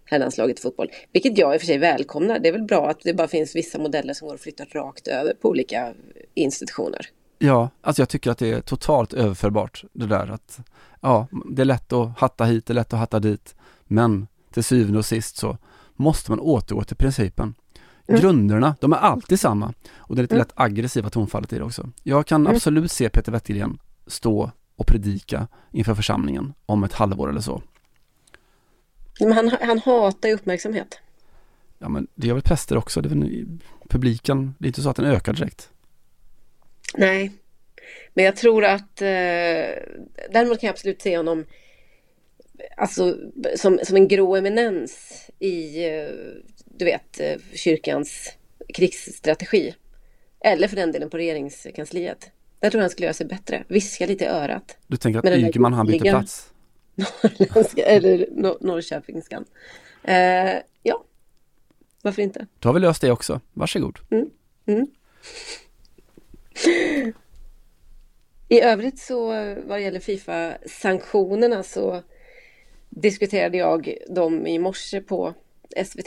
herrlandslaget 0.05 0.59
i 0.59 0.63
fotboll. 0.63 0.91
Vilket 1.13 1.39
jag 1.39 1.55
i 1.55 1.57
och 1.57 1.61
för 1.61 1.67
sig 1.67 1.79
välkomnar. 1.79 2.39
Det 2.39 2.49
är 2.49 2.53
väl 2.53 2.63
bra 2.63 2.89
att 2.89 3.01
det 3.01 3.15
bara 3.15 3.29
finns 3.29 3.57
vissa 3.57 3.79
modeller 3.79 4.15
som 4.15 4.29
går 4.29 4.35
att 4.35 4.41
flytta 4.41 4.65
rakt 4.65 5.09
över 5.09 5.35
på 5.35 5.49
olika 5.49 5.95
institutioner. 6.35 7.07
Ja, 7.43 7.71
alltså 7.81 8.03
jag 8.03 8.09
tycker 8.09 8.31
att 8.31 8.39
det 8.39 8.53
är 8.53 8.61
totalt 8.61 9.13
överförbart 9.13 9.85
det 9.93 10.07
där 10.07 10.29
att 10.29 10.61
ja, 11.01 11.27
det 11.51 11.63
är 11.63 11.67
lätt 11.67 11.93
att 11.93 12.19
hatta 12.19 12.45
hit, 12.45 12.67
det 12.67 12.73
är 12.73 12.75
lätt 12.75 12.93
att 12.93 12.99
hatta 12.99 13.21
dit. 13.21 13.55
Men 13.85 14.27
till 14.53 14.65
syvende 14.65 14.99
och 14.99 15.05
sist 15.05 15.37
så 15.37 15.59
måste 15.97 16.31
man 16.31 16.41
återgå 16.41 16.85
till 16.85 16.97
principen. 16.97 17.55
Mm. 18.07 18.21
Grunderna, 18.21 18.77
de 18.81 18.93
är 18.93 18.97
alltid 18.97 19.41
samma. 19.41 19.75
Och 19.97 20.17
det 20.17 20.21
är 20.21 20.23
lite 20.23 20.35
mm. 20.35 20.47
lätt 20.47 20.53
aggressiva 20.55 21.11
tonfallet 21.11 21.53
i 21.53 21.59
det 21.59 21.65
också. 21.65 21.89
Jag 22.03 22.27
kan 22.27 22.41
mm. 22.41 22.57
absolut 22.57 22.93
se 22.93 23.09
Peter 23.09 23.33
Wettergren 23.33 23.79
stå 24.07 24.51
och 24.77 24.87
predika 24.87 25.49
inför 25.71 25.95
församlingen 25.95 26.55
om 26.67 26.85
ett 26.85 26.93
halvår 26.93 27.31
eller 27.31 27.41
så. 27.41 27.63
Men 29.21 29.33
han, 29.33 29.51
han 29.63 29.79
hatar 29.79 30.29
ju 30.29 30.35
uppmärksamhet. 30.35 30.99
Ja 31.79 31.89
men 31.89 32.07
det 32.15 32.27
gör 32.27 32.35
väl 32.35 32.43
präster 32.43 32.77
också. 32.77 33.01
Det 33.01 33.09
är 33.09 33.15
väl, 33.15 33.59
publiken, 33.89 34.55
det 34.59 34.67
är 34.67 34.69
inte 34.69 34.83
så 34.83 34.91
att 34.91 34.97
den 34.97 35.07
ökar 35.07 35.33
direkt. 35.33 35.71
Nej, 36.95 37.33
men 38.15 38.25
jag 38.25 38.37
tror 38.37 38.65
att 38.65 39.03
eh, 39.03 39.07
däremot 40.31 40.61
kan 40.61 40.67
jag 40.67 40.73
absolut 40.73 41.03
se 41.03 41.17
honom 41.17 41.47
alltså, 42.77 43.17
som, 43.57 43.81
som 43.85 43.97
en 43.97 44.09
grå 44.09 44.37
eminens 44.37 45.27
i, 45.39 45.85
eh, 45.89 46.09
du 46.65 46.85
vet, 46.85 47.21
eh, 47.21 47.37
kyrkans 47.55 48.33
krigsstrategi. 48.75 49.75
Eller 50.41 50.69
för 50.69 50.77
den 50.77 50.93
delen 50.93 51.11
på 51.11 51.17
regeringskansliet. 51.17 52.31
Där 52.61 52.71
tror 52.71 52.79
jag 52.79 52.85
han 52.85 52.91
skulle 52.91 53.07
göra 53.07 53.15
sig 53.15 53.27
bättre. 53.27 53.65
Viska 53.69 54.07
lite 54.07 54.25
i 54.25 54.29
örat. 54.29 54.79
Du 54.87 54.97
tänker 54.97 55.19
att 55.19 55.39
Ygeman 55.39 55.73
han 55.73 55.87
byter 55.87 56.01
plats? 56.01 56.53
Norrländska, 56.95 57.83
eller 57.83 58.29
nor 58.31 58.59
Norrköpingskan. 58.61 59.45
Eh, 60.05 60.57
ja, 60.83 61.05
varför 62.03 62.23
inte? 62.23 62.47
Då 62.59 62.69
har 62.69 62.75
vi 62.75 62.81
löst 62.81 63.01
det 63.01 63.11
också. 63.11 63.41
Varsågod. 63.53 63.99
Mm. 64.11 64.31
Mm. 64.67 64.87
I 68.49 68.61
övrigt 68.61 68.99
så 68.99 69.27
vad 69.67 69.79
det 69.79 69.81
gäller 69.81 70.01
Fifa-sanktionerna 70.01 71.63
så 71.63 72.03
diskuterade 72.89 73.57
jag 73.57 73.97
dem 74.09 74.47
i 74.47 74.59
morse 74.59 75.01
på 75.01 75.35
SVT. 75.85 76.07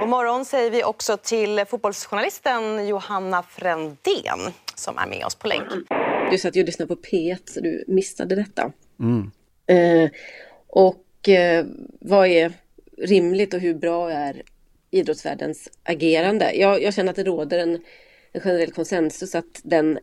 God 0.00 0.08
morgon 0.08 0.44
säger 0.44 0.70
vi 0.70 0.84
också 0.84 1.16
till 1.16 1.64
fotbollsjournalisten 1.68 2.88
Johanna 2.88 3.42
Frändén 3.42 4.52
som 4.74 4.98
är 4.98 5.06
med 5.06 5.24
oss 5.24 5.34
på 5.34 5.48
länk. 5.48 5.68
Du 6.30 6.38
sa 6.38 6.48
att 6.48 6.56
jag 6.56 6.66
lyssnade 6.66 6.96
på 6.96 7.02
P1 7.02 7.38
så 7.44 7.60
du 7.60 7.84
missade 7.86 8.34
detta. 8.34 8.72
Mm. 9.00 9.30
Eh, 9.66 10.10
och 10.66 11.28
eh, 11.28 11.66
vad 12.00 12.26
är 12.26 12.52
rimligt 12.98 13.54
och 13.54 13.60
hur 13.60 13.74
bra 13.74 14.10
är 14.10 14.42
idrottsvärldens 14.90 15.68
agerande? 15.82 16.52
Jag, 16.54 16.82
jag 16.82 16.94
känner 16.94 17.10
att 17.10 17.16
det 17.16 17.24
råder 17.24 17.58
en, 17.58 17.82
en 18.32 18.40
generell 18.40 18.72
konsensus 18.72 19.34
att 19.34 19.60
den 19.62 19.98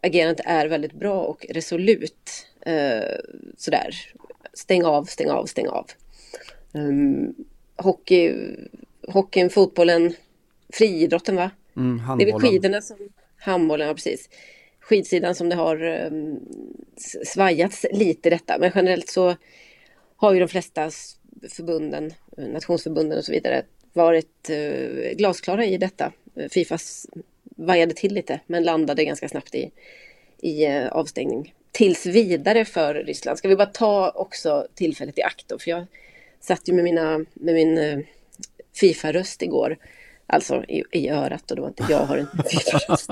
agerandet 0.00 0.40
är 0.44 0.66
väldigt 0.66 0.92
bra 0.92 1.20
och 1.20 1.46
resolut. 1.48 2.46
Eh, 2.60 3.16
sådär, 3.56 3.94
stäng 4.52 4.84
av, 4.84 5.04
stäng 5.04 5.30
av, 5.30 5.46
stäng 5.46 5.68
av. 5.68 5.86
Um, 6.72 7.34
hockey, 7.76 8.34
hockeyn, 9.08 9.50
fotbollen, 9.50 10.14
friidrotten 10.72 11.36
va? 11.36 11.50
Mm, 11.76 12.18
det 12.18 12.24
är 12.24 12.32
väl 12.32 12.40
skidorna 12.40 12.80
som, 12.80 12.96
handbollen, 13.36 13.88
ja 13.88 13.94
precis. 13.94 14.28
Skidsidan 14.80 15.34
som 15.34 15.48
det 15.48 15.56
har 15.56 15.82
um, 15.82 16.40
svajats 17.26 17.86
lite 17.92 18.30
detta, 18.30 18.58
men 18.58 18.72
generellt 18.74 19.08
så 19.08 19.36
har 20.16 20.32
ju 20.32 20.40
de 20.40 20.48
flesta 20.48 20.90
förbunden, 21.48 22.12
nationsförbunden 22.36 23.18
och 23.18 23.24
så 23.24 23.32
vidare 23.32 23.62
varit 23.92 24.50
uh, 24.50 25.16
glasklara 25.16 25.64
i 25.64 25.76
detta. 25.78 26.12
Fifas 26.50 27.06
vajade 27.66 27.94
till 27.94 28.14
lite 28.14 28.40
men 28.46 28.62
landade 28.62 29.04
ganska 29.04 29.28
snabbt 29.28 29.54
i, 29.54 29.70
i 30.40 30.66
uh, 30.66 30.86
avstängning 30.86 31.54
tills 31.72 32.06
vidare 32.06 32.64
för 32.64 32.94
Ryssland. 32.94 33.38
Ska 33.38 33.48
vi 33.48 33.56
bara 33.56 33.66
ta 33.66 34.10
också 34.10 34.66
tillfället 34.74 35.18
i 35.18 35.22
akt 35.22 35.48
då, 35.48 35.58
för 35.58 35.70
jag 35.70 35.86
satt 36.40 36.68
ju 36.68 36.72
med, 36.72 36.84
mina, 36.84 37.18
med 37.34 37.54
min 37.54 37.78
uh, 37.78 38.04
Fifa-röst 38.72 39.42
igår, 39.42 39.76
alltså 40.26 40.64
i, 40.68 40.84
i 40.92 41.08
örat 41.08 41.50
och 41.50 41.56
då 41.56 41.66
inte 41.66 41.86
jag 41.88 41.98
har 41.98 42.16
en 42.16 42.26
Fifa-röst. 42.50 43.10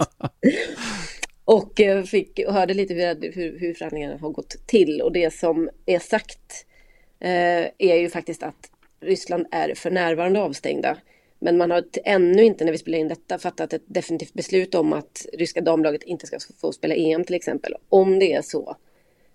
och 1.44 1.80
uh, 1.80 2.02
fick, 2.02 2.40
och 2.46 2.54
hörde 2.54 2.74
lite 2.74 2.94
hur, 2.94 3.32
hur, 3.32 3.58
hur 3.58 3.74
förhandlingarna 3.74 4.18
har 4.18 4.30
gått 4.30 4.66
till 4.66 5.02
och 5.02 5.12
det 5.12 5.34
som 5.34 5.70
är 5.86 5.98
sagt 5.98 6.66
uh, 7.24 7.66
är 7.78 7.96
ju 7.96 8.10
faktiskt 8.10 8.42
att 8.42 8.70
Ryssland 9.00 9.46
är 9.50 9.74
för 9.74 9.90
närvarande 9.90 10.40
avstängda. 10.40 10.96
Men 11.38 11.56
man 11.56 11.70
har 11.70 11.84
ännu 12.04 12.44
inte 12.44 12.64
när 12.64 12.72
vi 12.72 12.78
spelar 12.78 12.98
in 12.98 13.08
detta 13.08 13.38
fattat 13.38 13.72
ett 13.72 13.82
definitivt 13.86 14.34
beslut 14.34 14.74
om 14.74 14.92
att 14.92 15.26
ryska 15.32 15.60
damlaget 15.60 16.02
inte 16.02 16.26
ska 16.26 16.38
få 16.60 16.72
spela 16.72 16.94
EM 16.94 17.24
till 17.24 17.34
exempel. 17.34 17.74
Om 17.88 18.18
det 18.18 18.32
är 18.32 18.42
så 18.42 18.76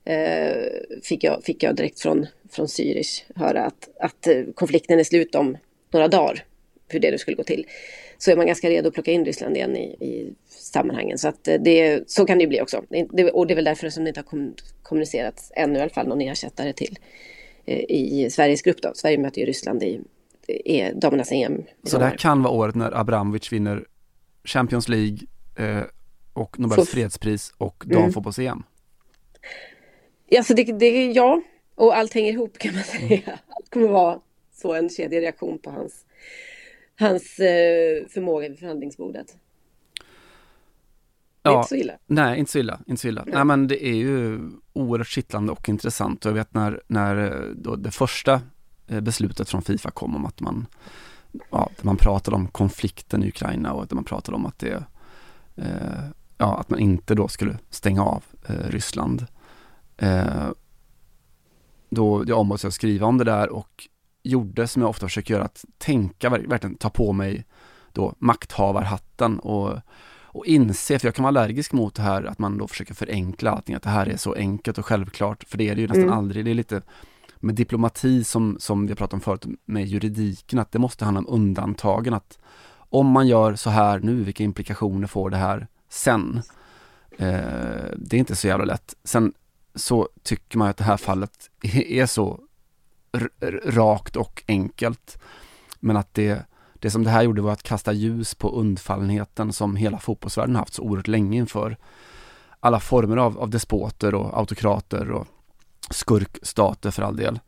eh, 0.06 1.00
fick, 1.04 1.24
jag, 1.24 1.44
fick 1.44 1.64
jag 1.64 1.76
direkt 1.76 2.00
från, 2.00 2.26
från 2.50 2.66
Zürich 2.66 3.24
höra 3.36 3.66
att, 3.66 3.90
att 4.00 4.28
eh, 4.28 4.44
konflikten 4.56 5.00
är 5.00 5.04
slut 5.04 5.36
om 5.36 5.58
några 5.92 6.08
dagar. 6.08 6.46
Hur 6.88 7.00
det 7.00 7.12
nu 7.12 7.18
skulle 7.18 7.38
gå 7.38 7.44
till. 7.44 7.66
Så 8.18 8.32
är 8.32 8.36
man 8.36 8.48
ganska 8.48 8.70
redo 8.70 8.88
att 8.88 8.94
plocka 8.94 9.12
in 9.12 9.26
Ryssland 9.26 9.58
igen 9.58 9.78
i, 9.78 9.84
i 9.84 10.34
sammanhangen. 10.48 11.18
Så, 11.18 11.28
att 11.28 11.48
eh, 11.48 11.62
det, 11.62 12.10
så 12.10 12.26
kan 12.26 12.38
det 12.38 12.42
ju 12.42 12.48
bli 12.48 12.62
också. 12.62 12.84
Det, 12.90 13.32
och 13.32 13.48
det 13.48 13.54
är 13.54 13.56
väl 13.56 13.66
därför 13.66 13.90
som 13.90 14.04
det 14.04 14.08
inte 14.08 14.20
har 14.20 14.54
kommunicerats 14.84 15.52
ännu 15.56 15.80
i 15.80 15.82
alla 15.82 15.90
fall 15.90 16.08
någon 16.08 16.22
ersättare 16.22 16.74
till 16.74 17.00
eh, 17.66 17.80
i 17.90 18.30
Sveriges 18.32 18.62
grupp. 18.62 18.82
Då. 18.82 18.92
Sverige 18.96 19.18
möter 19.18 19.40
ju 19.40 19.46
Ryssland 19.46 19.84
i 19.84 20.02
är 20.48 20.94
damernas 20.94 21.32
EM. 21.32 21.64
Så 21.84 21.98
det 21.98 22.06
här 22.06 22.18
kan 22.18 22.44
vara 22.44 22.54
året 22.54 22.76
när 22.76 22.98
Abramovic 22.98 23.52
vinner 23.52 23.86
Champions 24.44 24.90
League 24.90 25.18
eh, 25.56 25.84
och 26.34 26.60
Nobels 26.60 26.90
fredspris 26.90 27.54
och 27.58 27.86
mm. 27.86 27.98
damfotbolls-EM? 27.98 28.52
Mm. 28.52 28.64
Alltså 30.38 30.54
det, 30.54 30.64
det, 30.64 31.12
ja, 31.12 31.42
och 31.76 31.98
allt 31.98 32.14
hänger 32.14 32.32
ihop 32.32 32.58
kan 32.58 32.74
man 32.74 32.84
säga. 32.84 33.06
Mm. 33.06 33.38
Allt 33.48 33.70
kommer 33.70 33.88
vara 33.88 34.20
så 34.54 34.74
en 34.74 34.90
kedjereaktion 34.90 35.60
på 35.60 35.72
hans, 35.72 36.06
hans 37.00 37.40
eh, 37.40 38.08
förmåga 38.08 38.50
vid 38.50 38.60
förhandlingsbordet. 38.60 39.36
Ja, 41.44 41.58
inte 41.58 41.70
så 41.70 41.76
illa. 41.76 41.94
Nej, 42.06 42.40
inte 42.40 42.52
så 42.52 42.60
illa. 42.60 42.80
Inte 42.88 43.02
så 43.02 43.08
illa. 43.08 43.24
Nej. 43.26 43.36
nej. 43.36 43.46
men 43.46 43.68
det 43.68 43.86
är 43.86 43.96
ju 43.96 44.40
oerhört 44.74 45.08
kittlande 45.08 45.52
och 45.52 45.70
intressant. 45.70 46.26
Och 46.26 46.32
jag 46.32 46.36
vet 46.36 46.54
när, 46.54 46.82
när 46.88 47.18
eh, 47.18 47.72
det 47.78 47.92
första 47.92 48.42
beslutet 49.02 49.50
från 49.50 49.62
Fifa 49.62 49.92
kom 49.92 50.16
om 50.16 50.26
att 50.26 50.40
man, 50.40 50.66
ja, 51.52 51.70
man 51.82 51.98
pratade 51.98 52.38
om 52.38 52.48
konflikten 52.48 53.24
i 53.24 53.28
Ukraina 53.28 53.74
och 53.74 53.84
att 53.84 53.92
man 53.92 54.04
pratade 54.04 54.36
om 54.36 54.46
att 54.46 54.60
det, 54.60 54.84
eh, 55.56 56.04
ja, 56.38 56.58
att 56.60 56.70
man 56.70 56.80
inte 56.80 57.16
då 57.16 57.28
skulle 57.28 57.58
stänga 57.70 58.04
av 58.04 58.24
eh, 58.46 58.70
Ryssland. 58.70 59.26
Eh, 59.98 60.50
då 61.90 62.24
jag 62.28 62.40
ombads 62.40 62.66
att 62.66 62.74
skriva 62.74 63.08
om 63.08 63.18
det 63.18 63.24
där 63.24 63.50
och 63.50 63.88
gjorde 64.24 64.68
som 64.68 64.82
jag 64.82 64.90
ofta 64.90 65.08
försöker 65.08 65.34
göra, 65.34 65.44
att 65.44 65.66
tänka, 65.78 66.30
verkligen 66.30 66.76
ta 66.76 66.90
på 66.90 67.14
mig 67.14 67.46
då 67.92 68.16
makthavarhatten 68.20 69.40
och, 69.40 69.80
och 70.24 70.46
inse, 70.46 71.00
för 71.00 71.08
jag 71.08 71.16
kan 71.16 71.24
vara 71.24 71.30
allergisk 71.30 71.74
mot 71.74 71.96
det 71.96 72.02
här 72.02 72.24
att 72.24 72.40
man 72.40 72.58
då 72.58 72.68
försöker 72.68 72.94
förenkla 72.94 73.52
allting, 73.52 73.76
att 73.76 73.84
det 73.84 73.90
här 73.90 74.10
är 74.10 74.18
så 74.18 74.34
enkelt 74.34 74.78
och 74.78 74.86
självklart, 74.86 75.44
för 75.48 75.58
det 75.58 75.70
är 75.70 75.76
det 75.76 75.82
ju 75.82 75.88
nästan 75.88 76.04
mm. 76.04 76.18
aldrig. 76.18 76.46
Det 76.46 76.52
är 76.52 76.56
lite 76.56 76.82
med 77.44 77.56
diplomati 77.56 78.24
som, 78.24 78.58
som 78.60 78.88
vi 78.88 78.96
pratade 78.96 79.16
om 79.16 79.22
förut 79.22 79.46
med 79.66 79.86
juridiken, 79.88 80.60
att 80.60 80.72
det 80.72 80.80
måste 80.80 81.06
handla 81.06 81.20
om 81.20 81.28
undantagen. 81.30 82.14
Att 82.14 82.40
om 82.76 83.08
man 83.08 83.28
gör 83.28 83.56
så 83.56 83.70
här 83.70 84.00
nu, 84.00 84.24
vilka 84.24 84.44
implikationer 84.44 85.08
får 85.08 85.30
det 85.30 85.38
här 85.38 85.68
sen? 85.90 86.42
Eh, 87.18 87.86
det 87.98 88.16
är 88.16 88.20
inte 88.20 88.36
så 88.36 88.48
jävla 88.48 88.66
lätt. 88.66 88.96
Sen 89.04 89.34
så 89.76 90.10
tycker 90.24 90.58
man 90.58 90.68
att 90.68 90.78
det 90.78 90.84
här 90.84 90.98
fallet 90.98 91.50
är 91.74 92.06
så 92.06 92.40
rakt 93.64 94.16
och 94.16 94.44
enkelt. 94.48 95.18
Men 95.80 95.98
att 95.98 96.14
det, 96.14 96.46
det 96.74 96.92
som 96.92 97.04
det 97.04 97.10
här 97.10 97.24
gjorde 97.24 97.42
var 97.42 97.52
att 97.52 97.64
kasta 97.64 97.94
ljus 97.94 98.36
på 98.36 98.50
undfallenheten 98.50 99.54
som 99.54 99.76
hela 99.76 100.00
fotbollsvärlden 100.00 100.56
haft 100.56 100.74
så 100.74 100.82
oerhört 100.82 101.08
länge 101.08 101.38
inför 101.38 101.78
alla 102.60 102.80
former 102.80 103.18
av, 103.18 103.40
av 103.40 103.50
despoter 103.50 104.16
och 104.16 104.38
autokrater 104.38 105.12
och 105.12 105.28
skurkstater 105.90 106.92
för 106.92 107.04
all 107.04 107.16
del. 107.16 107.40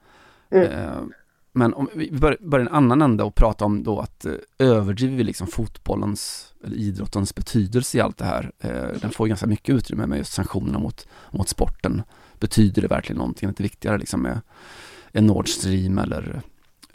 Mm. 0.50 0.72
Eh, 0.72 1.02
men 1.58 1.74
om 1.74 1.90
vi 1.94 2.12
börjar, 2.12 2.38
börjar 2.42 2.66
en 2.66 2.74
annan 2.74 3.02
ände 3.02 3.24
och 3.24 3.36
prata 3.36 3.66
om 3.66 3.84
då 3.84 4.00
att 4.00 4.26
eh, 4.26 4.34
överdriver 4.60 5.18
vi 5.18 5.24
liksom 5.24 5.48
fotbollens 5.48 6.54
eller 6.64 6.76
idrottens 6.76 7.36
betydelse 7.36 7.98
i 7.98 8.02
allt 8.02 8.18
det 8.18 8.26
här. 8.26 8.52
Eh, 8.60 9.00
den 9.02 9.12
får 9.12 9.28
ganska 9.28 9.48
mycket 9.48 9.76
utrymme 9.76 10.06
med 10.06 10.18
just 10.18 10.34
sanktionerna 10.34 10.80
mot, 10.80 11.08
mot 11.32 11.50
sporten. 11.50 12.04
Betyder 12.40 12.82
det 12.82 12.88
verkligen 12.88 13.18
någonting? 13.18 13.50
Är 13.50 13.54
det 13.54 13.64
viktigare 13.64 13.98
liksom 13.98 14.22
med 14.22 14.42
en 15.12 15.28
Nord 15.28 15.50
Stream 15.50 15.98
eller, 15.98 16.42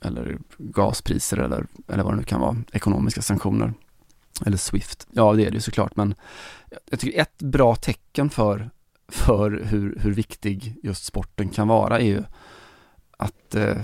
eller 0.01 0.39
gaspriser 0.59 1.37
eller, 1.37 1.67
eller 1.89 2.03
vad 2.03 2.13
det 2.13 2.17
nu 2.17 2.23
kan 2.23 2.41
vara, 2.41 2.57
ekonomiska 2.73 3.23
sanktioner? 3.23 3.75
Eller 4.47 4.57
Swift. 4.57 5.07
Ja, 5.11 5.33
det 5.33 5.47
är 5.47 5.51
det 5.51 5.55
ju 5.55 5.61
såklart, 5.61 5.97
men 5.97 6.15
jag 6.91 7.01
tycker 7.01 7.21
ett 7.21 7.39
bra 7.39 7.75
tecken 7.75 8.31
för, 8.31 8.71
för 9.11 9.51
hur, 9.51 9.99
hur 10.01 10.15
viktig 10.15 10.77
just 10.83 11.05
sporten 11.05 11.49
kan 11.49 11.69
vara 11.69 11.99
är 11.99 12.05
ju 12.05 12.23
att, 13.17 13.55
eh, 13.55 13.77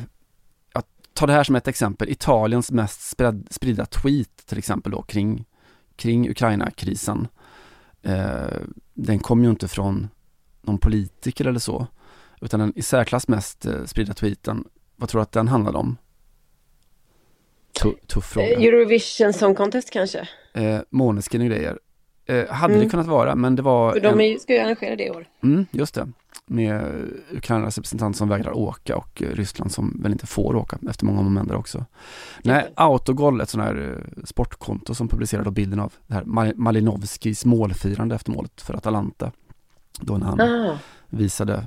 att 0.72 0.86
ta 1.12 1.26
det 1.26 1.32
här 1.32 1.44
som 1.44 1.56
ett 1.56 1.68
exempel, 1.68 2.08
Italiens 2.08 2.70
mest 2.70 3.08
spred, 3.08 3.46
spridda 3.50 3.86
tweet 3.86 4.46
till 4.46 4.58
exempel 4.58 4.92
då 4.92 5.02
kring, 5.02 5.44
kring 5.96 6.30
Ukraina-krisen. 6.30 7.28
Eh, 8.02 8.60
den 8.94 9.18
kom 9.18 9.44
ju 9.44 9.50
inte 9.50 9.68
från 9.68 10.08
någon 10.62 10.78
politiker 10.78 11.44
eller 11.44 11.60
så, 11.60 11.86
utan 12.40 12.60
den 12.60 12.72
i 12.76 12.82
särklass 12.82 13.28
mest 13.28 13.66
eh, 13.66 13.84
spridda 13.84 14.14
tweeten, 14.14 14.64
vad 14.96 15.08
tror 15.08 15.18
du 15.18 15.22
att 15.22 15.32
den 15.32 15.48
handlade 15.48 15.78
om? 15.78 15.96
Tuff 18.06 18.24
fråga. 18.24 18.52
Eh, 18.52 18.62
Eurovision 18.62 19.32
Song 19.32 19.54
Contest 19.54 19.90
kanske? 19.90 20.28
Eh, 20.54 20.80
Måneskin 20.90 21.40
och 21.40 21.46
grejer. 21.46 21.78
Eh, 22.26 22.48
hade 22.48 22.74
mm. 22.74 22.84
det 22.84 22.90
kunnat 22.90 23.06
vara, 23.06 23.34
men 23.34 23.56
det 23.56 23.62
var... 23.62 23.92
För 23.92 24.00
de 24.00 24.20
en... 24.20 24.40
ska 24.40 24.54
ju 24.54 24.60
arrangera 24.60 24.96
det 24.96 25.04
i 25.04 25.10
år. 25.10 25.26
Mm, 25.42 25.66
just 25.70 25.94
det. 25.94 26.08
Med 26.46 26.94
Ukrainas 27.32 27.78
representant 27.78 28.16
som 28.16 28.28
vägrar 28.28 28.56
åka 28.56 28.96
och 28.96 29.22
eh, 29.22 29.28
Ryssland 29.28 29.72
som 29.72 30.00
väl 30.02 30.12
inte 30.12 30.26
får 30.26 30.56
åka 30.56 30.78
efter 30.90 31.04
många 31.04 31.22
moment 31.22 31.52
också. 31.52 31.84
Nej, 32.42 32.72
Autogol, 32.74 33.40
ett 33.40 33.50
sånt 33.50 33.64
här 33.64 33.96
eh, 33.96 34.24
sportkonto 34.24 34.94
som 34.94 35.08
publicerade 35.08 35.50
bilden 35.50 35.80
av 35.80 35.92
det 36.06 36.14
här 36.14 36.54
Malinovskis 36.54 37.44
målfirande 37.44 38.14
efter 38.14 38.32
målet 38.32 38.60
för 38.60 38.74
Atalanta. 38.74 39.32
Då 40.00 40.18
när 40.18 40.26
han 40.26 40.40
ah. 40.40 40.78
visade 41.08 41.64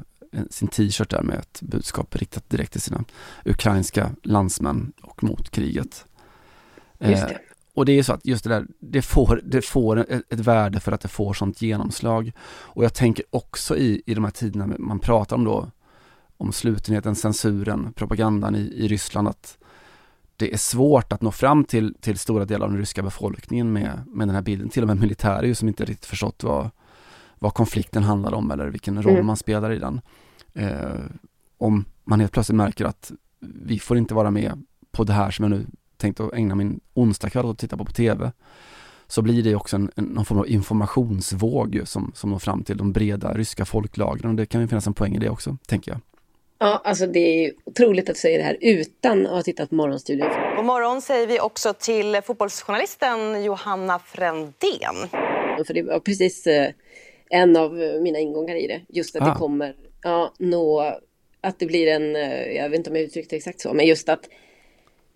sin 0.49 0.68
t-shirt 0.68 1.10
där 1.10 1.22
med 1.22 1.39
ett 1.39 1.62
budskap 1.62 2.16
riktat 2.16 2.49
direkt 2.49 2.72
till 2.72 2.82
sina 2.82 3.03
ukrainska 3.45 4.12
landsmän 4.24 4.93
och 5.01 5.24
mot 5.24 5.49
kriget. 5.49 6.05
Just 6.99 7.28
det. 7.28 7.39
Och 7.80 7.86
det 7.86 8.00
är 8.00 8.04
så 8.04 8.14
att 8.14 8.26
just 8.26 8.44
det 8.44 8.50
där, 8.50 8.68
det 8.80 9.02
får, 9.02 9.42
det 9.44 9.62
får 9.62 9.98
ett, 9.98 10.40
värde 10.40 10.80
för 10.80 10.92
att 10.92 11.02
det 11.02 11.08
får 11.08 11.34
sånt 11.34 11.62
genomslag. 11.62 12.32
Och 12.50 12.84
jag 12.84 12.94
tänker 12.94 13.26
också 13.30 13.78
i, 13.78 14.02
i 14.06 14.14
de 14.14 14.24
här 14.24 14.32
tiderna 14.32 14.76
man 14.80 15.00
pratar 15.00 15.36
om 15.36 15.44
då, 15.44 15.72
om 16.38 16.52
slutenheten, 16.52 17.16
censuren, 17.16 17.94
propagandan 17.94 18.56
i, 18.56 18.60
i 18.60 18.88
Ryssland, 18.88 19.28
att 19.28 19.58
det 20.36 20.54
är 20.54 20.58
svårt 20.58 21.14
att 21.14 21.22
nå 21.22 21.32
fram 21.32 21.64
till, 21.64 21.96
till 22.02 22.18
stora 22.18 22.46
delar 22.46 22.66
av 22.66 22.72
den 22.72 22.80
ryska 22.80 23.04
befolkningen 23.04 23.74
med, 23.74 24.04
med 24.08 24.28
den 24.28 24.36
här 24.36 24.42
bilden. 24.42 24.70
Till 24.70 24.84
och 24.84 24.88
med 24.88 25.00
militärer 25.00 25.54
som 25.54 25.68
inte 25.68 25.86
riktigt 25.86 26.06
förstått 26.06 26.44
vad, 26.44 26.70
vad 27.36 27.54
konflikten 27.54 28.04
handlar 28.04 28.34
om 28.34 28.52
eller 28.52 28.68
vilken 28.68 29.04
roll 29.04 29.14
mm. 29.14 29.26
man 29.26 29.38
spelar 29.38 29.72
i 29.72 29.80
den. 29.80 30.02
Eh, 30.54 31.00
om 31.58 31.86
man 32.04 32.20
helt 32.20 32.32
plötsligt 32.32 32.58
märker 32.58 32.86
att 32.86 33.12
vi 33.40 33.80
får 33.80 33.98
inte 33.98 34.14
vara 34.14 34.32
med 34.32 34.66
på 34.92 35.04
det 35.04 35.14
här 35.14 35.32
som 35.32 35.44
jag 35.44 35.60
nu 35.60 35.66
tänkt 36.00 36.20
att 36.20 36.34
ägna 36.34 36.56
min 36.56 36.80
onsdagkväll 36.93 37.45
åt 37.45 37.52
att 37.52 37.60
titta 37.60 37.78
på 37.78 37.86
på 37.86 37.91
TV 37.91 38.32
så 39.08 39.22
blir 39.22 39.43
det 39.43 39.56
också 39.56 39.76
en, 39.76 39.91
en, 39.95 40.04
någon 40.04 40.26
form 40.26 40.39
av 40.39 40.50
informationsvåg 40.50 41.82
som, 41.86 42.12
som 42.16 42.30
når 42.30 42.39
fram 42.39 42.64
till 42.64 42.78
de 42.78 42.91
breda 42.93 43.34
ryska 43.34 43.66
folklagren 43.66 44.30
och 44.30 44.36
det 44.36 44.45
kan 44.45 44.62
ju 44.62 44.68
finnas 44.68 44.88
en 44.88 44.93
poäng 44.93 45.16
i 45.16 45.20
det 45.20 45.30
också, 45.30 45.58
tänker 45.68 45.91
jag. 45.91 46.00
Ja, 46.60 46.82
alltså 46.84 47.08
det 47.08 47.45
är 47.45 47.54
otroligt 47.66 48.10
att 48.10 48.16
du 48.16 48.20
säger 48.20 48.38
det 48.38 48.43
här 48.43 48.58
utan 48.62 49.26
att 49.26 49.32
ha 49.32 49.41
tittat 49.41 49.70
på 49.70 49.76
Morgonstudion. 49.76 50.28
God 50.56 50.66
morgon 50.66 51.02
säger 51.02 51.28
vi 51.28 51.39
också 51.39 51.74
till 51.74 52.22
fotbollsjournalisten 52.26 53.43
Johanna 53.43 54.00
Frändén. 54.00 55.10
För 55.68 55.74
det 55.74 55.84
var 55.84 56.00
precis 56.00 56.47
eh, 56.47 56.72
en 57.30 57.58
av 57.58 57.74
mina 58.02 58.20
ingångar 58.20 58.56
i 58.56 58.68
det. 58.68 58.82
Just 58.89 59.16
att 59.16 59.22
ah. 59.22 59.26
det 59.26 59.39
kommer 59.39 59.76
ja, 60.02 60.34
nå, 60.39 60.93
att 61.41 61.60
det 61.60 61.66
blir 61.66 61.88
en, 61.88 62.16
eh, 62.16 62.52
jag 62.56 62.70
vet 62.70 62.78
inte 62.78 62.89
om 62.89 62.95
jag 62.95 63.06
uttryckte 63.06 63.36
exakt 63.36 63.62
så, 63.62 63.74
men 63.74 63.86
just 63.86 64.10
att 64.10 64.30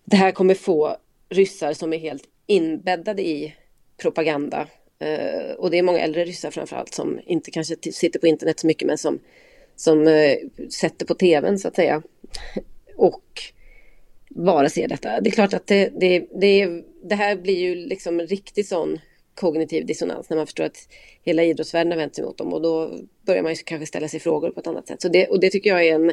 det 0.04 0.16
här 0.16 0.32
kommer 0.32 0.54
få 0.54 0.96
ryssar 1.28 1.72
som 1.72 1.92
är 1.92 1.98
helt 1.98 2.24
inbäddade 2.46 3.22
i 3.22 3.54
propaganda. 3.96 4.68
Eh, 4.98 5.54
och 5.58 5.70
det 5.70 5.78
är 5.78 5.82
många 5.82 6.00
äldre 6.00 6.24
ryssar 6.24 6.50
framförallt 6.50 6.94
som 6.94 7.20
inte 7.26 7.50
kanske 7.50 7.76
sitter 7.92 8.20
på 8.20 8.26
internet 8.26 8.60
så 8.60 8.66
mycket 8.66 8.88
men 8.88 8.98
som, 8.98 9.18
som 9.76 10.08
eh, 10.08 10.36
sätter 10.70 11.06
på 11.06 11.14
tvn 11.14 11.58
så 11.58 11.68
att 11.68 11.76
säga. 11.76 12.02
och 12.96 13.42
bara 14.28 14.68
ser 14.68 14.88
detta. 14.88 15.20
Det 15.20 15.30
är 15.30 15.32
klart 15.32 15.54
att 15.54 15.66
det, 15.66 15.92
det, 16.00 16.26
det, 16.40 16.82
det 17.02 17.14
här 17.14 17.36
blir 17.36 17.58
ju 17.58 17.74
liksom 17.74 18.20
en 18.20 18.26
riktig 18.26 18.66
sån 18.66 18.98
kognitiv 19.34 19.86
dissonans 19.86 20.30
när 20.30 20.36
man 20.36 20.46
förstår 20.46 20.64
att 20.64 20.88
hela 21.22 21.44
idrottsvärlden 21.44 21.92
har 21.92 21.98
vänt 21.98 22.14
sig 22.14 22.24
mot 22.24 22.38
dem 22.38 22.52
och 22.52 22.62
då 22.62 22.90
börjar 23.26 23.42
man 23.42 23.52
ju 23.52 23.56
kanske 23.64 23.86
ställa 23.86 24.08
sig 24.08 24.20
frågor 24.20 24.50
på 24.50 24.60
ett 24.60 24.66
annat 24.66 24.88
sätt. 24.88 25.02
Så 25.02 25.08
det, 25.08 25.26
och 25.26 25.40
det 25.40 25.50
tycker 25.50 25.70
jag 25.70 25.86
är 25.86 25.94
en 25.94 26.12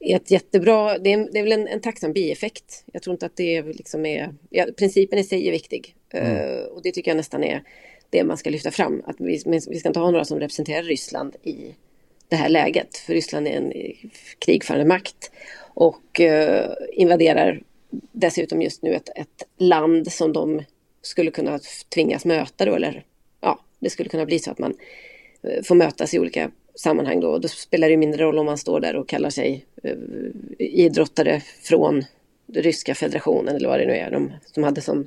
är 0.00 0.16
ett 0.16 0.30
jättebra, 0.30 0.98
det 0.98 1.12
är, 1.12 1.28
det 1.32 1.38
är 1.38 1.42
väl 1.42 1.52
en, 1.52 1.68
en 1.68 1.80
tacksam 1.80 2.12
bieffekt. 2.12 2.84
Jag 2.92 3.02
tror 3.02 3.14
inte 3.14 3.26
att 3.26 3.36
det 3.36 3.62
liksom 3.62 4.06
är, 4.06 4.34
ja, 4.50 4.66
principen 4.78 5.18
i 5.18 5.24
sig 5.24 5.48
är 5.48 5.52
viktig. 5.52 5.94
Mm. 6.12 6.36
Uh, 6.36 6.64
och 6.64 6.82
det 6.82 6.92
tycker 6.92 7.10
jag 7.10 7.16
nästan 7.16 7.44
är 7.44 7.62
det 8.10 8.24
man 8.24 8.36
ska 8.36 8.50
lyfta 8.50 8.70
fram. 8.70 9.02
Att 9.06 9.16
vi, 9.18 9.42
vi 9.46 9.78
ska 9.78 9.88
inte 9.88 10.00
ha 10.00 10.10
några 10.10 10.24
som 10.24 10.40
representerar 10.40 10.82
Ryssland 10.82 11.36
i 11.42 11.74
det 12.28 12.36
här 12.36 12.48
läget. 12.48 12.96
För 12.96 13.12
Ryssland 13.12 13.48
är 13.48 13.52
en 13.52 13.72
krigförande 14.38 14.86
makt 14.86 15.30
och 15.74 16.20
uh, 16.20 16.66
invaderar 16.92 17.62
dessutom 18.12 18.62
just 18.62 18.82
nu 18.82 18.94
ett, 18.94 19.08
ett 19.16 19.46
land 19.56 20.12
som 20.12 20.32
de 20.32 20.62
skulle 21.02 21.30
kunna 21.30 21.60
tvingas 21.94 22.24
möta 22.24 22.64
då, 22.64 22.74
eller 22.74 23.04
ja, 23.40 23.60
det 23.78 23.90
skulle 23.90 24.08
kunna 24.08 24.26
bli 24.26 24.38
så 24.38 24.50
att 24.50 24.58
man 24.58 24.74
uh, 25.44 25.62
får 25.62 25.74
mötas 25.74 26.14
i 26.14 26.18
olika 26.18 26.50
sammanhang 26.74 27.20
då. 27.20 27.38
Då 27.38 27.48
spelar 27.48 27.88
det 27.88 27.96
mindre 27.96 28.24
roll 28.24 28.38
om 28.38 28.46
man 28.46 28.58
står 28.58 28.80
där 28.80 28.96
och 28.96 29.08
kallar 29.08 29.30
sig 29.30 29.66
eh, 29.82 29.96
idrottare 30.58 31.42
från 31.62 32.04
ryska 32.54 32.94
federationen 32.94 33.56
eller 33.56 33.68
vad 33.68 33.80
det 33.80 33.86
nu 33.86 33.92
är 33.92 34.10
de 34.10 34.32
som 34.54 34.64
hade 34.64 34.80
som, 34.80 35.06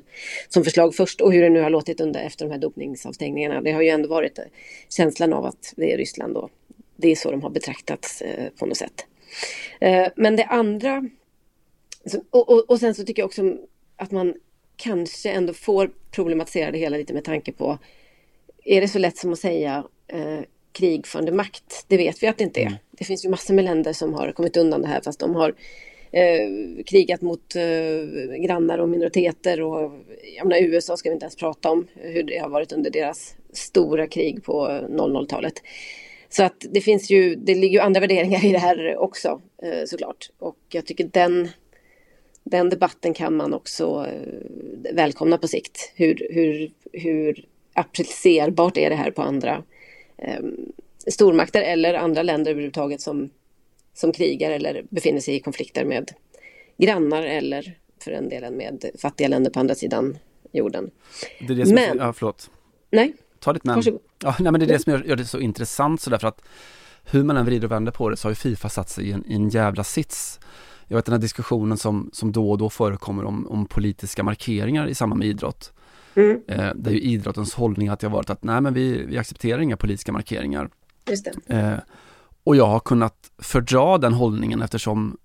som 0.50 0.64
förslag 0.64 0.96
först 0.96 1.22
och 1.22 1.34
hur 1.34 1.42
det 1.42 1.50
nu 1.50 1.62
har 1.62 1.70
låtit 1.70 2.02
under 2.02 2.20
efter 2.20 2.46
de 2.46 2.52
här 2.52 2.60
dopningsavstängningarna. 2.60 3.62
Det 3.62 3.72
har 3.72 3.82
ju 3.82 3.90
ändå 3.90 4.10
varit 4.10 4.40
eh, 4.40 4.46
känslan 4.90 5.34
av 5.34 5.46
att 5.46 5.74
det 5.76 5.94
är 5.94 5.98
Ryssland 5.98 6.34
då. 6.34 6.50
Det 6.96 7.12
är 7.12 7.16
så 7.16 7.32
de 7.32 7.44
har 7.44 7.50
betraktats 7.50 8.22
eh, 8.22 8.50
på 8.50 8.66
något 8.66 8.78
sätt. 8.78 9.06
Eh, 9.80 10.08
men 10.16 10.36
det 10.36 10.46
andra 10.46 11.10
och, 12.30 12.50
och, 12.50 12.70
och, 12.70 12.80
sen 12.80 12.96
så 12.96 13.04
tycker 13.04 13.22
jag 13.22 13.28
också 13.28 13.58
att 13.96 14.12
man 14.12 14.34
kanske 14.76 15.30
ändå 15.30 15.54
får 15.54 15.92
problematisera 16.12 16.72
det 16.72 16.78
hela 16.78 16.98
lite 16.98 17.14
med 17.14 17.24
tanke 17.24 17.52
på 17.52 17.78
är 18.66 18.82
det 18.82 18.88
så 18.88 19.00
lätt 19.00 19.18
som 19.18 19.34
att 19.34 19.40
säga 19.40 19.84
eh, 20.08 20.40
krigförande 20.74 21.32
makt. 21.32 21.86
Det 21.88 21.98
vet 21.98 22.24
vi 22.24 22.28
att 22.28 22.38
det 22.38 22.44
inte 22.44 22.62
är. 22.62 22.66
Mm. 22.66 22.78
Det 22.92 23.04
finns 23.04 23.26
ju 23.26 23.30
massor 23.30 23.54
med 23.54 23.66
länder 23.66 23.94
som 23.94 24.14
har 24.14 24.32
kommit 24.32 24.58
undan 24.58 24.82
det 24.82 24.88
här 24.88 25.02
fast 25.02 25.20
de 25.20 25.36
har 25.36 25.56
eh, 26.12 26.84
krigat 26.86 27.22
mot 27.22 27.56
eh, 27.56 28.36
grannar 28.36 28.78
och 28.78 28.90
minoriteter 28.90 29.62
och 29.62 29.92
jag 30.38 30.48
menar, 30.48 30.64
USA 30.64 30.98
ska 30.98 31.10
vi 31.10 31.14
inte 31.14 31.24
ens 31.24 31.36
prata 31.36 31.72
om 31.72 31.88
hur 31.96 32.24
det 32.24 32.38
har 32.38 32.50
varit 32.50 32.72
under 32.72 32.90
deras 32.92 33.36
stora 33.54 34.08
krig 34.08 34.44
på 34.44 34.68
00-talet. 34.68 35.62
Så 36.30 36.44
att 36.44 36.66
det 36.72 36.82
finns 36.82 37.10
ju, 37.10 37.36
det 37.36 37.56
ligger 37.56 37.80
ju 37.80 37.80
andra 37.80 38.02
värderingar 38.02 38.46
i 38.46 38.52
det 38.52 38.60
här 38.60 38.98
också 38.98 39.42
eh, 39.64 39.86
såklart. 39.86 40.30
Och 40.40 40.58
jag 40.70 40.86
tycker 40.86 41.04
den, 41.04 41.50
den 42.44 42.70
debatten 42.70 43.14
kan 43.14 43.36
man 43.36 43.54
också 43.54 44.08
eh, 44.10 44.94
välkomna 44.94 45.38
på 45.38 45.48
sikt. 45.48 45.94
Hur, 45.96 46.28
hur, 46.32 46.72
hur 46.92 47.46
applicerbart 47.74 48.78
är 48.78 48.90
det 48.90 48.96
här 48.96 49.12
på 49.12 49.22
andra 49.22 49.52
eh, 49.52 49.64
stormakter 51.08 51.62
eller 51.62 51.94
andra 51.94 52.24
länder 52.24 52.52
överhuvudtaget 52.52 53.02
som, 53.02 53.30
som 53.94 54.12
krigar 54.12 54.52
eller 54.52 54.86
befinner 54.90 55.20
sig 55.20 55.36
i 55.36 55.40
konflikter 55.40 55.86
med 55.86 56.12
grannar 56.78 57.24
eller 57.24 57.78
för 58.00 58.12
den 58.12 58.30
delen 58.30 58.58
med 58.58 58.86
fattiga 59.02 59.28
länder 59.28 59.52
på 59.52 59.60
andra 59.60 59.76
sidan 59.76 60.18
jorden. 60.52 60.92
Det 61.40 61.54
är 61.54 61.58
det 61.58 61.66
som 61.66 61.76
men, 61.76 62.00
är, 62.00 62.06
ja, 62.06 62.14
förlåt. 62.14 62.50
Nej, 62.92 63.14
Ta 63.44 63.54
ditt 63.54 63.64
men. 63.64 63.76
Varsågod. 63.76 64.02
Ja, 64.24 64.36
nej, 64.40 64.52
men 64.52 64.60
det 64.60 64.66
är 64.66 64.68
det 64.68 64.80
som 64.80 64.94
gör, 64.94 65.04
gör 65.04 65.16
det 65.16 65.26
så 65.26 65.40
intressant 65.40 66.02
så 66.02 66.10
därför 66.10 66.28
att 66.28 66.42
hur 67.04 67.24
man 67.24 67.38
än 67.38 67.46
vrider 67.46 67.66
och 67.66 67.72
vänder 67.72 67.92
på 67.92 68.10
det 68.10 68.18
så 68.18 68.28
har 68.28 68.32
ju 68.32 68.36
Fifa 68.36 68.70
satt 68.70 68.90
sig 68.90 69.08
i 69.08 69.12
en, 69.12 69.26
i 69.28 69.36
en 69.36 69.50
jävla 69.50 69.84
sits. 69.84 70.40
Jag 70.88 70.96
vet 70.96 71.06
den 71.06 71.14
här 71.14 71.22
diskussionen 71.22 71.78
som, 71.78 72.10
som 72.14 72.32
då 72.32 72.52
och 72.52 72.58
då 72.58 72.70
förekommer 72.70 73.26
om, 73.26 73.48
om 73.48 73.66
politiska 73.66 74.24
markeringar 74.24 74.88
i 74.88 74.96
samband 74.96 75.20
med 75.20 75.28
idrott. 75.28 75.74
Mm. 76.16 76.42
Eh, 76.48 76.72
där 76.76 76.92
ju 76.92 77.00
idrottens 77.00 77.54
hållning 77.54 77.88
att 77.88 78.00
det 78.00 78.08
har 78.08 78.16
varit 78.16 78.30
att 78.30 78.44
nej 78.44 78.62
men 78.62 78.74
vi, 78.74 79.06
vi 79.06 79.18
accepterar 79.18 79.60
inga 79.60 79.78
politiska 79.78 80.12
markeringar. 80.12 80.70
Just. 81.10 81.28
Eh, 81.46 81.78
och 82.44 82.56
jag 82.56 82.68
har 82.68 82.80
kunnat 82.80 83.32
fördra 83.38 83.98
den 83.98 84.14
hållningen 84.14 84.62
eftersom 84.62 85.18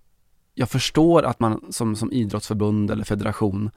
jag 0.55 0.70
förstår 0.70 1.22
att 1.22 1.41
man 1.41 1.66
som, 1.70 1.97
som 1.97 2.12
idrottsförbund 2.12 2.91
eller 2.91 3.05
federation 3.05 3.70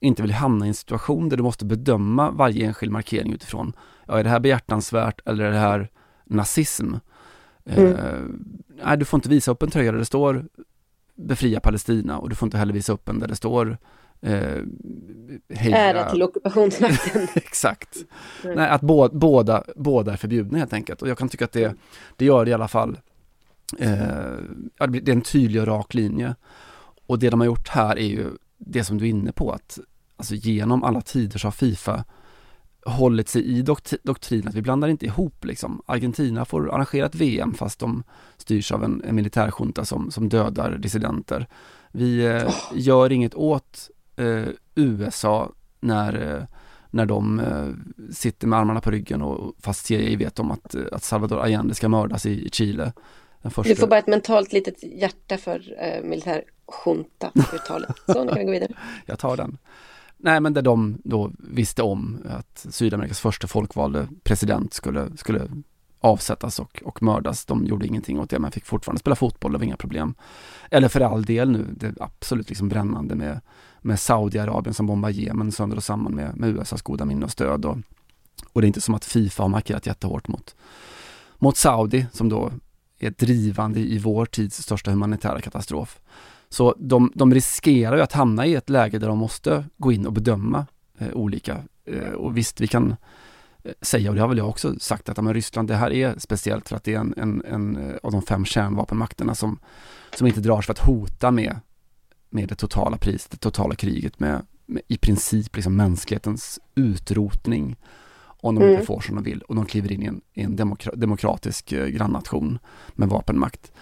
inte 0.00 0.22
vill 0.22 0.32
hamna 0.32 0.66
i 0.66 0.68
en 0.68 0.74
situation 0.74 1.28
där 1.28 1.36
du 1.36 1.42
måste 1.42 1.64
bedöma 1.64 2.30
varje 2.30 2.66
enskild 2.66 2.92
markering 2.92 3.32
utifrån, 3.32 3.72
ja 4.06 4.18
är 4.18 4.24
det 4.24 4.30
här 4.30 4.40
behjärtansvärt 4.40 5.20
eller 5.24 5.44
är 5.44 5.50
det 5.50 5.58
här 5.58 5.90
nazism? 6.24 6.94
Mm. 7.64 7.94
Eh, 7.94 8.20
nej, 8.84 8.98
du 8.98 9.04
får 9.04 9.18
inte 9.18 9.28
visa 9.28 9.50
upp 9.50 9.62
en 9.62 9.70
tröja 9.70 9.92
där 9.92 9.98
det 9.98 10.04
står 10.04 10.44
befria 11.14 11.60
Palestina 11.60 12.18
och 12.18 12.28
du 12.28 12.34
får 12.34 12.46
inte 12.46 12.58
heller 12.58 12.72
visa 12.72 12.92
upp 12.92 13.08
en 13.08 13.18
där 13.18 13.28
det 13.28 13.36
står 13.36 13.78
eh, 14.22 14.62
heja... 15.48 15.76
Ära 15.76 16.10
till 16.10 16.22
ockupationsmakten. 16.22 17.28
Exakt. 17.34 17.96
Nej. 18.44 18.56
Nej, 18.56 18.68
att 18.68 18.80
bo, 18.80 19.08
båda, 19.08 19.64
båda 19.76 20.12
är 20.12 20.16
förbjudna 20.16 20.58
helt 20.58 20.72
enkelt. 20.72 21.02
Och 21.02 21.08
jag 21.08 21.18
kan 21.18 21.28
tycka 21.28 21.44
att 21.44 21.52
det, 21.52 21.74
det 22.16 22.24
gör 22.24 22.44
det 22.44 22.50
i 22.50 22.54
alla 22.54 22.68
fall, 22.68 22.98
eh, 23.78 23.88
det 24.88 25.08
är 25.08 25.12
en 25.12 25.20
tydlig 25.20 25.62
och 25.62 25.68
rak 25.68 25.94
linje. 25.94 26.34
Och 27.06 27.18
det 27.18 27.30
de 27.30 27.40
har 27.40 27.46
gjort 27.46 27.68
här 27.68 27.98
är 27.98 28.08
ju 28.08 28.26
det 28.58 28.84
som 28.84 28.98
du 28.98 29.04
är 29.04 29.10
inne 29.10 29.32
på, 29.32 29.52
att 29.52 29.78
alltså 30.16 30.34
genom 30.34 30.84
alla 30.84 31.00
tider 31.00 31.38
så 31.38 31.46
har 31.46 31.52
Fifa 31.52 32.04
hållit 32.84 33.28
sig 33.28 33.44
i 33.44 33.62
dokt 33.62 33.94
doktrinen 34.02 34.48
att 34.48 34.54
vi 34.54 34.62
blandar 34.62 34.88
inte 34.88 35.06
ihop 35.06 35.44
liksom. 35.44 35.82
Argentina 35.86 36.44
får 36.44 36.74
arrangera 36.74 37.06
ett 37.06 37.14
VM 37.14 37.54
fast 37.54 37.78
de 37.78 38.02
styrs 38.36 38.72
av 38.72 38.84
en, 38.84 39.02
en 39.04 39.14
militärjunta 39.14 39.84
som, 39.84 40.10
som 40.10 40.28
dödar 40.28 40.78
dissidenter. 40.78 41.46
Vi 41.92 42.26
eh, 42.26 42.54
gör 42.74 43.12
inget 43.12 43.34
åt 43.34 43.90
eh, 44.20 44.48
USA 44.74 45.52
när, 45.80 46.36
eh, 46.36 46.44
när 46.90 47.06
de 47.06 47.40
eh, 47.40 47.68
sitter 48.12 48.46
med 48.46 48.58
armarna 48.58 48.80
på 48.80 48.90
ryggen 48.90 49.22
och 49.22 49.54
fast 49.60 49.86
CIA 49.86 50.18
vet 50.18 50.38
om 50.38 50.50
att, 50.50 50.74
eh, 50.74 50.82
att 50.92 51.02
Salvador 51.02 51.40
Allende 51.40 51.74
ska 51.74 51.88
mördas 51.88 52.26
i, 52.26 52.46
i 52.46 52.50
Chile. 52.50 52.92
Du 53.42 53.50
får 53.50 53.86
bara 53.86 53.98
ett 53.98 54.06
mentalt 54.06 54.52
litet 54.52 54.82
hjärta 54.82 55.38
för 55.38 55.62
eh, 55.78 56.04
militärjunta-uttalet. 56.04 57.90
Så, 58.06 58.24
nu 58.24 58.28
kan 58.28 58.38
vi 58.38 58.44
gå 58.44 58.50
vidare. 58.50 58.72
Jag 59.06 59.18
tar 59.18 59.36
den. 59.36 59.58
Nej, 60.16 60.40
men 60.40 60.52
där 60.52 60.62
de 60.62 60.98
då 61.04 61.30
visste 61.38 61.82
om 61.82 62.18
att 62.28 62.66
Sydamerikas 62.70 63.20
första 63.20 63.46
folkvalde 63.46 64.08
president 64.22 64.74
skulle, 64.74 65.16
skulle 65.16 65.48
avsättas 66.00 66.60
och, 66.60 66.82
och 66.84 67.02
mördas. 67.02 67.44
De 67.44 67.66
gjorde 67.66 67.86
ingenting 67.86 68.20
åt 68.20 68.30
det, 68.30 68.38
men 68.38 68.52
fick 68.52 68.64
fortfarande 68.64 69.00
spela 69.00 69.16
fotboll, 69.16 69.52
det 69.52 69.58
var 69.58 69.64
inga 69.64 69.76
problem. 69.76 70.14
Eller 70.70 70.88
för 70.88 71.00
all 71.00 71.24
del 71.24 71.50
nu, 71.50 71.66
det 71.76 71.86
är 71.86 71.94
absolut 72.00 72.48
liksom 72.48 72.68
brännande 72.68 73.14
med, 73.14 73.40
med 73.80 74.00
Saudiarabien 74.00 74.74
som 74.74 74.86
bombar 74.86 75.10
Jemen 75.10 75.52
sönder 75.52 75.76
och 75.76 75.84
samman 75.84 76.14
med, 76.14 76.36
med 76.36 76.50
USAs 76.50 76.82
goda 76.82 77.04
minne 77.04 77.24
och 77.24 77.30
stöd. 77.30 77.64
Och, 77.64 77.78
och 78.52 78.60
det 78.60 78.64
är 78.64 78.68
inte 78.68 78.80
som 78.80 78.94
att 78.94 79.04
Fifa 79.04 79.42
har 79.42 79.48
markerat 79.48 79.86
jättehårt 79.86 80.28
mot, 80.28 80.56
mot 81.38 81.56
Saudi, 81.56 82.06
som 82.12 82.28
då 82.28 82.52
är 82.98 83.10
drivande 83.10 83.80
i 83.80 83.98
vår 83.98 84.26
tids 84.26 84.62
största 84.62 84.90
humanitära 84.90 85.40
katastrof. 85.40 86.00
Så 86.48 86.74
de, 86.78 87.12
de 87.14 87.34
riskerar 87.34 87.96
ju 87.96 88.02
att 88.02 88.12
hamna 88.12 88.46
i 88.46 88.54
ett 88.54 88.70
läge 88.70 88.98
där 88.98 89.08
de 89.08 89.18
måste 89.18 89.64
gå 89.76 89.92
in 89.92 90.06
och 90.06 90.12
bedöma 90.12 90.66
eh, 90.98 91.12
olika. 91.12 91.58
Eh, 91.84 92.12
och 92.12 92.36
visst, 92.36 92.60
vi 92.60 92.66
kan 92.66 92.96
eh, 93.64 93.72
säga, 93.82 94.10
och 94.10 94.14
det 94.14 94.20
har 94.20 94.28
väl 94.28 94.38
jag 94.38 94.48
också 94.48 94.78
sagt, 94.78 95.08
att 95.08 95.24
men 95.24 95.34
Ryssland, 95.34 95.68
det 95.68 95.74
här 95.74 95.92
är 95.92 96.14
speciellt 96.18 96.68
för 96.68 96.76
att 96.76 96.84
det 96.84 96.94
är 96.94 96.98
en, 96.98 97.14
en, 97.16 97.44
en 97.44 97.76
eh, 97.76 97.96
av 98.02 98.12
de 98.12 98.22
fem 98.22 98.44
kärnvapenmakterna 98.44 99.34
som, 99.34 99.58
som 100.16 100.26
inte 100.26 100.40
drar 100.40 100.56
sig 100.56 100.66
för 100.66 100.72
att 100.72 100.86
hota 100.88 101.30
med, 101.30 101.56
med 102.30 102.48
det 102.48 102.54
totala 102.54 102.96
priset, 102.96 103.30
det 103.30 103.36
totala 103.36 103.74
kriget, 103.74 104.20
med, 104.20 104.46
med 104.66 104.82
i 104.88 104.98
princip 104.98 105.56
liksom 105.56 105.76
mänsklighetens 105.76 106.58
utrotning 106.74 107.76
om 108.42 108.54
de 108.54 108.60
mm. 108.60 108.74
inte 108.74 108.86
får 108.86 109.00
som 109.00 109.14
de 109.14 109.24
vill 109.24 109.42
och 109.42 109.54
de 109.54 109.66
kliver 109.66 109.92
in 109.92 110.02
i 110.02 110.06
en, 110.06 110.20
i 110.34 110.42
en 110.42 110.56
demokra 110.56 110.90
demokratisk 110.94 111.72
eh, 111.72 111.86
grannation 111.86 112.58
med 112.92 113.08
vapenmakt. 113.08 113.72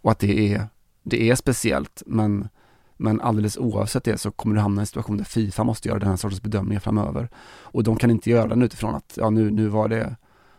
Och 0.00 0.10
att 0.10 0.18
det 0.18 0.54
är 0.54 0.68
det 1.02 1.30
är 1.30 1.34
speciellt, 1.34 2.02
men, 2.06 2.48
men 2.96 3.20
alldeles 3.20 3.56
oavsett 3.56 4.04
det 4.04 4.18
så 4.18 4.30
kommer 4.30 4.54
du 4.54 4.60
hamna 4.60 4.80
i 4.80 4.82
en 4.82 4.86
situation 4.86 5.16
där 5.16 5.24
Fifa 5.24 5.64
måste 5.64 5.88
göra 5.88 5.98
den 5.98 6.08
här 6.08 6.16
sortens 6.16 6.42
bedömningar 6.42 6.80
framöver. 6.80 7.28
Och 7.60 7.84
de 7.84 7.96
kan 7.96 8.10
inte 8.10 8.30
göra 8.30 8.48
den 8.48 8.62
utifrån 8.62 8.94
att, 8.94 9.18
ja 9.20 9.30
nu, 9.30 9.50
nu 9.50 9.66
var 9.66 9.88
det 9.88 10.16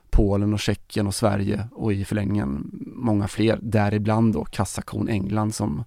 Polen 0.10 0.54
och 0.54 0.60
Tjeckien 0.60 1.08
och 1.08 1.16
Sverige 1.16 1.68
och 1.72 1.94
i 1.94 2.06
förlängningen 2.06 2.72
många 2.96 3.28
fler, 3.28 3.60
däribland 3.62 4.34
då 4.34 4.44
kassakon 4.44 5.10
England 5.10 5.56
som, 5.56 5.84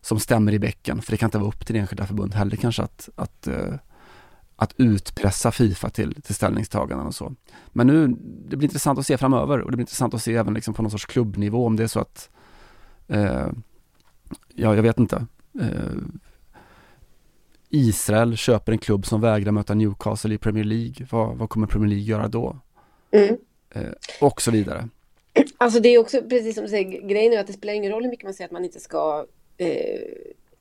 som 0.00 0.20
stämmer 0.20 0.52
i 0.52 0.58
bäcken. 0.58 1.02
För 1.02 1.12
det 1.12 1.16
kan 1.16 1.26
inte 1.26 1.38
vara 1.38 1.48
upp 1.48 1.66
till 1.66 1.76
enskilda 1.76 2.06
förbund 2.06 2.34
heller 2.34 2.56
kanske 2.56 2.82
att, 2.82 3.08
att, 3.14 3.48
uh, 3.48 3.74
att 4.56 4.74
utpressa 4.76 5.52
Fifa 5.52 5.90
till, 5.90 6.22
till 6.22 6.34
ställningstaganden 6.34 7.06
och 7.06 7.14
så. 7.14 7.34
Men 7.68 7.86
nu, 7.86 8.08
det 8.48 8.56
blir 8.56 8.68
intressant 8.68 8.98
att 8.98 9.06
se 9.06 9.18
framöver 9.18 9.60
och 9.60 9.70
det 9.70 9.76
blir 9.76 9.82
intressant 9.82 10.14
att 10.14 10.22
se 10.22 10.36
även 10.36 10.54
liksom 10.54 10.74
på 10.74 10.82
någon 10.82 10.90
sorts 10.90 11.06
klubbnivå 11.06 11.66
om 11.66 11.76
det 11.76 11.82
är 11.82 11.86
så 11.88 12.00
att 12.00 12.30
uh, 13.12 13.48
ja, 14.54 14.74
jag 14.74 14.82
vet 14.82 14.98
inte. 14.98 15.26
Eh, 15.60 15.96
Israel 17.68 18.36
köper 18.36 18.72
en 18.72 18.78
klubb 18.78 19.06
som 19.06 19.20
vägrar 19.20 19.52
möta 19.52 19.74
Newcastle 19.74 20.34
i 20.34 20.38
Premier 20.38 20.64
League. 20.64 21.06
Vad, 21.10 21.36
vad 21.36 21.50
kommer 21.50 21.66
Premier 21.66 21.88
League 21.88 22.04
göra 22.04 22.28
då? 22.28 22.56
Mm. 23.10 23.36
Eh, 23.74 23.92
och 24.20 24.42
så 24.42 24.50
vidare. 24.50 24.88
Alltså 25.58 25.80
det 25.80 25.88
är 25.88 25.98
också 25.98 26.22
precis 26.22 26.54
som 26.54 26.64
du 26.64 26.70
säger, 26.70 27.08
grejen 27.08 27.32
är 27.32 27.40
att 27.40 27.46
det 27.46 27.52
spelar 27.52 27.74
ingen 27.74 27.92
roll 27.92 28.02
hur 28.02 28.10
mycket 28.10 28.24
man 28.24 28.34
säger 28.34 28.48
att 28.48 28.52
man 28.52 28.64
inte 28.64 28.80
ska 28.80 29.26
eh, 29.60 30.00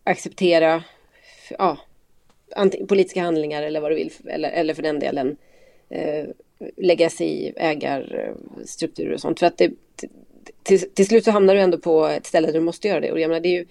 acceptera 0.03 0.83
ja, 1.57 1.77
politiska 2.87 3.21
handlingar 3.21 3.63
eller 3.63 3.79
vad 3.79 3.91
du 3.91 3.95
vill, 3.95 4.11
eller, 4.25 4.49
eller 4.49 4.73
för 4.73 4.83
den 4.83 4.99
delen 4.99 5.37
eh, 5.89 6.25
lägga 6.77 7.09
sig 7.09 7.27
i 7.27 7.53
ägarstrukturer 7.57 9.13
och 9.13 9.21
sånt. 9.21 9.39
För 9.39 9.47
att 9.47 9.57
det, 9.57 9.71
till, 10.63 10.79
till 10.79 11.07
slut 11.07 11.23
så 11.23 11.31
hamnar 11.31 11.55
du 11.55 11.61
ändå 11.61 11.77
på 11.77 12.05
ett 12.05 12.25
ställe 12.25 12.47
där 12.47 12.53
du 12.53 12.59
måste 12.59 12.87
göra 12.87 12.99
det. 12.99 13.11
Och 13.11 13.19
jag 13.19 13.29
menar, 13.29 13.41
det, 13.41 13.49
är 13.49 13.59
ju, 13.59 13.65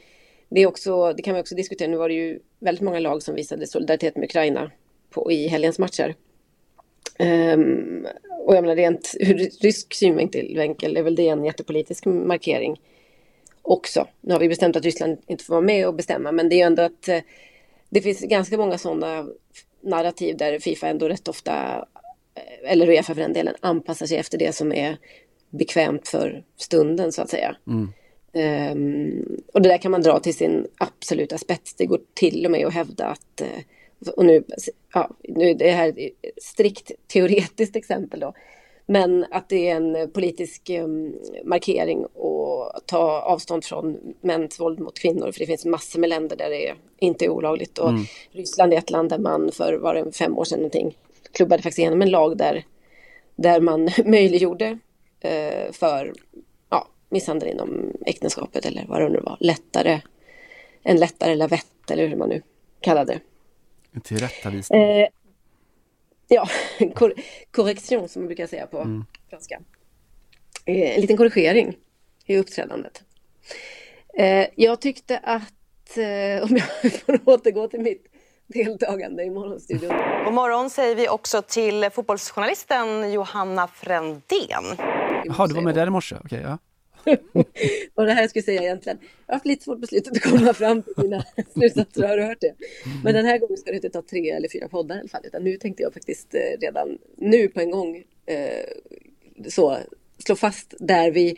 det, 0.49 0.61
är 0.61 0.66
också, 0.66 1.12
det 1.12 1.22
kan 1.22 1.35
vi 1.35 1.41
också 1.41 1.55
diskutera. 1.55 1.91
Nu 1.91 1.97
var 1.97 2.09
det 2.09 2.14
ju 2.14 2.39
väldigt 2.59 2.83
många 2.83 3.01
lag 3.01 3.22
som 3.22 3.35
visade 3.35 3.66
solidaritet 3.66 4.16
med 4.16 4.24
Ukraina 4.24 4.70
på, 5.11 5.33
i 5.33 5.49
helgens 5.49 5.79
matcher. 5.79 6.14
Um, 7.18 8.07
och 8.45 8.57
jag 8.57 8.62
menar 8.62 8.76
rent 8.76 9.14
ur 9.20 9.62
rysk 9.62 9.95
synvinkel 9.95 10.97
är 10.97 11.03
väl 11.03 11.14
det 11.14 11.29
en 11.29 11.45
jättepolitisk 11.45 12.07
markering 12.07 12.81
också. 13.69 14.07
Nu 14.21 14.33
har 14.33 14.41
vi 14.41 14.49
bestämt 14.49 14.77
att 14.77 14.85
Ryssland 14.85 15.19
inte 15.27 15.45
får 15.45 15.55
vara 15.55 15.64
med 15.64 15.87
och 15.87 15.95
bestämma, 15.95 16.33
men 16.33 16.49
det 16.49 16.55
är 16.55 16.57
ju 16.57 16.62
ändå 16.62 16.83
att 16.83 17.09
eh, 17.09 17.21
det 17.89 18.01
finns 18.01 18.21
ganska 18.21 18.57
många 18.57 18.79
sådana 18.79 19.27
narrativ 19.81 20.37
där 20.37 20.59
Fifa 20.59 20.89
ändå 20.89 21.09
rätt 21.09 21.29
ofta, 21.29 21.87
eh, 22.35 22.73
eller 22.73 22.89
Uefa 22.89 23.14
för 23.14 23.21
den 23.21 23.33
delen, 23.33 23.55
anpassar 23.61 24.07
sig 24.07 24.19
efter 24.19 24.39
det 24.39 24.55
som 24.55 24.73
är 24.73 24.97
bekvämt 25.51 26.09
för 26.09 26.45
stunden 26.57 27.12
så 27.12 27.23
att 27.23 27.31
säga. 27.31 27.57
Mm. 27.66 27.93
Um, 28.33 29.43
och 29.53 29.62
det 29.62 29.69
där 29.69 29.79
kan 29.79 29.91
man 29.91 30.03
dra 30.03 30.21
till 30.21 30.35
sin 30.35 30.66
absoluta 30.79 31.39
spets. 31.39 31.75
Det 31.75 31.87
går 31.87 32.01
till 32.14 32.45
och 32.45 32.51
med 32.51 32.66
att 32.66 32.75
hävda 32.75 33.07
att, 33.07 33.43
uh, 33.43 34.09
och 34.16 34.25
nu, 34.25 34.45
ja, 34.95 35.11
nu 35.23 35.55
det 35.55 35.71
här 35.71 35.99
är 35.99 36.11
strikt 36.43 36.91
teoretiskt 37.07 37.77
exempel 37.77 38.21
då, 38.21 38.35
men 38.91 39.26
att 39.30 39.49
det 39.49 39.68
är 39.68 39.76
en 39.76 40.11
politisk 40.11 40.70
um, 40.70 41.14
markering 41.45 42.05
att 42.05 42.86
ta 42.86 43.20
avstånd 43.20 43.64
från 43.64 44.14
mäns 44.20 44.61
våld 44.61 44.80
mot 44.80 44.99
kvinnor, 44.99 45.32
för 45.32 45.39
det 45.39 45.47
finns 45.47 45.64
massor 45.64 46.01
med 46.01 46.09
länder 46.09 46.36
där 46.36 46.51
det 46.51 46.74
inte 46.99 47.24
är 47.24 47.28
olagligt. 47.28 47.78
Och 47.78 47.89
mm. 47.89 48.05
Ryssland 48.32 48.72
är 48.72 48.78
ett 48.78 48.91
land 48.91 49.09
där 49.11 49.18
man 49.18 49.53
för, 49.53 49.74
var 49.74 49.95
det 49.95 50.12
fem 50.12 50.39
år 50.39 50.45
sedan 50.45 50.59
någonting, 50.59 50.97
klubbade 51.32 51.62
faktiskt 51.62 51.78
igenom 51.78 52.03
en 52.03 52.11
lag 52.11 52.36
där, 52.36 52.64
där 53.36 53.61
man 53.61 53.91
möjliggjorde 54.05 54.78
eh, 55.20 55.72
för 55.72 56.12
ja, 56.70 56.89
misshandel 57.09 57.49
inom 57.49 57.93
äktenskapet 58.07 58.66
eller 58.66 58.84
vad 58.89 59.01
det 59.01 59.09
nu 59.09 59.20
var. 59.20 59.36
Lättare, 59.41 60.01
en 60.82 60.97
lättare 60.97 61.34
lavett 61.34 61.91
eller 61.91 62.07
hur 62.07 62.16
man 62.16 62.28
nu 62.28 62.43
kallar 62.80 63.05
det. 63.05 63.20
En 63.93 64.01
tillrättavisning. 64.01 64.82
Eh, 64.82 65.09
ja, 66.29 66.49
kor 66.95 67.14
korrektion 67.51 68.09
som 68.09 68.22
man 68.22 68.26
brukar 68.26 68.47
säga 68.47 68.66
på 68.66 68.79
mm. 68.79 69.05
franska. 69.31 69.61
Eh, 70.64 70.95
en 70.95 71.01
liten 71.01 71.16
korrigering 71.16 71.76
i 72.26 72.37
uppträdandet. 72.39 73.03
Eh, 74.18 74.47
jag 74.55 74.81
tyckte 74.81 75.18
att, 75.18 75.97
eh, 75.97 76.43
om 76.51 76.57
jag 76.57 76.93
får 76.93 77.20
återgå 77.24 77.68
till 77.68 77.81
mitt 77.81 78.05
deltagande 78.47 79.24
i 79.24 79.31
Morgonstudion. 79.31 79.93
God 80.24 80.35
morgon 80.35 80.70
säger 80.70 80.95
vi 80.95 81.09
också 81.09 81.43
till 81.43 81.91
fotbollsjournalisten 81.93 83.12
Johanna 83.12 83.68
Frändén. 83.68 84.64
Jaha, 85.24 85.47
du 85.47 85.55
var 85.55 85.62
med 85.62 85.74
där 85.74 85.87
i 85.87 85.91
morse? 85.91 86.16
Okej, 86.16 86.39
okay, 86.39 86.51
ja. 86.51 86.59
Vad 87.95 88.07
det 88.07 88.13
här 88.13 88.21
jag 88.21 88.31
skulle 88.31 88.43
säga 88.43 88.63
egentligen. 88.63 88.99
Jag 89.27 89.33
har 89.33 89.35
haft 89.35 89.47
lite 89.47 89.65
svårt 89.65 89.81
på 89.81 89.87
slutet 89.87 90.13
att 90.13 90.23
komma 90.23 90.55
fram 90.55 90.83
till 90.83 90.95
mina 90.97 91.25
slutsatser, 91.53 92.09
har 92.09 92.17
du 92.17 92.23
hört 92.23 92.41
det? 92.41 92.55
Men 93.05 93.15
den 93.15 93.27
här 93.27 93.39
gången 93.39 93.57
ska 93.57 93.71
det 93.71 93.77
inte 93.77 93.91
ta 93.91 94.03
tre 94.03 94.31
eller 94.31 94.49
fyra 94.49 94.69
poddar 94.69 94.97
i 94.97 95.01
alla 95.01 95.09
fall, 95.09 95.23
utan 95.25 95.45
nu 95.45 95.57
tänkte 95.57 95.83
jag 95.83 95.93
faktiskt 95.93 96.35
eh, 96.35 96.61
redan 96.61 96.99
nu 97.17 97.49
på 97.49 97.61
en 97.61 97.71
gång 97.71 98.05
eh, 98.27 98.65
så 99.49 99.79
slå 100.19 100.37
fast 100.37 100.75
där 100.79 101.11
vi 101.11 101.37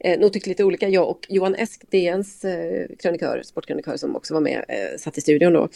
eh, 0.00 0.20
nog 0.20 0.32
tyckte 0.32 0.48
lite 0.48 0.64
olika, 0.64 0.88
jag 0.88 1.08
och 1.08 1.26
Johan 1.28 1.54
Esk, 1.54 1.90
DNs 1.90 2.44
eh, 2.44 2.86
krönikör, 2.98 3.42
sportkrönikör 3.44 3.96
som 3.96 4.16
också 4.16 4.34
var 4.34 4.40
med, 4.40 4.64
eh, 4.68 4.98
satt 4.98 5.18
i 5.18 5.20
studion 5.20 5.52
då 5.52 5.68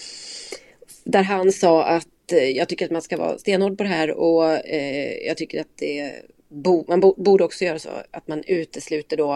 där 1.05 1.23
han 1.23 1.53
sa 1.53 1.85
att 1.85 2.33
eh, 2.33 2.51
jag 2.51 2.69
tycker 2.69 2.85
att 2.85 2.91
man 2.91 3.03
ska 3.03 3.17
vara 3.17 3.39
stenhård 3.39 3.79
på 3.79 3.85
det 3.85 3.89
här 3.91 4.11
och 4.11 4.67
eh, 4.67 5.27
jag 5.27 5.37
tycker 5.37 5.61
att 5.61 5.77
det 5.79 6.13
bo, 6.53 6.85
man 6.89 7.01
bo, 7.01 7.15
borde 7.17 7.45
också 7.45 7.65
göra 7.65 7.79
så 7.79 7.89
att 8.11 8.29
man 8.29 8.43
utesluter 8.47 9.17
då 9.17 9.33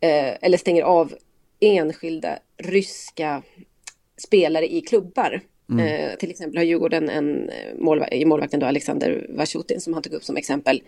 eh, 0.00 0.34
eller 0.40 0.58
stänger 0.58 0.82
av 0.82 1.14
enskilda 1.60 2.38
ryska 2.56 3.42
spelare 4.16 4.74
i 4.74 4.80
klubbar. 4.80 5.40
Mm. 5.70 5.86
Eh, 5.86 6.16
till 6.16 6.30
exempel 6.30 6.56
har 6.56 6.64
Djurgården 6.64 7.08
en 7.08 7.48
eh, 7.48 7.54
målvakt, 7.78 8.12
i 8.12 8.24
målvakten 8.24 8.60
då 8.60 8.66
Alexander 8.66 9.26
Vasjutin 9.28 9.80
som 9.80 9.94
han 9.94 10.02
tog 10.02 10.12
upp 10.12 10.24
som 10.24 10.36
exempel, 10.36 10.82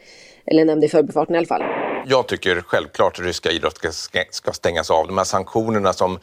eller 0.46 0.64
nämnde 0.64 0.86
i 0.86 0.88
förbifarten 0.88 1.34
i 1.34 1.38
alla 1.38 1.46
fall. 1.46 1.62
Jag 2.06 2.28
tycker 2.28 2.60
självklart 2.60 3.18
att 3.18 3.26
ryska 3.26 3.50
idrott 3.50 3.78
ska, 3.92 4.22
ska 4.30 4.52
stängas 4.52 4.90
av. 4.90 5.06
De 5.06 5.18
här 5.18 5.24
sanktionerna 5.24 5.92
som 5.92 6.18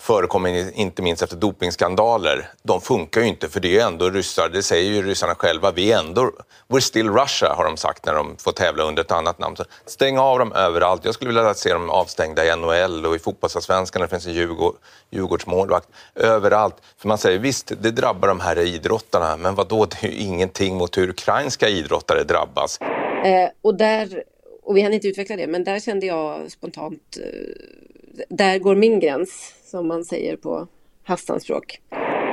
förekommer 0.00 0.78
inte 0.78 1.02
minst 1.02 1.22
efter 1.22 1.36
dopingskandaler, 1.36 2.48
de 2.62 2.80
funkar 2.80 3.20
ju 3.20 3.26
inte 3.26 3.48
för 3.48 3.60
det 3.60 3.78
är 3.78 3.86
ändå 3.86 4.10
ryssar, 4.10 4.48
det 4.48 4.62
säger 4.62 4.92
ju 4.92 5.02
ryssarna 5.02 5.34
själva, 5.34 5.70
vi 5.70 5.92
är 5.92 5.98
ändå, 5.98 6.30
we're 6.68 6.80
still 6.80 7.10
Russia 7.10 7.54
har 7.54 7.64
de 7.64 7.76
sagt 7.76 8.06
när 8.06 8.14
de 8.14 8.36
får 8.36 8.52
tävla 8.52 8.84
under 8.84 9.02
ett 9.02 9.12
annat 9.12 9.38
namn. 9.38 9.56
Så 9.56 9.64
stäng 9.86 10.18
av 10.18 10.38
dem 10.38 10.52
överallt. 10.52 11.04
Jag 11.04 11.14
skulle 11.14 11.28
vilja 11.28 11.54
se 11.54 11.72
dem 11.72 11.90
avstängda 11.90 12.46
i 12.46 12.56
NHL 12.56 13.06
och 13.06 13.14
i 13.16 13.18
fotbollsallsvenskan, 13.18 14.02
det 14.02 14.08
finns 14.08 14.26
en 14.26 14.32
Djurgård, 14.32 14.76
Djurgårdsmålvakt, 15.10 15.88
överallt. 16.14 16.76
För 16.98 17.08
man 17.08 17.18
säger 17.18 17.38
visst, 17.38 17.72
det 17.80 17.90
drabbar 17.90 18.28
de 18.28 18.40
här 18.40 18.58
idrottarna, 18.58 19.36
men 19.36 19.54
vad 19.54 19.68
då? 19.68 19.84
det 19.84 20.06
är 20.06 20.10
ju 20.10 20.18
ingenting 20.18 20.76
mot 20.76 20.98
hur 20.98 21.08
ukrainska 21.08 21.68
idrottare 21.68 22.24
drabbas. 22.24 22.80
Eh, 23.24 23.50
och 23.62 23.74
där, 23.74 24.24
och 24.62 24.76
vi 24.76 24.82
hann 24.82 24.92
inte 24.92 25.08
utveckla 25.08 25.36
det, 25.36 25.46
men 25.46 25.64
där 25.64 25.80
kände 25.80 26.06
jag 26.06 26.52
spontant, 26.52 27.18
eh, 27.20 28.26
där 28.28 28.58
går 28.58 28.74
min 28.74 29.00
gräns 29.00 29.54
som 29.68 29.88
man 29.88 30.04
säger 30.04 30.36
på 30.36 30.68
havsspråk. 31.02 31.80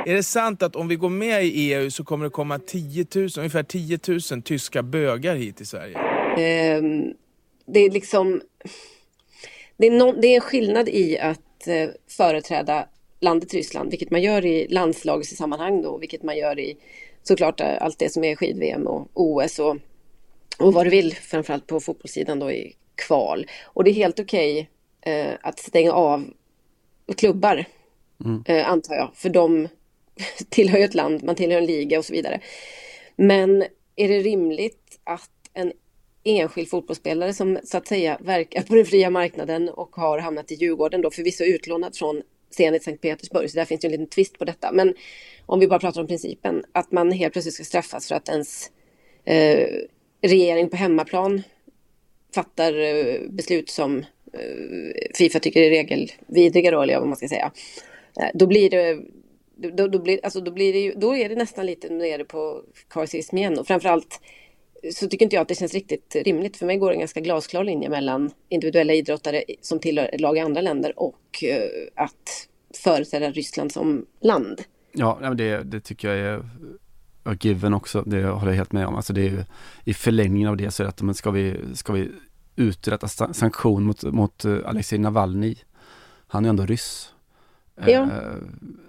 Är 0.06 0.14
det 0.14 0.22
sant 0.22 0.62
att 0.62 0.76
om 0.76 0.88
vi 0.88 0.96
går 0.96 1.08
med 1.08 1.44
i 1.44 1.48
EU 1.48 1.90
så 1.90 2.04
kommer 2.04 2.24
det 2.24 2.30
komma 2.30 2.58
10 2.58 3.06
000, 3.14 3.28
ungefär 3.38 3.62
10 3.62 3.98
000 4.32 4.42
tyska 4.42 4.82
bögar 4.82 5.36
hit 5.36 5.56
till 5.56 5.66
Sverige? 5.66 5.98
Eh, 6.36 6.82
det 7.66 7.80
är 7.80 7.90
liksom... 7.90 8.40
Det 9.76 9.86
är, 9.86 9.90
no, 9.90 10.20
det 10.20 10.26
är 10.26 10.34
en 10.34 10.40
skillnad 10.40 10.88
i 10.88 11.18
att 11.18 11.66
eh, 11.66 11.88
företräda 12.08 12.88
landet 13.20 13.54
Ryssland, 13.54 13.90
vilket 13.90 14.10
man 14.10 14.22
gör 14.22 14.46
i 14.46 14.66
landslagssammanhang 14.68 15.82
då, 15.82 15.98
vilket 15.98 16.22
man 16.22 16.36
gör 16.36 16.58
i 16.58 16.76
såklart 17.22 17.60
eh, 17.60 17.82
allt 17.82 17.98
det 17.98 18.12
som 18.12 18.24
är 18.24 18.36
skid-VM 18.36 18.86
och 18.86 19.08
OS 19.14 19.58
och, 19.58 19.76
och 20.58 20.74
vad 20.74 20.86
du 20.86 20.90
vill, 20.90 21.14
framförallt 21.14 21.66
på 21.66 21.80
fotbollssidan 21.80 22.38
då 22.38 22.50
i 22.50 22.76
kval. 22.94 23.46
Och 23.64 23.84
det 23.84 23.90
är 23.90 23.94
helt 23.94 24.20
okej 24.20 24.68
okay, 25.00 25.14
eh, 25.14 25.34
att 25.42 25.58
stänga 25.58 25.92
av 25.92 26.24
klubbar, 27.14 27.64
mm. 28.24 28.44
eh, 28.46 28.70
antar 28.70 28.94
jag. 28.94 29.10
För 29.14 29.28
de 29.28 29.68
tillhör 30.48 30.78
ju 30.78 30.84
ett 30.84 30.94
land, 30.94 31.24
man 31.24 31.34
tillhör 31.34 31.58
en 31.58 31.66
liga 31.66 31.98
och 31.98 32.04
så 32.04 32.12
vidare. 32.12 32.40
Men 33.16 33.64
är 33.96 34.08
det 34.08 34.18
rimligt 34.18 35.00
att 35.04 35.30
en 35.54 35.72
enskild 36.24 36.68
fotbollsspelare 36.68 37.34
som 37.34 37.58
så 37.64 37.76
att 37.76 37.86
säga 37.86 38.18
verkar 38.20 38.62
på 38.62 38.74
den 38.74 38.86
fria 38.86 39.10
marknaden 39.10 39.68
och 39.68 39.96
har 39.96 40.18
hamnat 40.18 40.52
i 40.52 40.54
Djurgården 40.54 41.02
då 41.02 41.10
förvisso 41.10 41.44
utlånad 41.44 41.96
från 41.96 42.22
Zenit 42.50 42.82
Sankt 42.82 43.02
Petersburg, 43.02 43.50
så 43.50 43.56
där 43.56 43.64
finns 43.64 43.80
det 43.80 43.86
en 43.86 43.92
liten 43.92 44.06
twist 44.06 44.38
på 44.38 44.44
detta. 44.44 44.72
Men 44.72 44.94
om 45.46 45.60
vi 45.60 45.68
bara 45.68 45.80
pratar 45.80 46.00
om 46.00 46.06
principen, 46.06 46.64
att 46.72 46.92
man 46.92 47.12
helt 47.12 47.32
plötsligt 47.32 47.54
ska 47.54 47.64
straffas 47.64 48.08
för 48.08 48.14
att 48.14 48.28
ens 48.28 48.70
eh, 49.24 49.68
regering 50.22 50.68
på 50.68 50.76
hemmaplan 50.76 51.42
fattar 52.34 52.72
eh, 52.80 53.20
beslut 53.30 53.70
som 53.70 54.04
Eh, 54.40 55.16
Fifa 55.18 55.40
tycker 55.40 55.62
är 55.62 55.70
regelvidriga 55.70 56.70
då, 56.70 56.82
eller 56.82 56.98
vad 56.98 57.08
man 57.08 57.16
ska 57.16 57.28
säga. 57.28 57.52
Eh, 58.20 58.28
då 58.34 58.46
blir 58.46 58.70
det 58.70 58.98
då, 59.56 59.88
då, 59.88 59.98
blir, 59.98 60.20
alltså 60.22 60.40
då, 60.40 60.50
blir 60.50 60.72
det 60.72 60.78
ju, 60.78 60.92
då 60.96 61.16
är 61.16 61.28
det 61.28 61.34
nästan 61.34 61.66
lite 61.66 61.88
nere 61.88 62.24
på 62.24 62.62
karsism 62.90 63.36
igen. 63.36 63.58
Och 63.58 63.66
framförallt 63.66 64.20
så 64.92 65.08
tycker 65.08 65.26
inte 65.26 65.36
jag 65.36 65.42
att 65.42 65.48
det 65.48 65.54
känns 65.54 65.74
riktigt 65.74 66.16
rimligt. 66.24 66.56
För 66.56 66.66
mig 66.66 66.76
går 66.76 66.88
det 66.88 66.94
en 66.94 67.00
ganska 67.00 67.20
glasklar 67.20 67.64
linje 67.64 67.88
mellan 67.88 68.30
individuella 68.48 68.94
idrottare 68.94 69.44
som 69.60 69.78
tillhör 69.78 70.18
lag 70.18 70.36
i 70.36 70.40
andra 70.40 70.60
länder 70.60 70.98
och 70.98 71.44
eh, 71.44 71.68
att 71.94 72.48
företräda 72.84 73.30
Ryssland 73.30 73.72
som 73.72 74.06
land. 74.20 74.62
Ja, 74.92 75.34
det, 75.36 75.62
det 75.62 75.80
tycker 75.80 76.08
jag 76.08 76.18
är 76.18 76.42
given 77.40 77.74
också. 77.74 78.02
Det 78.02 78.24
håller 78.24 78.52
jag 78.52 78.56
helt 78.56 78.72
med 78.72 78.86
om. 78.86 78.94
Alltså 78.94 79.12
det 79.12 79.26
är 79.26 79.44
I 79.84 79.94
förlängningen 79.94 80.48
av 80.48 80.56
det 80.56 80.70
så 80.70 80.82
är 80.82 80.84
det 80.84 80.88
att 80.88 81.02
men 81.02 81.14
ska, 81.14 81.30
vi, 81.30 81.56
ska 81.74 81.92
vi 81.92 82.08
uträtta 82.56 83.08
sanktion 83.08 83.84
mot, 83.84 84.02
mot 84.02 84.44
eh, 84.44 84.58
Alexej 84.64 84.98
Navalny. 84.98 85.56
Han 86.26 86.44
är 86.44 86.48
ändå 86.48 86.66
ryss. 86.66 87.12
Ja. 87.74 87.86
Eh, 87.86 88.08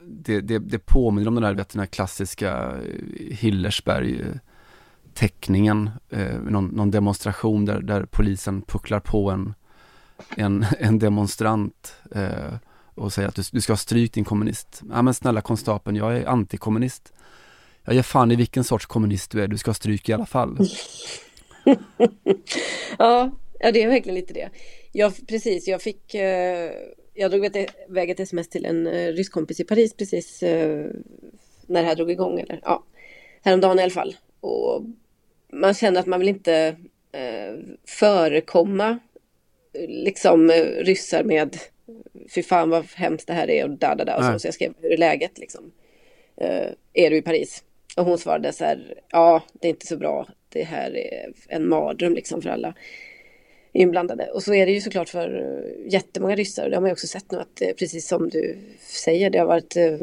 det, 0.06 0.42
det, 0.42 0.60
det 0.60 0.80
påminner 0.80 1.28
om 1.28 1.36
den 1.36 1.44
där, 1.44 1.54
vet, 1.54 1.70
den 1.70 1.80
här 1.80 1.88
klassiska 1.88 2.52
eh, 2.58 3.36
Hillersberg 3.36 4.26
teckningen, 5.14 5.90
någon, 6.44 6.66
någon, 6.66 6.92
demonstration 6.92 7.66
där, 7.66 7.82
där 7.82 8.06
polisen 8.12 8.62
pucklar 8.62 9.00
på 9.00 9.32
en, 9.32 9.54
en, 10.30 10.66
en 10.80 11.00
demonstrant 11.00 11.96
och 12.96 13.14
säger 13.14 13.28
att 13.28 13.36
du, 13.36 13.44
du 13.52 13.62
ska 13.62 13.74
ha 13.74 13.78
stryk 13.78 14.14
din 14.14 14.26
kommunist. 14.26 14.82
Ja 14.90 15.02
men 15.02 15.14
snälla 15.14 15.42
konstapeln, 15.42 15.96
jag 15.96 16.18
är 16.18 16.26
antikommunist. 16.26 17.14
Jag 17.84 17.96
ger 17.96 18.04
fan 18.04 18.32
i 18.32 18.36
vilken 18.36 18.64
sorts 18.64 18.86
kommunist 18.86 19.32
du 19.32 19.44
är, 19.44 19.48
du 19.48 19.58
ska 19.58 19.70
ha 19.70 19.76
stryk 19.76 20.10
i 20.10 20.14
alla 20.14 20.26
fall. 20.26 20.58
ja, 22.98 23.32
Ja, 23.60 23.72
det 23.72 23.84
är 23.84 23.88
verkligen 23.88 24.16
lite 24.16 24.34
det. 24.34 24.50
Jag, 24.92 25.28
precis, 25.28 25.68
jag 25.68 25.82
fick... 25.82 26.16
Eh, 26.16 26.72
jag 27.14 27.32
drog 27.32 27.46
iväg 27.46 28.10
ett 28.10 28.20
sms 28.20 28.50
till 28.50 28.66
en 28.66 28.88
eh, 28.88 29.08
rysk 29.08 29.32
kompis 29.32 29.60
i 29.60 29.64
Paris 29.64 29.94
precis 29.94 30.44
eh, 30.44 30.86
när 31.68 31.82
det 31.82 31.88
här 31.88 31.96
drog 31.96 32.12
igång. 32.12 32.40
Eller, 32.40 32.60
ja, 32.64 32.84
häromdagen 33.42 33.80
i 33.80 33.82
alla 33.82 33.92
fall. 33.92 34.16
Och 34.40 34.84
man 35.54 35.74
känner 35.74 36.00
att 36.00 36.06
man 36.06 36.20
vill 36.20 36.30
inte 36.30 36.76
förekomma 37.86 39.00
liksom 39.88 40.52
ryssar 40.78 41.24
med 41.24 41.58
fy 42.36 42.44
fan 42.44 42.70
vad 42.70 42.86
hemskt 42.86 43.28
det 43.28 43.34
här 43.34 43.50
är 43.50 43.64
och 43.64 43.70
da 43.70 43.96
da 43.96 44.06
da. 44.06 44.18
Och 44.18 44.24
så, 44.24 44.40
så 44.40 44.48
jag 44.48 44.54
skrev 44.54 44.74
hur 44.82 44.92
är 44.92 44.98
läget 44.98 45.38
liksom. 45.38 45.72
Är 46.94 47.10
du 47.10 47.18
i 47.18 47.22
Paris? 47.22 47.64
Och 47.98 48.06
hon 48.06 48.18
svarade 48.18 48.54
så 48.54 48.66
här, 48.66 48.94
ja 49.12 49.44
det 49.54 49.68
är 49.68 49.70
inte 49.70 49.88
så 49.88 49.98
bra. 49.98 50.28
Det 50.50 50.64
här 50.64 50.98
är 50.98 51.34
en 51.48 51.68
mardröm 51.68 52.14
liksom 52.14 52.42
för 52.42 52.50
alla 52.50 52.74
inblandade. 53.72 54.26
Och 54.26 54.44
så 54.44 54.54
är 54.54 54.66
det 54.66 54.72
ju 54.72 54.82
såklart 54.82 55.10
för 55.10 55.40
eh, 55.40 55.92
jättemånga 55.94 56.36
ryssar. 56.36 56.70
Det 56.70 56.76
har 56.76 56.82
man 56.82 56.90
ju 56.90 56.94
också 56.94 57.08
sett 57.08 57.32
nu 57.32 57.40
att 57.40 57.62
eh, 57.62 57.70
precis 57.80 58.08
som 58.08 58.30
du 58.30 58.58
säger, 58.80 59.30
det 59.30 59.38
har 59.40 59.46
varit 59.46 59.76
eh, 59.76 59.98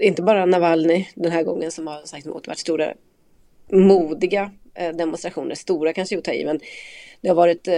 inte 0.00 0.22
bara 0.22 0.46
Navalny 0.46 1.06
den 1.14 1.32
här 1.32 1.42
gången 1.42 1.70
som 1.70 1.86
har 1.86 2.02
sagt 2.04 2.26
emot, 2.26 2.44
det 2.44 2.48
har 2.48 2.52
varit 2.52 2.58
stora 2.58 2.94
modiga 3.72 4.50
demonstrationer, 4.94 5.54
stora 5.54 5.92
kanske 5.92 6.18
att 6.18 6.24
ta 6.24 6.32
i, 6.32 6.44
men 6.44 6.60
det 7.20 7.28
har 7.28 7.34
varit 7.34 7.68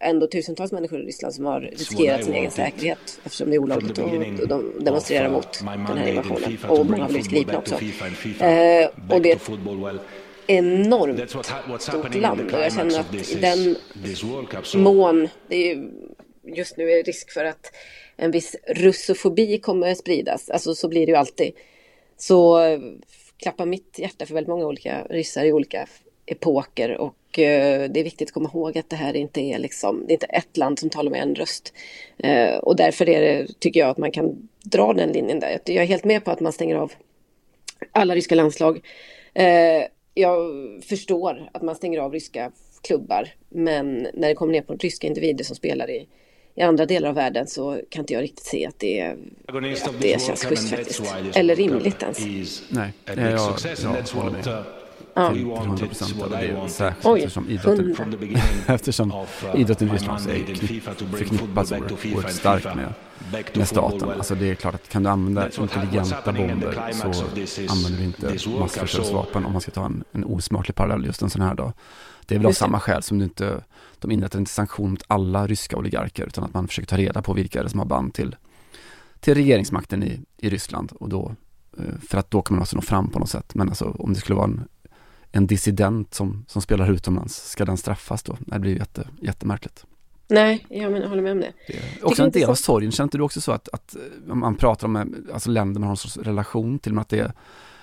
ändå 0.00 0.26
tusentals 0.26 0.72
människor 0.72 1.00
i 1.00 1.04
Ryssland 1.04 1.34
som 1.34 1.44
har 1.44 1.60
riskerat 1.60 2.24
sin 2.24 2.34
egen 2.34 2.50
säkerhet 2.50 3.20
eftersom 3.24 3.50
det 3.50 3.56
är 3.56 3.58
olagligt 3.58 3.98
och, 3.98 4.04
och 4.40 4.48
de 4.48 4.72
demonstrerar 4.80 5.28
mot 5.28 5.58
den 5.60 5.98
här 5.98 6.08
invasionen. 6.08 6.58
Och 6.68 6.86
många 6.86 7.02
har 7.02 7.08
blivit 7.08 7.28
gripna 7.30 7.58
också. 7.58 7.74
Och 9.10 9.22
det 9.22 9.38
enormt 10.48 11.30
stort 11.82 12.14
land 12.14 12.54
och 12.54 12.60
jag 12.60 12.72
känner 12.72 13.00
att 13.00 13.30
i 13.30 13.34
den 13.34 13.76
mån, 14.82 15.28
det 15.48 15.56
är 15.56 15.74
ju, 15.74 15.90
just 16.42 16.76
nu 16.76 16.90
är 16.90 17.02
risk 17.02 17.30
för 17.30 17.44
att 17.44 17.72
en 18.16 18.30
viss 18.30 18.56
russofobi 18.66 19.58
kommer 19.58 19.90
att 19.90 19.98
spridas, 19.98 20.50
alltså 20.50 20.74
så 20.74 20.88
blir 20.88 21.06
det 21.06 21.12
ju 21.12 21.18
alltid. 21.18 21.52
Så 22.16 22.58
klappar 23.36 23.66
mitt 23.66 23.98
hjärta 23.98 24.26
för 24.26 24.34
väldigt 24.34 24.48
många 24.48 24.66
olika 24.66 25.06
ryssar 25.10 25.44
i 25.44 25.52
olika 25.52 25.86
epoker 26.26 26.96
och 26.96 27.38
eh, 27.38 27.90
det 27.90 28.00
är 28.00 28.04
viktigt 28.04 28.28
att 28.28 28.34
komma 28.34 28.50
ihåg 28.54 28.78
att 28.78 28.90
det 28.90 28.96
här 28.96 29.16
inte 29.16 29.40
är 29.40 29.58
liksom, 29.58 30.04
det 30.06 30.12
är 30.12 30.14
inte 30.14 30.26
ett 30.26 30.56
land 30.56 30.78
som 30.78 30.90
talar 30.90 31.10
med 31.10 31.22
en 31.22 31.34
röst. 31.34 31.72
Eh, 32.18 32.56
och 32.56 32.76
därför 32.76 33.08
är 33.08 33.20
det, 33.20 33.46
tycker 33.58 33.80
jag, 33.80 33.88
att 33.88 33.98
man 33.98 34.10
kan 34.10 34.48
dra 34.62 34.92
den 34.92 35.12
linjen 35.12 35.40
där. 35.40 35.60
Jag 35.64 35.76
är 35.76 35.86
helt 35.86 36.04
med 36.04 36.24
på 36.24 36.30
att 36.30 36.40
man 36.40 36.52
stänger 36.52 36.76
av 36.76 36.92
alla 37.92 38.14
ryska 38.14 38.34
landslag. 38.34 38.80
Jag 40.18 40.50
förstår 40.84 41.50
att 41.52 41.62
man 41.62 41.74
stänger 41.74 41.98
av 41.98 42.12
ryska 42.12 42.50
klubbar, 42.82 43.28
men 43.48 44.08
när 44.14 44.28
det 44.28 44.34
kommer 44.34 44.52
ner 44.52 44.62
på 44.62 44.74
ryska 44.74 45.06
individer 45.06 45.44
som 45.44 45.56
spelar 45.56 45.90
i, 45.90 46.08
i 46.54 46.62
andra 46.62 46.86
delar 46.86 47.08
av 47.08 47.14
världen 47.14 47.46
så 47.46 47.80
kan 47.88 48.02
inte 48.02 48.12
jag 48.12 48.22
riktigt 48.22 48.44
se 48.44 48.66
att 48.66 48.78
det, 48.78 49.16
att 49.46 50.00
det 50.00 50.20
känns 50.20 50.44
schysst 50.44 50.70
faktiskt. 50.70 51.02
Eller 51.34 51.56
rimligt 51.56 52.02
ens. 52.02 52.18
Nej, 52.70 52.92
jag, 53.04 53.18
jag, 53.18 53.32
jag 53.82 54.22
håller 54.22 54.30
med. 54.30 54.64
Ja. 55.14 55.32
Till 55.32 55.50
100 55.50 55.86
procent. 55.86 56.70
Särskilt 56.70 57.06
Oj, 57.06 57.20
eftersom 57.20 57.50
idrotten, 57.50 57.96
eftersom 58.66 59.12
uh, 59.12 59.60
idrotten 59.60 59.88
i 59.88 59.92
Ryssland 59.92 60.20
är 60.30 60.54
förknippad 61.16 61.72
oerhört 61.72 62.30
starkt 62.30 62.64
med 62.64 62.92
med 63.54 63.68
staten. 63.68 64.10
Alltså 64.10 64.34
det 64.34 64.50
är 64.50 64.54
klart 64.54 64.74
att 64.74 64.88
kan 64.88 65.02
du 65.02 65.08
använda 65.08 65.50
intelligenta 65.60 66.32
bomber 66.32 66.92
så 66.92 67.60
använder 67.72 67.98
du 67.98 68.04
inte 68.04 68.50
massförstörelsevapen 68.58 69.44
om 69.44 69.52
man 69.52 69.60
ska 69.60 69.70
ta 69.70 69.84
en, 69.84 70.04
en 70.12 70.24
osmaklig 70.24 70.74
parallell 70.74 71.04
just 71.04 71.22
en 71.22 71.30
sån 71.30 71.42
här 71.42 71.54
dag. 71.54 71.72
Det 72.26 72.34
är 72.34 72.38
väl 72.38 72.46
av 72.46 72.52
samma 72.52 72.80
skäl 72.80 73.02
som 73.02 73.18
du 73.18 73.24
inte, 73.24 73.64
de 73.98 74.10
inrättar 74.10 74.38
inte 74.38 74.50
sanktion 74.50 74.90
mot 74.90 75.02
alla 75.06 75.46
ryska 75.46 75.76
oligarker 75.76 76.26
utan 76.26 76.44
att 76.44 76.54
man 76.54 76.68
försöker 76.68 76.86
ta 76.86 76.96
reda 76.96 77.22
på 77.22 77.32
vilka 77.32 77.60
är 77.60 77.64
det 77.64 77.70
som 77.70 77.78
har 77.78 77.86
band 77.86 78.14
till, 78.14 78.36
till 79.20 79.34
regeringsmakten 79.34 80.02
i, 80.02 80.20
i 80.36 80.50
Ryssland 80.50 80.92
och 80.92 81.08
då, 81.08 81.34
eh, 81.78 81.84
för 82.08 82.18
att 82.18 82.30
då 82.30 82.42
kan 82.42 82.56
man 82.56 82.62
också 82.62 82.76
nå 82.76 82.82
fram 82.82 83.10
på 83.10 83.18
något 83.18 83.30
sätt. 83.30 83.54
Men 83.54 83.68
alltså 83.68 83.96
om 83.98 84.12
det 84.12 84.20
skulle 84.20 84.36
vara 84.36 84.46
en, 84.46 84.68
en 85.32 85.46
dissident 85.46 86.14
som, 86.14 86.44
som 86.48 86.62
spelar 86.62 86.90
utomlands, 86.90 87.50
ska 87.50 87.64
den 87.64 87.76
straffas 87.76 88.22
då? 88.22 88.36
Det 88.40 88.58
blir 88.58 88.76
jätte, 88.76 89.08
jättemärkligt. 89.20 89.84
Nej, 90.28 90.66
jag, 90.68 90.92
men, 90.92 91.02
håller 91.02 91.22
med 91.22 91.32
om 91.32 91.40
det. 91.40 91.52
det 91.66 92.02
också 92.02 92.22
en 92.22 92.30
del 92.30 92.50
av 92.50 92.54
sorgen. 92.54 92.92
Känner 92.92 93.06
inte 93.06 93.18
du 93.18 93.22
också 93.22 93.40
så 93.40 93.52
att, 93.52 93.68
att 93.72 93.96
man 94.26 94.56
pratar 94.56 94.86
om 94.86 94.96
eh, 94.96 95.04
alltså 95.32 95.50
länder 95.50 95.80
man 95.80 95.86
har 95.86 95.92
en 95.92 95.96
sorts 95.96 96.16
relation 96.16 96.78
till, 96.78 96.92
men 96.92 97.02
att 97.02 97.08
det, 97.08 97.32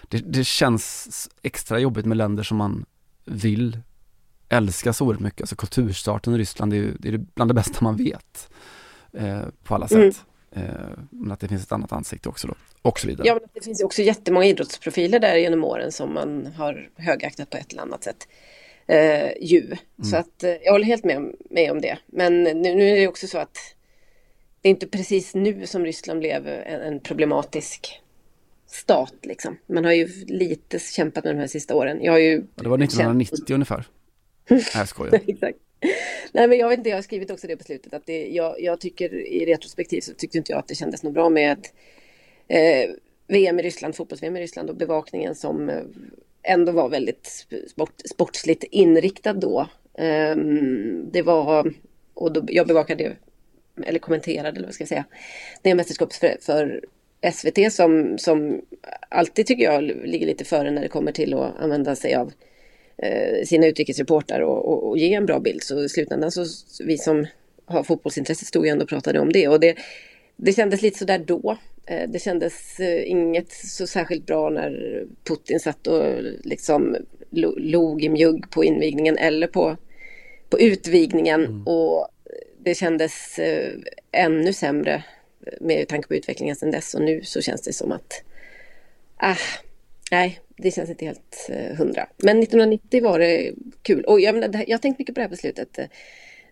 det, 0.01 0.17
det 0.17 0.43
känns 0.43 1.29
extra 1.41 1.79
jobbigt 1.79 2.05
med 2.05 2.17
länder 2.17 2.43
som 2.43 2.57
man 2.57 2.85
vill 3.25 3.79
älska 4.49 4.93
så 4.93 5.05
oerhört 5.05 5.21
mycket. 5.21 5.41
Alltså 5.41 5.55
kulturstaten 5.55 6.35
i 6.35 6.37
Ryssland 6.37 6.73
är, 6.73 6.93
det 6.99 7.09
är 7.09 7.17
bland 7.17 7.49
det 7.49 7.55
bästa 7.55 7.77
man 7.81 7.95
vet 7.95 8.49
eh, 9.13 9.41
på 9.63 9.75
alla 9.75 9.87
sätt. 9.87 10.25
Mm. 10.51 10.69
Eh, 10.69 10.89
men 11.09 11.31
att 11.31 11.39
det 11.39 11.47
finns 11.47 11.63
ett 11.63 11.71
annat 11.71 11.91
ansikte 11.91 12.29
också 12.29 12.47
då, 12.47 12.53
och 12.81 12.99
så 12.99 13.07
vidare. 13.07 13.27
Ja, 13.27 13.33
men 13.33 13.49
det 13.53 13.61
finns 13.63 13.83
också 13.83 14.01
jättemånga 14.01 14.45
idrottsprofiler 14.45 15.19
där 15.19 15.35
genom 15.35 15.63
åren 15.63 15.91
som 15.91 16.13
man 16.13 16.45
har 16.57 16.89
högaktat 16.95 17.49
på 17.49 17.57
ett 17.57 17.71
eller 17.71 17.81
annat 17.81 18.03
sätt. 18.03 18.27
Eh, 18.87 19.31
ju. 19.41 19.63
Mm. 19.63 19.77
Så 20.11 20.17
att 20.17 20.43
eh, 20.43 20.51
jag 20.63 20.71
håller 20.71 20.85
helt 20.85 21.03
med, 21.03 21.35
med 21.49 21.71
om 21.71 21.81
det. 21.81 21.97
Men 22.05 22.43
nu, 22.43 22.53
nu, 22.53 22.89
är 22.89 22.95
det 22.95 23.07
också 23.07 23.27
så 23.27 23.37
att 23.37 23.57
det 24.61 24.69
är 24.69 24.71
inte 24.71 24.87
precis 24.87 25.35
nu 25.35 25.67
som 25.67 25.85
Ryssland 25.85 26.19
blev 26.19 26.47
en, 26.47 26.81
en 26.81 26.99
problematisk 26.99 28.01
stat 28.67 29.13
liksom. 29.21 29.57
Man 29.67 29.85
har 29.85 29.91
ju 29.91 30.07
lite 30.27 30.79
kämpat 30.79 31.23
med 31.23 31.35
de 31.35 31.39
här 31.39 31.47
sista 31.47 31.75
åren. 31.75 32.03
Jag 32.03 32.11
har 32.11 32.19
ju 32.19 32.43
ja, 32.55 32.63
det 32.63 32.69
var 32.69 32.77
1990 32.83 33.37
känt... 33.37 33.49
ungefär. 33.49 33.87
Nej, 34.49 34.63
jag 34.75 34.87
skojar. 34.87 35.19
Exakt. 35.27 35.57
Nej 36.31 36.47
men 36.47 36.57
jag 36.57 36.69
vet 36.69 36.77
inte, 36.77 36.89
jag 36.89 36.97
har 36.97 37.01
skrivit 37.01 37.31
också 37.31 37.47
det 37.47 37.57
på 37.57 37.63
slutet 37.63 37.93
att 37.93 38.05
det, 38.05 38.27
jag, 38.27 38.61
jag 38.61 38.81
tycker 38.81 39.13
i 39.13 39.45
retrospektiv 39.45 40.01
så 40.01 40.13
tyckte 40.13 40.37
inte 40.37 40.51
jag 40.51 40.59
att 40.59 40.67
det 40.67 40.75
kändes 40.75 41.03
något 41.03 41.13
bra 41.13 41.29
med 41.29 41.67
eh, 42.47 42.89
VM 43.27 43.59
i 43.59 43.63
Ryssland, 43.63 43.95
fotbolls-VM 43.95 44.37
i 44.37 44.41
Ryssland 44.41 44.69
och 44.69 44.75
bevakningen 44.75 45.35
som 45.35 45.69
eh, 45.69 45.81
ändå 46.45 46.71
var 46.71 46.89
väldigt 46.89 47.47
sport, 47.69 48.01
sportsligt 48.05 48.63
inriktad 48.63 49.33
då. 49.33 49.67
Ehm, 49.97 51.11
det 51.11 51.21
var, 51.21 51.73
och 52.13 52.31
då, 52.31 52.43
jag 52.47 52.67
bevakade, 52.67 53.15
eller 53.85 53.99
kommenterade, 53.99 54.49
eller 54.49 54.67
vad 54.67 54.73
ska 54.73 54.81
jag 54.81 54.89
säga, 54.89 55.05
det 55.61 55.75
mästerskapet 55.75 56.15
för, 56.15 56.37
för 56.41 56.81
SVT 57.31 57.73
som, 57.73 58.17
som 58.17 58.61
alltid 59.09 59.45
tycker 59.45 59.63
jag 59.63 59.83
ligger 59.83 60.27
lite 60.27 60.45
före 60.45 60.71
när 60.71 60.81
det 60.81 60.87
kommer 60.87 61.11
till 61.11 61.33
att 61.33 61.59
använda 61.59 61.95
sig 61.95 62.15
av 62.15 62.31
eh, 62.97 63.45
sina 63.45 63.67
utrikesreportrar 63.67 64.39
och, 64.39 64.65
och, 64.65 64.89
och, 64.89 64.97
ge 64.97 65.13
en 65.13 65.25
bra 65.25 65.39
bild. 65.39 65.63
Så 65.63 65.83
i 65.83 65.89
slutändan 65.89 66.31
så 66.31 66.45
vi 66.83 66.97
som 66.97 67.27
har 67.65 67.83
fotbollsintresse 67.83 68.45
stod 68.45 68.65
ju 68.65 68.71
ändå 68.71 68.83
och 68.83 68.89
pratade 68.89 69.19
om 69.19 69.31
det. 69.31 69.47
Och 69.47 69.59
det, 69.59 69.75
det 70.35 70.53
kändes 70.53 70.81
lite 70.81 70.99
sådär 70.99 71.23
då. 71.27 71.57
Eh, 71.85 72.09
det 72.09 72.19
kändes 72.19 72.79
eh, 72.79 73.09
inget 73.09 73.51
så 73.51 73.87
särskilt 73.87 74.25
bra 74.25 74.49
när 74.49 75.03
Putin 75.23 75.59
satt 75.59 75.87
och 75.87 76.23
liksom 76.43 76.95
log 77.57 78.03
i 78.03 78.09
mjugg 78.09 78.49
på 78.51 78.63
invigningen 78.63 79.17
eller 79.17 79.47
på, 79.47 79.77
på 80.49 80.59
utvigningen. 80.59 81.45
Mm. 81.45 81.67
Och 81.67 82.07
det 82.63 82.75
kändes 82.75 83.39
eh, 83.39 83.71
ännu 84.11 84.53
sämre 84.53 85.03
med 85.61 85.87
tanke 85.87 86.07
på 86.07 86.15
utvecklingen 86.15 86.55
sedan 86.55 86.71
dess 86.71 86.93
och 86.93 87.01
nu 87.01 87.21
så 87.23 87.41
känns 87.41 87.61
det 87.61 87.73
som 87.73 87.91
att 87.91 88.23
ah, 89.17 89.37
nej, 90.11 90.39
det 90.57 90.71
känns 90.71 90.89
inte 90.89 91.05
helt 91.05 91.49
hundra. 91.77 92.07
Men 92.17 92.39
1990 92.39 93.03
var 93.03 93.19
det 93.19 93.53
kul. 93.81 94.03
Och 94.05 94.19
jag, 94.19 94.35
menar, 94.35 94.63
jag 94.67 94.77
har 94.77 94.81
tänkt 94.81 94.99
mycket 94.99 95.15
på 95.15 95.19
det 95.19 95.23
här 95.23 95.29
på 95.29 95.35
slutet 95.35 95.79
eh, 95.79 95.85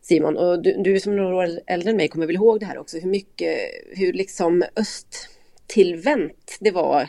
Simon 0.04 0.38
och 0.38 0.62
du, 0.62 0.78
du 0.78 1.00
som 1.00 1.14
är 1.14 1.18
några 1.18 1.36
år 1.36 1.50
äldre 1.68 1.90
än 1.90 1.98
mig 1.98 2.08
kommer 2.08 2.26
väl 2.26 2.36
ihåg 2.36 2.60
det 2.60 2.66
här 2.66 2.78
också 2.78 2.98
hur 2.98 3.10
mycket, 3.10 3.60
hur 3.96 4.14
liksom 4.14 4.64
östtillvänt 4.76 6.58
det 6.60 6.72
var 6.72 7.08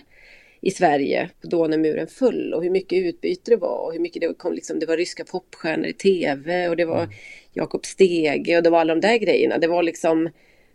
i 0.61 0.71
Sverige 0.71 1.31
då 1.43 1.67
när 1.67 1.79
muren 1.79 2.07
föll 2.07 2.55
och 2.55 2.63
hur 2.63 2.71
mycket 2.71 3.05
utbyte 3.05 3.51
det 3.51 3.57
var 3.57 3.87
och 3.87 3.93
hur 3.93 4.01
mycket 4.01 4.23
det 4.23 4.35
kom 4.35 4.53
liksom, 4.53 4.79
det 4.79 4.87
var 4.87 4.97
ryska 4.97 5.25
popstjärnor 5.25 5.87
i 5.87 5.93
tv 5.93 6.69
och 6.69 6.77
det 6.77 6.85
var 6.85 7.03
mm. 7.03 7.15
Jakob 7.53 7.87
Stege 7.87 8.57
och 8.57 8.63
det 8.63 8.71
var 8.71 8.81
alla 8.81 8.95
de 8.95 9.01
där 9.01 9.17
grejerna. 9.17 9.59
Det 9.59 9.67
var 9.67 9.83
liksom 9.83 10.31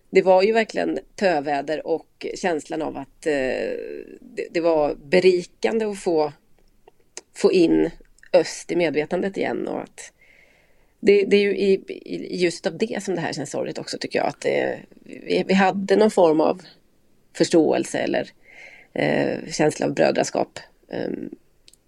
det 0.10 0.22
var 0.22 0.44
ju 0.44 0.52
verkligen 0.52 1.00
töväder 1.16 1.88
och 1.88 2.28
känslan 2.36 2.82
av 2.82 2.98
att 2.98 3.26
eh, 3.26 3.34
det, 4.22 4.48
det, 4.52 4.62
var 4.62 4.96
berikande 4.96 5.86
att 5.86 6.00
få, 6.00 6.34
få 7.36 7.52
in 7.52 7.90
öst 8.34 8.72
i 8.72 8.76
medvetandet 8.76 9.38
igen 9.38 9.68
och 9.68 9.82
att 9.82 10.14
det, 11.00 11.26
det 11.26 11.38
är 11.38 11.42
ju 11.42 11.58
i, 11.58 11.84
i, 11.88 12.38
ljuset 12.38 12.68
av 12.68 12.78
det 12.78 13.04
som 13.04 13.16
det 13.16 13.22
här 13.22 13.34
känns 13.34 13.52
sorgligt 13.52 13.78
också 13.78 13.98
tycker 14.00 14.20
jag 14.20 14.28
att 14.28 14.42
det, 14.42 14.80
vi, 15.04 15.44
vi, 15.48 15.54
hade 15.54 15.96
någon 15.96 16.12
form 16.12 16.42
av 16.42 16.62
förståelse 17.38 17.98
eller 17.98 18.30
eh, 18.94 19.52
känsla 19.52 19.86
av 19.86 19.94
brödraskap 19.94 20.60
eh, 20.92 21.10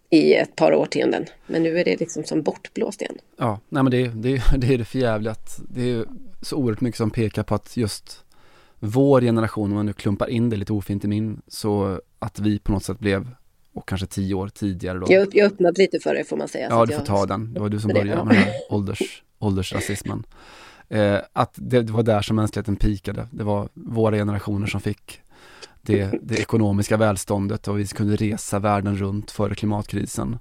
i 0.10 0.34
ett 0.34 0.56
par 0.56 0.74
årtionden. 0.74 1.26
Men 1.48 1.64
nu 1.64 1.80
är 1.80 1.86
det 1.86 2.00
liksom 2.00 2.24
som 2.24 2.42
bortblåst 2.42 3.02
igen. 3.02 3.18
Ja, 3.38 3.60
nej 3.70 3.84
men 3.84 3.92
det, 3.92 4.08
det, 4.08 4.44
det 4.58 4.74
är 4.74 4.78
det 4.78 4.86
förjävliga 4.86 5.32
att 5.32 5.60
det 5.70 5.92
är 5.92 6.06
så 6.42 6.56
oerhört 6.56 6.82
mycket 6.82 6.98
som 6.98 7.12
pekar 7.12 7.44
på 7.44 7.56
att 7.56 7.78
just 7.78 8.24
vår 8.80 9.22
generation, 9.22 9.72
om 9.72 9.76
man 9.76 9.86
nu 9.86 9.94
klumpar 9.94 10.30
in 10.30 10.50
det 10.50 10.56
lite 10.56 10.74
ofint 10.74 11.04
i 11.04 11.08
min, 11.08 11.42
så 11.48 12.02
att 12.20 12.40
vi 12.40 12.60
på 12.60 12.72
något 12.72 12.84
sätt 12.84 13.00
blev, 13.00 13.28
och 13.74 13.88
kanske 13.88 14.08
tio 14.08 14.34
år 14.34 14.48
tidigare 14.48 15.00
då. 15.00 15.06
Jag, 15.10 15.28
jag 15.36 15.46
öppnade 15.52 15.82
lite 15.82 16.00
för 16.00 16.16
det 16.16 16.24
får 16.24 16.38
man 16.38 16.48
säga. 16.48 16.68
Ja, 16.70 16.86
du 16.86 16.94
får 16.94 17.06
ta 17.06 17.26
den. 17.26 17.54
Det 17.54 17.60
var 17.60 17.70
du 17.70 17.80
som 17.80 17.92
började 17.94 18.24
med 18.26 18.36
den 18.36 18.44
här 18.44 18.54
ålders, 18.70 19.24
åldersrasismen. 19.40 20.24
Eh, 20.90 21.18
att 21.34 21.54
det, 21.56 21.82
det, 21.82 21.94
var 21.94 22.04
där 22.04 22.22
som 22.22 22.36
mänskligheten 22.36 22.76
pikade. 22.76 23.28
Det 23.32 23.44
var 23.44 23.70
våra 23.74 24.16
generationer 24.16 24.68
som 24.68 24.82
fick 24.82 25.22
det, 25.82 26.20
det 26.22 26.40
ekonomiska 26.40 26.98
välståndet 26.98 27.68
och 27.68 27.80
vi 27.80 27.88
kunde 27.88 28.16
resa 28.16 28.60
världen 28.60 28.98
runt 28.98 29.32
före 29.32 29.56
klimatkrisen. 29.56 30.38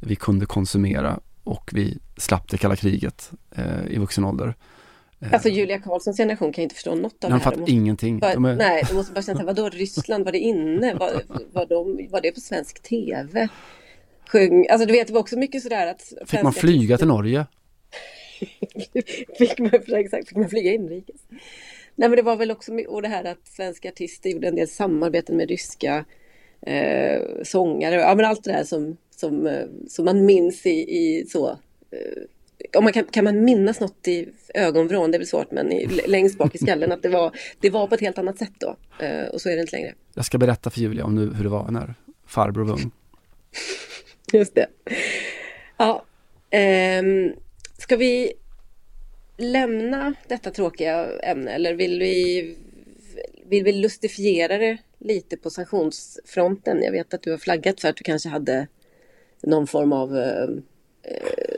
Vi 0.00 0.16
kunde 0.16 0.46
konsumera 0.46 1.20
och 1.44 1.70
vi 1.72 1.98
slapp 2.16 2.50
det 2.50 2.58
kalla 2.58 2.76
kriget 2.76 3.30
eh, 3.50 3.86
i 3.88 3.98
vuxen 3.98 4.24
ålder. 4.24 4.54
Eh, 5.22 5.32
alltså 5.32 5.48
Julia 5.48 5.78
Karlssons 5.78 6.16
generation 6.16 6.52
kan 6.52 6.62
inte 6.62 6.74
förstå 6.74 6.94
något 6.94 7.24
av 7.24 7.30
det 7.30 7.36
här. 7.36 7.50
De 7.50 7.56
fattar 7.56 7.70
ingenting. 7.70 8.18
Bara, 8.18 8.34
de 8.34 8.44
är... 8.44 8.56
Nej, 8.56 8.84
de 8.88 8.94
måste 8.94 9.12
bara 9.12 9.22
känna, 9.22 9.44
vadå 9.44 9.68
Ryssland, 9.68 10.24
var 10.24 10.32
det 10.32 10.38
inne? 10.38 10.94
Var, 10.94 11.22
var, 11.52 11.66
de, 11.66 12.08
var 12.10 12.20
det 12.20 12.32
på 12.32 12.40
svensk 12.40 12.82
tv? 12.82 13.48
Sjung, 14.28 14.66
alltså 14.68 14.86
du 14.86 14.92
vet, 14.92 15.06
det 15.06 15.12
var 15.12 15.20
också 15.20 15.38
mycket 15.38 15.62
sådär 15.62 15.86
att... 15.86 16.12
Fick 16.26 16.42
man 16.42 16.52
flyga 16.52 16.98
till 16.98 17.06
Norge? 17.06 17.46
fick, 19.38 19.58
man, 19.58 19.70
exakt, 19.88 20.28
fick 20.28 20.36
man 20.36 20.48
flyga 20.48 20.72
inrikes? 20.72 21.20
Nej 21.94 22.08
men 22.08 22.16
det 22.16 22.22
var 22.22 22.36
väl 22.36 22.50
också, 22.50 22.72
och 22.88 23.02
det 23.02 23.08
här 23.08 23.24
att 23.24 23.46
svenska 23.48 23.88
artister 23.88 24.30
gjorde 24.30 24.48
en 24.48 24.54
del 24.54 24.68
samarbeten 24.68 25.36
med 25.36 25.48
ryska 25.48 26.04
eh, 26.66 27.22
sångare. 27.42 27.94
Ja 27.94 28.14
men 28.14 28.24
allt 28.24 28.44
det 28.44 28.52
där 28.52 28.64
som, 28.64 28.96
som, 29.16 29.46
eh, 29.46 29.66
som 29.88 30.04
man 30.04 30.24
minns 30.24 30.66
i, 30.66 30.70
i 30.70 31.26
så 31.28 31.50
eh, 31.90 32.22
om 32.76 32.84
man 32.84 32.92
kan, 32.92 33.04
kan 33.04 33.24
man 33.24 33.44
minnas 33.44 33.80
något 33.80 34.08
i 34.08 34.28
ögonvrån, 34.54 35.10
det 35.10 35.16
är 35.16 35.18
väl 35.18 35.28
svårt, 35.28 35.50
men 35.50 35.72
i, 35.72 35.86
längst 35.86 36.38
bak 36.38 36.54
i 36.54 36.58
skallen 36.58 36.92
att 36.92 37.02
det 37.02 37.08
var, 37.08 37.36
det 37.60 37.70
var 37.70 37.86
på 37.86 37.94
ett 37.94 38.00
helt 38.00 38.18
annat 38.18 38.38
sätt 38.38 38.52
då. 38.58 38.76
Uh, 39.02 39.24
och 39.24 39.40
så 39.40 39.48
är 39.48 39.54
det 39.54 39.60
inte 39.60 39.76
längre. 39.76 39.94
Jag 40.14 40.24
ska 40.24 40.38
berätta 40.38 40.70
för 40.70 40.80
Julia 40.80 41.04
om 41.04 41.14
nu, 41.14 41.34
hur 41.34 41.44
det 41.44 41.50
var 41.50 41.70
när 41.70 41.94
farbror 42.26 42.64
var 42.64 42.72
ung. 42.72 42.90
Just 44.32 44.54
det. 44.54 44.66
Ja, 45.76 46.04
um, 47.00 47.32
ska 47.78 47.96
vi 47.96 48.32
lämna 49.36 50.14
detta 50.28 50.50
tråkiga 50.50 51.20
ämne 51.20 51.50
eller 51.50 51.74
vill 51.74 51.98
vi, 51.98 52.56
vill 53.46 53.64
vi 53.64 53.72
lustifiera 53.72 54.58
det 54.58 54.78
lite 54.98 55.36
på 55.36 55.50
sanktionsfronten? 55.50 56.82
Jag 56.82 56.92
vet 56.92 57.14
att 57.14 57.22
du 57.22 57.30
har 57.30 57.38
flaggat 57.38 57.80
för 57.80 57.88
att 57.88 57.96
du 57.96 58.04
kanske 58.04 58.28
hade 58.28 58.66
någon 59.42 59.66
form 59.66 59.92
av 59.92 60.12
uh, 60.16 60.58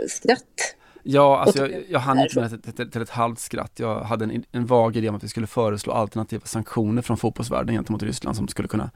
skratt 0.09 0.77
Ja, 1.07 1.39
alltså 1.39 1.69
jag, 1.69 1.83
jag 1.89 1.99
hann 1.99 2.19
inte 2.19 2.41
med 2.41 2.51
det 2.51 2.73
till, 2.73 2.91
till 2.91 3.03
ett 3.03 3.11
halvt 3.11 3.39
skratt. 3.39 3.73
Jag 3.77 4.01
hade 4.01 4.25
en, 4.25 4.45
en 4.53 4.67
vag 4.67 4.97
idé 4.97 5.09
om 5.09 5.15
att 5.15 5.25
vi 5.25 5.29
skulle 5.29 5.47
föreslå 5.47 5.93
alternativa 5.93 6.47
sanktioner 6.47 7.03
från 7.03 7.17
fotbollsvärlden 7.17 7.75
gentemot 7.75 8.03
Ryssland 8.03 8.37
som 8.37 8.49
skulle 8.49 8.69
kunna 8.69 8.91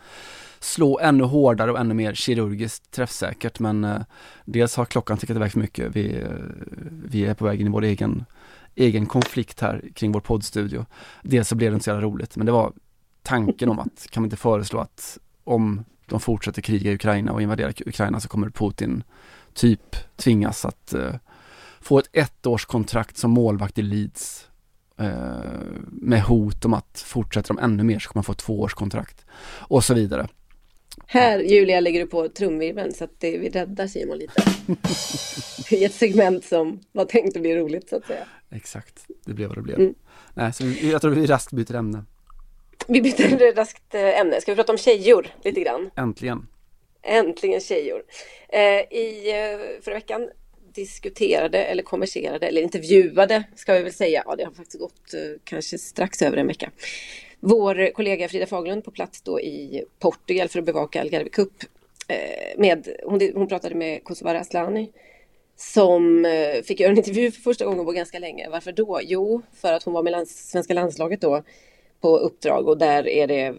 slå 0.61 0.99
ännu 0.99 1.25
hårdare 1.25 1.73
och 1.73 1.79
ännu 1.79 1.95
mer 1.95 2.15
kirurgiskt 2.15 2.91
träffsäkert. 2.91 3.59
Men 3.59 3.85
eh, 3.85 4.01
dels 4.45 4.77
har 4.77 4.85
klockan 4.85 5.19
tickat 5.19 5.37
iväg 5.37 5.53
för 5.53 5.59
mycket. 5.59 5.97
Vi, 5.97 6.17
eh, 6.17 6.29
vi 7.05 7.27
är 7.27 7.35
på 7.35 7.45
väg 7.45 7.61
in 7.61 7.67
i 7.67 7.71
vår 7.71 7.85
egen, 7.85 8.25
egen 8.75 9.07
konflikt 9.07 9.61
här 9.61 9.85
kring 9.95 10.13
vår 10.13 10.21
poddstudio. 10.21 10.87
Dels 11.23 11.49
så 11.49 11.55
blev 11.55 11.71
det 11.71 11.75
inte 11.75 11.85
så 11.85 11.91
jävla 11.91 12.07
roligt, 12.07 12.37
men 12.37 12.47
det 12.47 12.53
var 12.53 12.73
tanken 13.23 13.69
om 13.69 13.79
att 13.79 14.07
kan 14.11 14.23
vi 14.23 14.27
inte 14.27 14.37
föreslå 14.37 14.81
att 14.81 15.19
om 15.45 15.85
de 16.07 16.21
fortsätter 16.21 16.63
kriga 16.63 16.91
i 16.91 16.95
Ukraina 16.95 17.33
och 17.33 17.43
invadera 17.43 17.73
Ukraina 17.87 18.21
så 18.21 18.29
kommer 18.29 18.51
Putin 18.51 19.03
typ 19.55 19.97
tvingas 20.17 20.65
att 20.65 20.95
eh, 20.95 21.15
få 21.89 21.99
ett 21.99 22.09
ettårskontrakt 22.13 23.17
som 23.17 23.31
målvakt 23.31 23.79
i 23.79 23.83
Leeds 23.83 24.49
eh, 24.99 25.07
med 25.87 26.23
hot 26.23 26.65
om 26.65 26.75
att 26.75 27.05
fortsätter 27.07 27.55
de 27.55 27.59
ännu 27.59 27.83
mer 27.83 27.99
så 27.99 28.09
kommer 28.09 28.19
man 28.19 28.25
få 28.25 28.35
tvåårskontrakt 28.35 29.27
och 29.69 29.85
så 29.85 29.95
vidare. 29.95 30.29
Här 31.07 31.39
Julia 31.39 31.81
lägger 31.81 32.01
du 32.01 32.07
på 32.07 32.29
trumvirveln 32.29 32.93
så 32.93 33.05
att 33.05 33.11
det, 33.19 33.39
vi 33.39 33.49
räddar 33.49 33.87
Simon 33.87 34.19
lite. 34.19 34.43
I 35.77 35.85
ett 35.85 35.95
segment 35.95 36.45
som 36.45 36.81
var 36.93 37.05
tänkt 37.05 37.37
att 37.37 37.43
bli 37.43 37.57
roligt 37.57 37.89
så 37.89 37.97
att 37.97 38.07
säga. 38.07 38.25
Exakt, 38.51 39.07
det 39.25 39.35
blev 39.35 39.49
vad 39.49 39.59
det 39.59 39.63
blev. 39.63 39.81
Mm. 39.81 39.95
Nej, 40.35 40.53
så 40.53 40.65
vi, 40.65 40.91
jag 40.91 41.01
tror 41.01 41.11
vi 41.11 41.27
raskt 41.27 41.53
byter 41.53 41.75
ämne. 41.75 42.05
Vi 42.89 43.03
byter 43.03 43.55
raskt 43.57 43.95
eh, 43.95 44.21
ämne. 44.21 44.41
Ska 44.41 44.53
vi 44.53 44.57
prata 44.57 44.73
om 44.73 44.79
tjejor 44.79 45.27
lite 45.45 45.61
grann? 45.61 45.91
Äntligen. 45.97 46.47
Äntligen 47.03 47.61
tjejor. 47.61 48.03
Eh, 48.49 48.99
I 48.99 49.31
eh, 49.31 49.83
förra 49.85 49.95
veckan 49.95 50.29
diskuterade 50.75 51.65
eller 51.65 51.83
konverserade 51.83 52.47
eller 52.47 52.63
intervjuade 52.63 53.45
ska 53.55 53.75
vi 53.75 53.83
väl 53.83 53.93
säga. 53.93 54.23
Ja, 54.27 54.37
det 54.37 54.45
har 54.45 54.53
faktiskt 54.53 54.81
gått 54.81 55.15
eh, 55.15 55.21
kanske 55.45 55.79
strax 55.79 56.23
över 56.23 56.37
en 56.37 56.47
vecka. 56.47 56.71
Vår 57.41 57.93
kollega 57.93 58.29
Frida 58.29 58.47
Faglund 58.47 58.85
på 58.85 58.91
plats 58.91 59.23
då 59.23 59.41
i 59.41 59.85
Portugal 59.99 60.49
för 60.49 60.59
att 60.59 60.65
bevaka 60.65 61.01
Algarve 61.01 61.29
Cup. 61.29 61.53
Eh, 62.09 62.59
med, 62.61 62.89
hon, 63.05 63.21
hon 63.35 63.49
pratade 63.49 63.75
med 63.75 64.05
Kosovare 64.05 64.41
Asllani 64.41 64.91
som 65.57 66.25
eh, 66.25 66.63
fick 66.63 66.81
göra 66.81 66.93
en 66.93 66.99
intervju 66.99 67.31
för 67.31 67.41
första 67.41 67.65
gången 67.65 67.85
på 67.85 67.93
ganska 67.93 68.19
länge. 68.19 68.49
Varför 68.49 68.73
då? 68.73 69.01
Jo, 69.03 69.43
för 69.53 69.73
att 69.73 69.83
hon 69.83 69.95
var 69.95 70.03
med 70.03 70.11
lands, 70.11 70.51
svenska 70.51 70.75
landslaget 70.75 71.21
då 71.21 71.43
på 72.01 72.19
uppdrag 72.19 72.69
och 72.69 72.79
där 72.79 73.09
är 73.09 73.27
det 73.27 73.55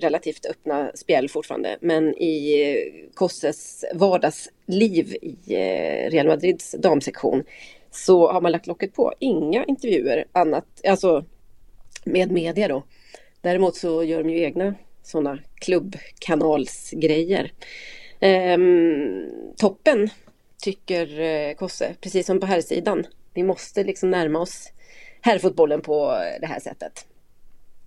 relativt 0.00 0.46
öppna 0.46 0.90
spjäll 0.94 1.28
fortfarande. 1.28 1.76
Men 1.80 2.14
i 2.18 2.62
eh, 2.62 3.14
Kosses 3.14 3.84
vardagsliv 3.94 5.16
i 5.22 5.36
eh, 5.48 6.10
Real 6.10 6.26
Madrids 6.26 6.74
damsektion 6.78 7.44
så 7.90 8.32
har 8.32 8.40
man 8.40 8.52
lagt 8.52 8.66
locket 8.66 8.94
på. 8.94 9.12
Inga 9.18 9.64
intervjuer 9.64 10.24
annat, 10.32 10.66
alltså 10.88 11.24
med 12.04 12.30
media 12.30 12.68
då. 12.68 12.82
Däremot 13.40 13.76
så 13.76 14.04
gör 14.04 14.22
de 14.22 14.30
ju 14.30 14.40
egna 14.40 14.74
sådana 15.02 15.38
klubbkanalsgrejer. 15.54 17.52
Ehm, 18.20 19.30
toppen 19.56 20.10
tycker 20.62 21.20
eh, 21.20 21.54
Kosse, 21.54 21.94
precis 22.00 22.26
som 22.26 22.40
på 22.40 22.46
här 22.46 22.60
sidan. 22.60 23.06
Vi 23.34 23.42
måste 23.42 23.84
liksom 23.84 24.10
närma 24.10 24.38
oss 24.38 24.72
herrfotbollen 25.20 25.80
på 25.80 26.12
eh, 26.12 26.40
det 26.40 26.46
här 26.46 26.60
sättet. 26.60 27.06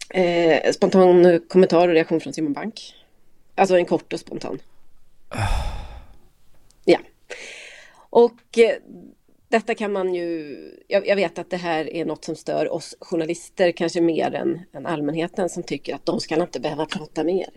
Eh, 0.09 0.71
spontan 0.71 1.39
kommentar 1.47 1.87
och 1.87 1.93
reaktion 1.93 2.19
från 2.19 2.33
Simon 2.33 2.53
Bank. 2.53 2.95
Alltså 3.55 3.77
en 3.77 3.85
kort 3.85 4.13
och 4.13 4.19
spontan. 4.19 4.59
Ja. 6.85 6.99
Och 8.09 8.57
eh, 8.57 8.75
detta 9.49 9.75
kan 9.75 9.91
man 9.91 10.13
ju... 10.13 10.57
Jag, 10.87 11.07
jag, 11.07 11.15
vet 11.15 11.39
att 11.39 11.49
det 11.49 11.57
här 11.57 11.93
är 11.93 12.05
något 12.05 12.25
som 12.25 12.35
stör 12.35 12.73
oss 12.73 12.95
journalister 12.99 13.71
kanske 13.71 14.01
mer 14.01 14.35
än, 14.35 14.59
än 14.73 14.85
allmänheten 14.85 15.49
som 15.49 15.63
tycker 15.63 15.95
att 15.95 16.05
de 16.05 16.19
ska 16.19 16.41
inte 16.41 16.59
behöva 16.59 16.85
prata 16.85 17.23
mer. 17.23 17.49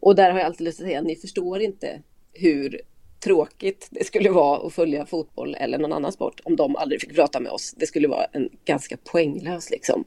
Och 0.00 0.14
där 0.14 0.30
har 0.30 0.38
jag 0.38 0.46
alltid 0.46 0.64
lust 0.64 0.80
att 0.80 0.86
säga, 0.86 1.00
ni 1.00 1.16
förstår 1.16 1.60
inte 1.60 2.02
hur 2.32 2.80
tråkigt 3.20 3.88
det 3.90 4.04
skulle 4.04 4.30
vara 4.30 4.66
att 4.66 4.74
följa 4.74 5.06
fotboll 5.06 5.54
eller 5.54 5.78
någon 5.78 5.92
annan 5.92 6.12
sport 6.12 6.40
om 6.44 6.56
de 6.56 6.76
aldrig 6.76 7.00
fick 7.00 7.14
prata 7.14 7.40
med 7.40 7.52
oss. 7.52 7.74
Det 7.76 7.86
skulle 7.86 8.08
vara 8.08 8.24
en 8.24 8.48
ganska 8.64 8.96
poänglös 8.96 9.70
liksom, 9.70 10.04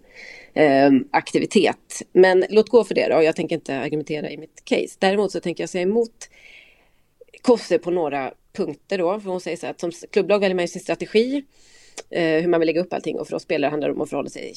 eh, 0.54 0.91
aktivitet. 1.12 2.02
Men 2.12 2.45
låt 2.49 2.70
gå 2.70 2.84
för 2.84 2.95
det 2.95 3.08
då. 3.08 3.24
Jag 3.24 3.36
tänker 3.36 3.56
inte 3.56 3.78
argumentera 3.78 4.30
i 4.30 4.38
mitt 4.38 4.66
case. 4.66 4.97
Däremot 4.99 5.32
så 5.32 5.39
tänker 5.39 5.64
jag 5.64 5.70
säga 5.70 5.82
emot 5.82 6.30
Kosse 7.41 7.80
på 7.80 7.91
några 7.91 8.34
punkter 8.54 8.97
då. 8.97 9.20
För 9.20 9.30
hon 9.30 9.41
säger 9.41 9.58
så 9.58 9.66
här 9.66 9.74
att 9.74 9.80
som 9.80 9.91
klubblag 10.12 10.39
väljer 10.39 10.56
man 10.56 10.68
sin 10.68 10.82
strategi, 10.82 11.43
eh, 12.10 12.41
hur 12.41 12.47
man 12.47 12.60
vill 12.60 12.68
lägga 12.68 12.82
upp 12.82 12.93
allting 12.93 13.20
och 13.20 13.28
för 13.28 13.36
oss 13.36 13.43
spelare 13.43 13.70
handlar 13.70 13.89
det 13.89 13.95
om 13.95 14.02
att 14.02 14.10
förhålla 14.10 14.30
sig 14.30 14.56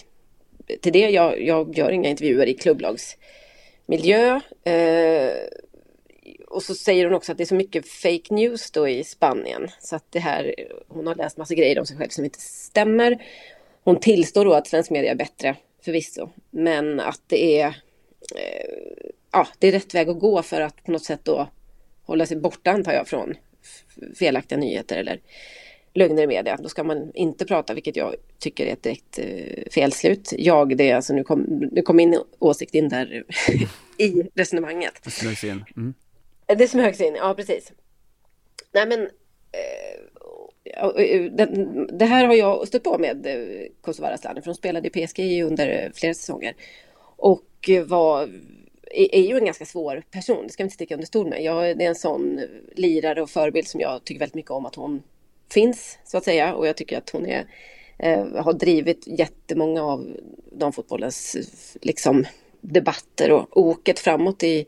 till 0.81 0.93
det. 0.93 1.11
Jag, 1.11 1.43
jag 1.43 1.79
gör 1.79 1.91
inga 1.91 2.09
intervjuer 2.09 2.47
i 2.47 2.55
klubblagsmiljö. 2.55 4.41
Eh, 4.65 5.31
och 6.47 6.63
så 6.63 6.75
säger 6.75 7.05
hon 7.05 7.15
också 7.15 7.33
att 7.33 7.39
det 7.39 7.45
är 7.45 7.47
så 7.47 7.55
mycket 7.55 7.89
fake 7.89 8.35
news 8.35 8.71
då 8.71 8.89
i 8.89 9.05
Spanien. 9.05 9.69
Så 9.81 9.97
att 9.97 10.13
det 10.13 10.19
här, 10.19 10.55
hon 10.89 11.07
har 11.07 11.15
läst 11.15 11.37
massa 11.37 11.55
grejer 11.55 11.79
om 11.79 11.87
sig 11.87 11.97
själv 11.97 12.09
som 12.09 12.25
inte 12.25 12.41
stämmer. 12.41 13.27
Hon 13.85 14.01
tillstår 14.01 14.45
då 14.45 14.55
att 14.55 14.67
svensk 14.67 14.91
media 14.91 15.11
är 15.11 15.15
bättre, 15.15 15.57
förvisso. 15.85 16.29
Men 16.51 17.01
att 17.01 17.21
det 17.27 17.61
är, 17.61 17.67
eh, 18.37 19.07
ja, 19.33 19.49
det 19.59 19.69
är 19.69 19.73
rätt 19.73 19.95
väg 19.95 20.09
att 20.09 20.19
gå 20.19 20.43
för 20.43 20.61
att 20.61 20.85
på 20.85 20.93
något 20.93 21.05
sätt 21.05 21.21
då 21.23 21.49
hålla 22.03 22.27
sig 22.27 22.37
borta, 22.37 22.71
antar 22.71 22.93
jag, 22.93 23.09
från 23.09 23.35
felaktiga 24.19 24.59
nyheter 24.59 24.97
eller 24.97 25.21
lögner 25.95 26.23
i 26.23 26.27
media. 26.27 26.57
Då 26.57 26.69
ska 26.69 26.85
man 26.85 27.13
inte 27.15 27.45
prata, 27.45 27.75
vilket 27.75 27.97
jag 27.97 28.15
tycker 28.39 28.67
är 28.67 28.73
ett 28.73 28.83
direkt 28.83 29.19
eh, 29.19 29.73
felslut. 29.75 30.33
Jag, 30.39 30.77
det 30.77 30.91
är 30.91 30.97
alltså, 30.97 31.13
nu 31.13 31.25
kom, 31.25 31.43
nu 31.73 31.83
kom 31.83 31.97
min 31.97 32.21
åsikt 32.39 32.75
in 32.75 32.89
där 32.89 33.25
i 33.99 34.23
resonemanget. 34.35 35.01
Det 35.05 35.11
in. 35.45 35.65
Mm. 35.77 35.95
Det 36.47 36.69
smögs 36.69 37.01
in, 37.01 37.15
ja 37.15 37.35
precis. 37.35 37.73
Nej 38.73 38.87
men 38.87 39.01
eh, 39.01 40.01
Eh, 40.77 41.23
det, 41.93 42.05
här 42.05 42.27
har 42.27 42.35
jag 42.35 42.69
stött 42.69 42.83
på 42.83 42.99
med 42.99 43.27
eh, 43.27 43.67
Kosovare 43.81 44.15
Asllani, 44.15 44.41
för 44.41 44.47
de 44.47 44.55
spelade 44.55 44.89
i 44.89 45.07
PSG 45.07 45.43
under 45.45 45.69
eh, 45.69 45.93
flera 45.95 46.15
säsonger. 46.15 46.55
Och 47.17 47.69
eh, 47.69 47.85
var, 47.85 48.29
är, 48.91 49.21
ju 49.21 49.37
en 49.37 49.45
ganska 49.45 49.65
svår 49.65 50.03
person, 50.11 50.47
det 50.47 50.53
ska 50.53 50.63
vi 50.63 50.67
inte 50.67 50.75
sticka 50.75 50.95
under 50.95 51.07
stol 51.07 51.29
med. 51.29 51.43
Jag, 51.43 51.79
det 51.79 51.85
är 51.85 51.89
en 51.89 51.95
sån 51.95 52.41
lirare 52.75 53.23
och 53.23 53.31
förebild 53.31 53.69
som 53.69 53.81
jag 53.81 54.05
tycker 54.05 54.21
väldigt 54.21 54.35
mycket 54.35 54.51
om 54.51 54.67
att 54.67 54.75
hon 54.75 55.03
finns, 55.53 55.99
så 56.05 56.19
att 56.19 56.25
säga. 56.25 56.55
Och 56.55 56.67
jag 56.67 56.77
tycker 56.77 56.99
att 56.99 57.11
hon 57.11 57.27
är, 57.27 57.47
har 58.39 58.53
drivit 58.53 59.05
jättemånga 59.07 59.83
av 59.83 60.17
damfotbollens 60.53 61.37
liksom, 61.81 62.25
debatter 62.65 63.31
och 63.31 63.57
oket 63.57 63.99
framåt 63.99 64.43
i, 64.43 64.67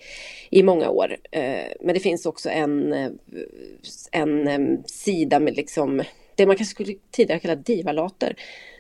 i 0.51 0.63
många 0.63 0.91
år. 0.91 1.17
Eh, 1.31 1.65
men 1.81 1.95
det 1.95 2.01
finns 2.01 2.27
också 2.27 2.51
en, 2.51 2.93
eh, 2.93 3.11
en 4.13 4.49
eh, 4.49 4.79
sida 4.87 5.41
med 5.41 5.57
liksom 5.57 6.03
det 6.35 6.47
man 6.47 6.57
kanske 6.57 6.75
skulle 6.75 6.95
tidigare 7.11 7.41
kalla 7.41 7.55
divalater 7.55 8.37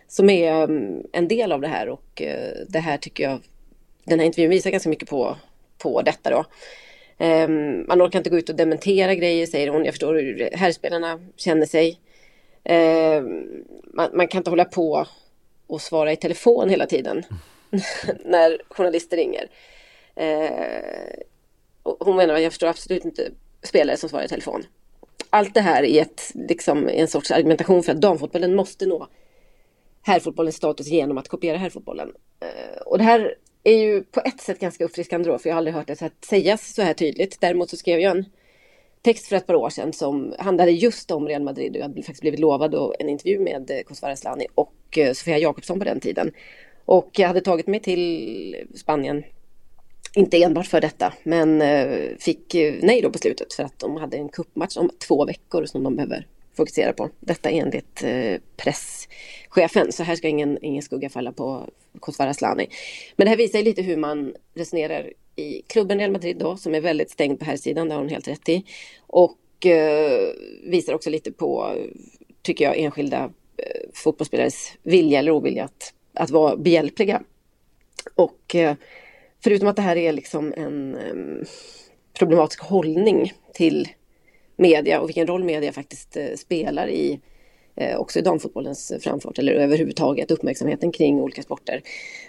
som 0.08 0.30
är 0.30 0.52
mm, 0.52 1.02
en 1.12 1.28
del 1.28 1.52
av 1.52 1.60
det 1.60 1.68
här 1.68 1.88
och 1.88 2.22
det 2.68 2.78
här 2.78 2.96
tycker 2.96 3.24
jag 3.24 3.40
den 4.04 4.18
här 4.18 4.26
intervjun 4.26 4.50
visar 4.50 4.70
ganska 4.70 4.88
mycket 4.88 5.08
på, 5.08 5.36
på 5.78 6.02
detta 6.02 6.30
då. 6.30 6.44
Ehm, 7.18 7.84
man 7.88 8.02
orkar 8.02 8.18
inte 8.18 8.30
gå 8.30 8.38
ut 8.38 8.48
och 8.48 8.56
dementera 8.56 9.14
grejer 9.14 9.46
säger 9.46 9.68
hon. 9.68 9.84
Jag 9.84 9.94
förstår 9.94 10.14
hur 10.14 10.50
herrspelarna 10.52 11.20
känner 11.36 11.66
sig. 11.66 12.00
Ehm, 12.64 13.44
man, 13.84 14.10
man 14.14 14.28
kan 14.28 14.38
inte 14.38 14.50
hålla 14.50 14.64
på 14.64 15.06
och 15.66 15.80
svara 15.80 16.12
i 16.12 16.16
telefon 16.16 16.68
hela 16.68 16.86
tiden. 16.86 17.22
när 18.24 18.62
journalister 18.70 19.16
ringer. 19.16 19.50
Eh, 20.14 21.24
hon 21.82 22.16
menar 22.16 22.34
att 22.34 22.42
jag 22.42 22.52
förstår 22.52 22.66
absolut 22.66 23.04
inte 23.04 23.30
spelare 23.62 23.96
som 23.96 24.08
svarar 24.08 24.24
i 24.24 24.28
telefon. 24.28 24.62
Allt 25.30 25.54
det 25.54 25.60
här 25.60 25.82
är 25.82 26.02
ett, 26.02 26.32
liksom, 26.34 26.88
en 26.88 27.08
sorts 27.08 27.30
argumentation 27.30 27.82
för 27.82 27.92
att 27.92 28.00
damfotbollen 28.00 28.54
måste 28.54 28.86
nå 28.86 29.08
herrfotbollens 30.02 30.56
status 30.56 30.86
genom 30.86 31.18
att 31.18 31.28
kopiera 31.28 31.56
herrfotbollen. 31.56 32.12
Eh, 32.40 32.82
och 32.86 32.98
det 32.98 33.04
här 33.04 33.34
är 33.64 33.78
ju 33.78 34.02
på 34.02 34.20
ett 34.20 34.40
sätt 34.40 34.60
ganska 34.60 34.84
uppfriskande 34.84 35.30
då, 35.30 35.38
för 35.38 35.48
jag 35.48 35.54
har 35.54 35.58
aldrig 35.58 35.74
hört 35.74 35.86
det 35.86 36.10
sägas 36.26 36.74
så 36.74 36.82
här 36.82 36.94
tydligt. 36.94 37.40
Däremot 37.40 37.70
så 37.70 37.76
skrev 37.76 38.00
jag 38.00 38.16
en 38.16 38.24
text 39.02 39.26
för 39.26 39.36
ett 39.36 39.46
par 39.46 39.54
år 39.54 39.70
sedan 39.70 39.92
som 39.92 40.34
handlade 40.38 40.70
just 40.70 41.10
om 41.10 41.28
Real 41.28 41.42
Madrid 41.42 41.70
och 41.70 41.76
jag 41.76 41.82
hade 41.82 42.02
faktiskt 42.02 42.20
blivit 42.20 42.40
lovad 42.40 42.74
en 42.98 43.08
intervju 43.08 43.38
med 43.38 43.70
eh, 43.70 43.82
Kosovare 43.82 44.12
Asllani 44.12 44.46
och 44.54 44.98
eh, 44.98 45.12
Sofia 45.12 45.38
Jakobsson 45.38 45.78
på 45.78 45.84
den 45.84 46.00
tiden. 46.00 46.32
Och 46.86 47.10
jag 47.12 47.28
hade 47.28 47.40
tagit 47.40 47.66
mig 47.66 47.80
till 47.80 48.56
Spanien, 48.74 49.24
inte 50.14 50.42
enbart 50.42 50.66
för 50.66 50.80
detta, 50.80 51.12
men 51.22 51.62
eh, 51.62 52.16
fick 52.18 52.54
eh, 52.54 52.74
nej 52.82 53.02
då 53.02 53.10
på 53.10 53.18
slutet 53.18 53.52
för 53.52 53.62
att 53.62 53.78
de 53.78 53.96
hade 53.96 54.16
en 54.16 54.28
kuppmatch 54.28 54.76
om 54.76 54.90
två 55.08 55.24
veckor 55.24 55.64
som 55.64 55.82
de 55.82 55.96
behöver 55.96 56.26
fokusera 56.56 56.92
på. 56.92 57.10
Detta 57.20 57.50
enligt 57.50 58.02
eh, 58.04 58.40
presschefen, 58.56 59.92
så 59.92 60.02
här 60.02 60.16
ska 60.16 60.28
ingen, 60.28 60.58
ingen 60.62 60.82
skugga 60.82 61.10
falla 61.10 61.32
på 61.32 61.68
Kosovare 62.00 62.30
Asllani. 62.30 62.68
Men 63.16 63.24
det 63.24 63.30
här 63.30 63.36
visar 63.36 63.62
lite 63.62 63.82
hur 63.82 63.96
man 63.96 64.34
resonerar 64.54 65.12
i 65.36 65.62
klubben 65.62 65.98
Real 65.98 66.12
Madrid 66.12 66.36
då, 66.38 66.56
som 66.56 66.74
är 66.74 66.80
väldigt 66.80 67.10
stängd 67.10 67.38
på 67.38 67.44
här 67.44 67.56
sidan, 67.56 67.88
det 67.88 67.94
har 67.94 68.00
hon 68.00 68.10
helt 68.10 68.28
rätt 68.28 68.48
i. 68.48 68.64
Och 69.06 69.66
eh, 69.66 70.28
visar 70.62 70.94
också 70.94 71.10
lite 71.10 71.32
på, 71.32 71.74
tycker 72.42 72.64
jag, 72.64 72.78
enskilda 72.78 73.24
eh, 73.56 73.88
fotbollsspelares 73.92 74.72
vilja 74.82 75.18
eller 75.18 75.30
ovilja 75.30 75.64
att 75.64 75.92
att 76.16 76.30
vara 76.30 76.56
behjälpliga. 76.56 77.22
Och 78.14 78.54
eh, 78.54 78.76
förutom 79.44 79.68
att 79.68 79.76
det 79.76 79.82
här 79.82 79.96
är 79.96 80.12
liksom 80.12 80.54
en 80.56 80.96
problematisk 82.18 82.60
hållning 82.62 83.32
till 83.54 83.88
media 84.56 85.00
och 85.00 85.08
vilken 85.08 85.26
roll 85.26 85.44
media 85.44 85.72
faktiskt 85.72 86.16
eh, 86.16 86.26
spelar 86.36 86.88
i 86.88 87.20
eh, 87.74 87.96
också 87.96 88.18
i 88.18 88.22
damfotbollens 88.22 88.92
framfart 89.00 89.38
eller 89.38 89.52
överhuvudtaget 89.52 90.30
uppmärksamheten 90.30 90.92
kring 90.92 91.20
olika 91.20 91.42
sporter 91.42 91.82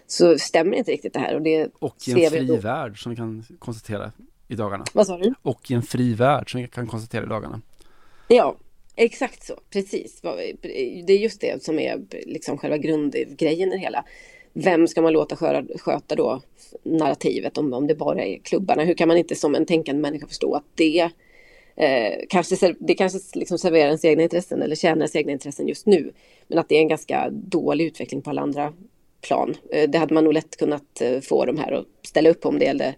så 0.08 0.38
stämmer 0.38 0.78
inte 0.78 0.92
riktigt 0.92 1.14
det 1.14 1.20
här. 1.20 1.36
Och, 1.36 1.42
det 1.42 1.70
och 1.80 1.96
i 2.08 2.26
en 2.26 2.32
fri 2.32 2.58
värld 2.58 3.04
som 3.04 3.10
vi 3.10 3.16
kan 3.16 3.46
konstatera 3.60 4.12
i 4.48 4.56
dagarna. 4.56 4.86
Vad 4.94 5.08
sa 5.08 5.18
du? 5.18 5.34
Och 5.42 5.72
i 5.72 5.74
en 5.74 5.84
fri 5.84 6.14
värld 6.14 6.52
som 6.52 6.62
vi 6.62 6.68
kan 6.68 6.88
konstatera 6.88 7.24
i 7.24 7.28
dagarna. 7.28 7.62
Ja, 8.28 8.56
Exakt 9.00 9.44
så, 9.44 9.60
precis. 9.70 10.22
Det 11.08 11.14
är 11.14 11.18
just 11.18 11.42
det 11.42 11.64
som 11.64 11.80
är 11.80 12.02
liksom 12.26 12.58
själva 12.58 12.78
grundgrejen 12.78 13.70
i 13.70 13.72
det 13.72 13.82
hela. 13.82 14.06
Vem 14.54 14.88
ska 14.88 15.02
man 15.02 15.14
låta 15.14 15.36
sköta 15.78 16.16
då 16.16 16.42
narrativet 16.84 17.58
om, 17.58 17.74
om 17.74 17.88
det 17.88 17.96
bara 17.96 18.26
är 18.26 18.38
klubbarna? 18.38 18.84
Hur 18.84 18.94
kan 18.94 19.08
man 19.08 19.18
inte 19.18 19.36
som 19.36 19.56
en 19.56 19.66
tänkande 19.66 20.02
människa 20.02 20.28
förstå 20.28 20.56
att 20.56 20.64
det 20.76 21.10
eh, 21.76 22.14
kanske, 22.30 22.76
det 22.80 22.94
kanske 22.94 23.20
liksom 23.34 23.58
serverar 23.58 23.86
ens 23.86 24.06
egna 24.06 24.24
intressen 24.24 24.62
eller 24.62 24.76
tjänar 24.76 24.98
ens 24.98 25.16
egna 25.16 25.32
intressen 25.32 25.68
just 25.68 25.86
nu. 25.86 26.12
Men 26.48 26.60
att 26.60 26.70
det 26.70 26.76
är 26.76 26.80
en 26.80 26.88
ganska 26.88 27.30
dålig 27.32 27.86
utveckling 27.86 28.22
på 28.22 28.30
alla 28.30 28.42
andra 28.42 28.74
plan. 29.22 29.56
Eh, 29.72 29.90
det 29.90 29.98
hade 29.98 30.14
man 30.14 30.24
nog 30.24 30.34
lätt 30.34 30.58
kunnat 30.58 31.02
eh, 31.02 31.20
få 31.20 31.46
de 31.46 31.58
här 31.58 31.72
att 31.72 31.86
ställa 32.04 32.30
upp 32.30 32.46
om 32.46 32.60
det 32.60 32.66
gällde 32.66 32.96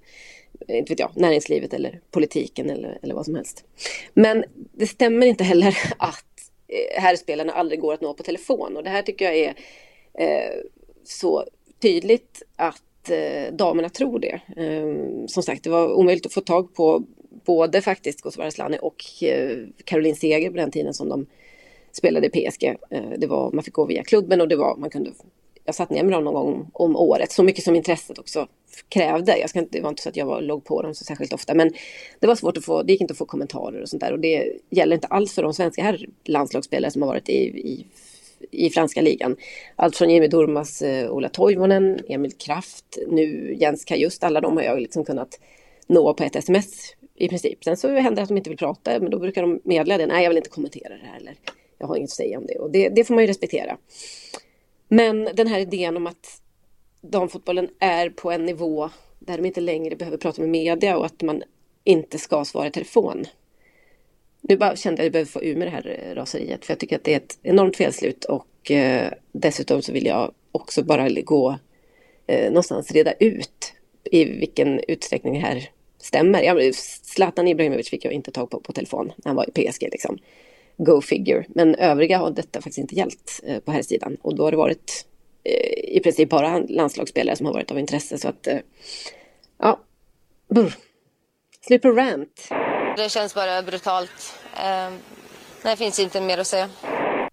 inte 0.68 0.92
vet 0.92 1.00
jag, 1.00 1.12
näringslivet 1.16 1.74
eller 1.74 2.00
politiken 2.12 2.70
eller, 2.70 3.00
eller 3.02 3.16
vad 3.16 3.26
som 3.26 3.36
helst. 3.36 3.64
Men 4.14 4.44
det 4.54 4.88
stämmer 4.88 5.28
inte 5.28 5.44
heller 5.44 5.78
att 5.98 6.52
eh, 6.68 7.02
herrspelarna 7.02 7.54
aldrig 7.54 7.80
går 7.80 7.94
att 7.94 8.02
nå 8.02 8.14
på 8.14 8.24
telefon. 8.24 8.78
Och 8.78 8.84
det 8.84 8.90
här 8.90 9.02
tycker 9.02 9.26
jag 9.26 9.38
är 9.38 9.56
eh, 10.14 10.60
så 11.04 11.46
tydligt 11.82 12.44
att 12.56 13.10
eh, 13.10 13.54
damerna 13.54 13.90
tror 13.90 14.20
det. 14.20 14.42
Eh, 14.58 15.26
som 15.28 15.44
sagt, 15.44 15.64
det 15.64 15.70
var 15.70 15.94
omöjligt 15.94 16.26
att 16.26 16.34
få 16.34 16.42
tag 16.42 16.74
på 16.74 17.04
både 17.46 17.82
faktiskt 17.82 18.22
Kosovare 18.22 18.48
Asllani 18.48 18.78
och 18.82 19.24
eh, 19.24 19.58
Caroline 19.84 20.16
Seger 20.16 20.50
på 20.50 20.58
den 20.58 20.72
tiden 20.72 20.94
som 20.94 21.10
de 21.10 21.26
spelade 21.92 22.28
i 22.28 22.30
PSG. 22.30 22.64
Eh, 22.90 23.10
det 23.18 23.28
var, 23.28 23.52
man 23.52 23.64
fick 23.64 23.74
gå 23.74 23.86
via 23.86 24.04
klubben 24.04 24.42
och 24.42 24.48
det 24.48 24.56
var, 24.56 24.78
man 24.78 24.90
kunde 24.90 25.12
jag 25.70 25.76
satt 25.76 25.90
ner 25.90 26.04
med 26.04 26.14
dem 26.14 26.24
någon 26.24 26.34
gång 26.34 26.70
om 26.74 26.96
året, 26.96 27.32
så 27.32 27.44
mycket 27.44 27.64
som 27.64 27.76
intresset 27.76 28.20
också 28.20 28.48
krävde. 28.90 29.38
Jag 29.38 29.50
ska 29.50 29.60
inte, 29.60 29.78
det 29.78 29.82
var 29.82 29.90
inte 29.90 30.02
så 30.02 30.10
att 30.10 30.16
jag 30.16 30.26
var, 30.26 30.42
låg 30.42 30.66
på 30.66 30.82
dem 30.82 30.96
så 30.96 31.04
särskilt 31.04 31.34
ofta, 31.34 31.54
men 31.54 31.74
det 32.20 32.28
var 32.28 32.36
svårt 32.36 32.58
att 32.58 32.66
få, 32.66 32.84
det 32.84 32.92
gick 32.92 33.02
inte 33.02 33.12
att 33.12 33.18
få 33.18 33.26
kommentarer 33.26 33.82
och 33.82 33.90
sånt 33.90 34.02
där 34.02 34.12
och 34.12 34.20
det 34.20 34.54
gäller 34.70 34.96
inte 34.96 35.08
alls 35.08 35.34
för 35.34 35.44
de 35.44 35.54
svenska 35.54 35.84
här 35.84 36.06
landslagsspelare 36.24 36.92
som 36.92 37.02
har 37.02 37.10
varit 37.10 37.30
i, 37.30 37.34
i, 37.44 37.86
i 38.52 38.70
franska 38.70 39.02
ligan. 39.02 39.36
Allt 39.76 39.98
från 39.98 40.10
Jimmy 40.10 40.28
Durmas, 40.28 40.82
eh, 40.82 41.12
Ola 41.12 41.30
Toivonen, 41.30 42.00
Emil 42.10 42.32
Kraft, 42.32 42.98
nu 43.08 43.56
Jens 43.60 43.86
Kajust, 43.86 44.24
alla 44.24 44.42
de 44.42 44.58
har 44.58 44.64
jag 44.64 44.80
liksom 44.80 45.06
kunnat 45.06 45.40
nå 45.88 46.14
på 46.14 46.24
ett 46.24 46.36
sms 46.36 46.96
i 47.16 47.28
princip. 47.28 47.64
Sen 47.64 47.78
så 47.78 47.88
händer 47.88 48.16
det 48.16 48.22
att 48.22 48.28
de 48.28 48.38
inte 48.38 48.50
vill 48.50 48.60
prata, 48.60 49.00
men 49.00 49.12
då 49.12 49.20
brukar 49.20 49.42
de 49.42 49.60
meddela 49.64 49.98
det. 49.98 50.06
Nej, 50.06 50.24
jag 50.24 50.30
vill 50.30 50.38
inte 50.38 50.50
kommentera 50.50 50.90
det 50.90 51.06
här 51.06 51.18
eller 51.18 51.34
jag 51.78 51.88
har 51.88 51.96
inget 51.96 52.08
att 52.08 52.16
säga 52.16 52.38
om 52.38 52.46
det 52.46 52.60
och 52.60 52.72
det, 52.72 52.90
det 52.90 53.04
får 53.04 53.14
man 53.14 53.24
ju 53.24 53.28
respektera. 53.28 53.78
Men 54.92 55.30
den 55.34 55.48
här 55.48 55.60
idén 55.60 55.98
om 55.98 56.08
att 56.08 56.42
damfotbollen 57.02 57.70
är 57.80 58.10
på 58.10 58.32
en 58.32 58.46
nivå 58.46 58.90
där 59.20 59.38
de 59.38 59.46
inte 59.46 59.62
längre 59.62 59.96
behöver 59.96 60.18
prata 60.18 60.42
med 60.42 60.50
media 60.50 60.98
och 60.98 61.06
att 61.06 61.22
man 61.22 61.44
inte 61.84 62.18
ska 62.18 62.46
svara 62.46 62.68
i 62.68 62.72
telefon. 62.72 63.26
Nu 64.42 64.58
bara 64.58 64.76
kände 64.76 65.02
jag 65.02 65.04
att 65.04 65.06
jag 65.06 65.12
behöver 65.12 65.32
få 65.32 65.44
ur 65.44 65.56
mig 65.56 65.66
det 65.66 65.72
här 65.72 66.00
eh, 66.04 66.16
raseriet 66.16 66.66
för 66.66 66.72
jag 66.74 66.80
tycker 66.80 66.96
att 66.96 67.04
det 67.04 67.14
är 67.14 67.18
ett 67.18 67.40
enormt 67.44 67.78
felslut 67.78 68.26
och 68.26 68.72
eh, 68.72 69.12
dessutom 69.32 69.82
så 69.82 69.92
vill 69.92 70.06
jag 70.06 70.34
också 70.52 70.84
bara 70.84 71.10
gå 71.10 71.58
eh, 72.28 72.48
någonstans 72.48 72.92
reda 72.92 73.12
ut 73.12 73.74
i 74.04 74.24
vilken 74.26 74.82
utsträckning 74.88 75.34
det 75.34 75.40
här 75.40 75.70
stämmer. 75.98 76.44
Ja, 76.44 76.72
Zlatan 77.04 77.48
Ibrahimovic 77.48 77.90
fick 77.90 78.06
jag 78.06 78.14
inte 78.14 78.32
tag 78.32 78.50
på 78.50 78.60
på 78.60 78.74
telefon 78.74 79.12
när 79.18 79.30
han 79.30 79.36
var 79.36 79.46
i 79.50 79.52
PSG. 79.52 79.82
Liksom. 79.92 80.18
Go 80.82 81.02
figure. 81.02 81.46
Men 81.50 81.76
övriga 81.76 82.18
har 82.18 82.32
detta 82.32 82.62
faktiskt 82.62 82.78
inte 82.78 82.96
gällt 82.96 83.42
eh, 83.44 83.60
på 83.60 83.72
här 83.72 83.82
sidan 83.82 84.18
och 84.22 84.36
då 84.36 84.44
har 84.44 84.52
det 84.52 84.58
varit 84.58 85.06
eh, 85.44 85.96
i 85.96 86.00
princip 86.04 86.30
bara 86.30 86.60
landslagsspelare 86.60 87.36
som 87.36 87.46
har 87.46 87.54
varit 87.54 87.72
av 87.72 87.80
intresse. 87.80 88.18
Så 88.18 88.28
att, 88.28 88.48
eh, 88.48 88.58
ja, 89.58 89.80
brr. 90.50 90.76
Slut 91.62 91.82
på 91.82 91.92
rant. 91.92 92.50
Det 92.98 93.12
känns 93.12 93.36
bara 93.36 93.62
brutalt. 93.62 94.34
Eh, 94.56 94.94
det 95.64 95.76
finns 95.76 96.00
inte 96.00 96.22
mer 96.22 96.38
att 96.38 96.48
säga. 96.48 96.70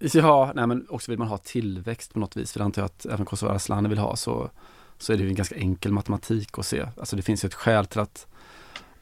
Ja, 0.01 0.53
nej 0.55 0.67
men 0.67 0.87
också 0.89 1.13
vill 1.13 1.19
man 1.19 1.29
ha 1.29 1.39
tillväxt 1.39 2.13
på 2.13 2.19
något 2.19 2.37
vis, 2.37 2.53
för 2.53 2.59
det 2.59 2.65
antar 2.65 2.83
jag 2.83 2.87
att 2.87 3.07
även 3.07 3.27
Kosovare 3.27 3.57
Asllani 3.57 3.89
vill 3.89 3.99
ha, 3.99 4.17
så, 4.17 4.51
så 4.99 5.13
är 5.13 5.17
det 5.17 5.23
ju 5.23 5.29
en 5.29 5.35
ganska 5.35 5.57
enkel 5.57 5.93
matematik 5.93 6.59
att 6.59 6.67
se. 6.67 6.87
Alltså 6.97 7.17
det 7.17 7.23
finns 7.23 7.45
ju 7.45 7.47
ett 7.47 7.55
skäl 7.55 7.87
till 7.87 8.01
att, 8.01 8.27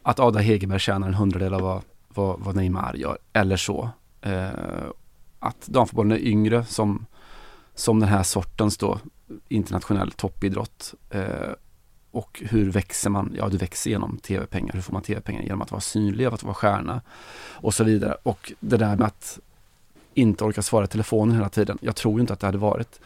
att 0.02 0.20
Ada 0.20 0.38
Hegerberg 0.38 0.80
tjänar 0.80 1.08
en 1.08 1.14
hundradel 1.14 1.54
av 1.54 1.60
vad, 1.60 1.82
vad, 2.08 2.40
vad 2.40 2.56
Neymar 2.56 2.94
gör, 2.94 3.18
eller 3.32 3.56
så. 3.56 3.90
Eh, 4.24 4.90
att 5.38 5.66
damfotbollen 5.66 6.12
är 6.12 6.22
yngre 6.26 6.64
som, 6.64 7.06
som 7.74 8.00
den 8.00 8.08
här 8.08 8.22
sortens 8.22 8.76
då 8.76 8.98
internationell 9.48 10.12
toppidrott. 10.12 10.94
Eh, 11.10 11.52
och 12.10 12.42
hur 12.44 12.70
växer 12.70 13.10
man? 13.10 13.34
Ja, 13.38 13.48
du 13.48 13.56
växer 13.56 13.90
genom 13.90 14.18
tv-pengar. 14.18 14.72
Hur 14.74 14.80
får 14.80 14.92
man 14.92 15.02
tv-pengar? 15.02 15.42
Genom 15.42 15.62
att 15.62 15.70
vara 15.70 15.80
synlig, 15.80 16.24
att 16.24 16.42
vara 16.42 16.54
stjärna 16.54 17.00
och 17.52 17.74
så 17.74 17.84
vidare. 17.84 18.16
Och 18.22 18.52
det 18.60 18.76
där 18.76 18.96
med 18.96 19.06
att 19.06 19.38
inte 20.14 20.44
orka 20.44 20.62
svara 20.62 20.84
i 20.84 20.88
telefonen 20.88 21.36
hela 21.36 21.48
tiden. 21.48 21.78
Jag 21.80 21.96
tror 21.96 22.20
inte 22.20 22.32
att 22.32 22.40
det 22.40 22.46
hade 22.46 22.58
varit 22.58 23.00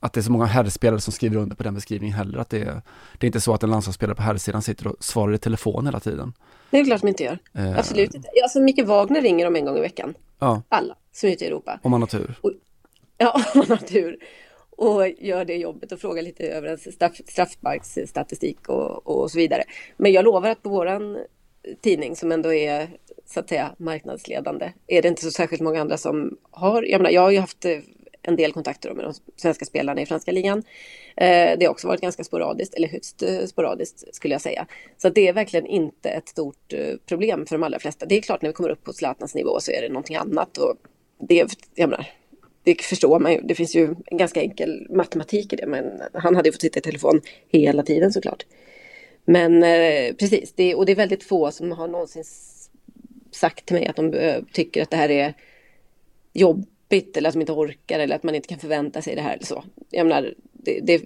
att 0.00 0.12
det 0.12 0.20
är 0.20 0.22
så 0.22 0.32
många 0.32 0.44
herrspelare 0.44 1.00
som 1.00 1.12
skriver 1.12 1.36
under 1.36 1.56
på 1.56 1.62
den 1.62 1.74
beskrivningen 1.74 2.16
heller. 2.16 2.38
Att 2.38 2.50
det, 2.50 2.62
är, 2.62 2.82
det 3.18 3.24
är 3.24 3.26
inte 3.26 3.40
så 3.40 3.54
att 3.54 3.62
en 3.62 3.70
landslagsspelare 3.70 4.14
på 4.14 4.22
herrsidan 4.22 4.62
sitter 4.62 4.86
och 4.86 4.96
svarar 5.00 5.34
i 5.34 5.38
telefon 5.38 5.86
hela 5.86 6.00
tiden. 6.00 6.32
Det 6.70 6.80
är 6.80 6.84
klart 6.84 7.00
de 7.00 7.08
inte 7.08 7.22
gör. 7.22 7.38
Eh. 7.52 7.78
Absolut 7.78 8.14
inte. 8.14 8.28
Alltså 8.42 8.60
Micke 8.60 8.84
Wagner 8.84 9.22
ringer 9.22 9.44
dem 9.44 9.56
en 9.56 9.64
gång 9.64 9.76
i 9.76 9.80
veckan. 9.80 10.14
Ja. 10.38 10.62
Alla 10.68 10.96
som 11.12 11.28
är 11.28 11.32
ute 11.32 11.44
i 11.44 11.48
Europa. 11.48 11.80
Om 11.82 11.90
man 11.90 12.02
har 12.02 12.06
tur. 12.06 12.34
Och, 12.40 12.52
ja, 13.18 13.42
om 13.54 13.58
man 13.68 13.68
har 13.68 13.86
tur. 13.86 14.18
Och 14.70 15.08
gör 15.08 15.44
det 15.44 15.56
jobbet 15.56 15.92
och 15.92 16.00
frågar 16.00 16.22
lite 16.22 16.48
över 16.48 16.66
ens 16.66 16.94
straff, 16.94 17.20
straffsparksstatistik 17.26 18.68
och, 18.68 19.06
och 19.06 19.30
så 19.30 19.38
vidare. 19.38 19.64
Men 19.96 20.12
jag 20.12 20.24
lovar 20.24 20.50
att 20.50 20.62
på 20.62 20.68
våran 20.68 21.18
tidning 21.80 22.16
som 22.16 22.32
ändå 22.32 22.52
är 22.52 22.88
så 23.26 23.40
att 23.40 23.48
säga 23.48 23.74
marknadsledande 23.78 24.72
är 24.86 25.02
det 25.02 25.08
inte 25.08 25.22
så 25.22 25.30
särskilt 25.30 25.62
många 25.62 25.80
andra 25.80 25.96
som 25.96 26.38
har. 26.50 26.82
Jag 26.82 26.98
menar, 26.98 27.10
jag 27.10 27.22
har 27.22 27.30
ju 27.30 27.38
haft 27.38 27.64
eh, 27.64 27.78
en 28.26 28.36
del 28.36 28.52
kontakter 28.52 28.94
med 28.94 29.04
de 29.04 29.14
svenska 29.36 29.64
spelarna 29.64 30.00
i 30.00 30.06
franska 30.06 30.32
ligan. 30.32 30.62
Eh, 31.16 31.58
det 31.58 31.66
har 31.66 31.68
också 31.68 31.88
varit 31.88 32.00
ganska 32.00 32.24
sporadiskt, 32.24 32.74
eller 32.74 32.88
högst 32.88 33.22
eh, 33.22 33.46
sporadiskt 33.46 34.14
skulle 34.14 34.34
jag 34.34 34.40
säga. 34.40 34.66
Så 34.96 35.08
det 35.08 35.28
är 35.28 35.32
verkligen 35.32 35.66
inte 35.66 36.10
ett 36.10 36.28
stort 36.28 36.72
eh, 36.72 36.96
problem 37.06 37.46
för 37.46 37.54
de 37.54 37.62
allra 37.62 37.78
flesta. 37.78 38.06
Det 38.06 38.16
är 38.16 38.20
klart 38.20 38.42
när 38.42 38.48
vi 38.48 38.54
kommer 38.54 38.70
upp 38.70 38.84
på 38.84 38.92
Zlatans 38.92 39.34
nivå 39.34 39.60
så 39.60 39.72
är 39.72 39.82
det 39.82 39.88
någonting 39.88 40.16
annat. 40.16 40.58
Och 40.58 40.76
det, 41.28 41.46
jag 41.74 41.90
menar, 41.90 42.06
det 42.62 42.82
förstår 42.82 43.20
man 43.20 43.32
ju. 43.32 43.40
Det 43.40 43.54
finns 43.54 43.76
ju 43.76 43.94
en 44.06 44.18
ganska 44.18 44.40
enkel 44.40 44.86
matematik 44.90 45.52
i 45.52 45.56
det. 45.56 45.66
Men 45.66 46.02
han 46.12 46.36
hade 46.36 46.48
ju 46.48 46.52
fått 46.52 46.60
sitta 46.60 46.78
i 46.78 46.82
telefon 46.82 47.20
hela 47.48 47.82
tiden 47.82 48.12
såklart. 48.12 48.46
Men 49.24 49.62
eh, 49.62 50.14
precis, 50.14 50.52
det, 50.52 50.74
och 50.74 50.86
det 50.86 50.92
är 50.92 50.96
väldigt 50.96 51.24
få 51.24 51.50
som 51.50 51.72
har 51.72 51.88
någonsin 51.88 52.24
sagt 53.30 53.66
till 53.66 53.76
mig 53.76 53.86
att 53.86 53.96
de 53.96 54.14
eh, 54.14 54.42
tycker 54.52 54.82
att 54.82 54.90
det 54.90 54.96
här 54.96 55.10
är 55.10 55.34
jobbigt 56.90 57.16
eller 57.16 57.28
att 57.28 57.34
de 57.34 57.40
inte 57.40 57.52
orkar 57.52 57.98
eller 57.98 58.16
att 58.16 58.22
man 58.22 58.34
inte 58.34 58.48
kan 58.48 58.58
förvänta 58.58 59.02
sig 59.02 59.14
det 59.14 59.22
här 59.22 59.34
eller 59.34 59.46
så. 59.46 59.64
Jag 59.90 60.06
menar, 60.06 60.34
det, 60.52 60.80
det 60.80 61.04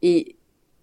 i 0.00 0.32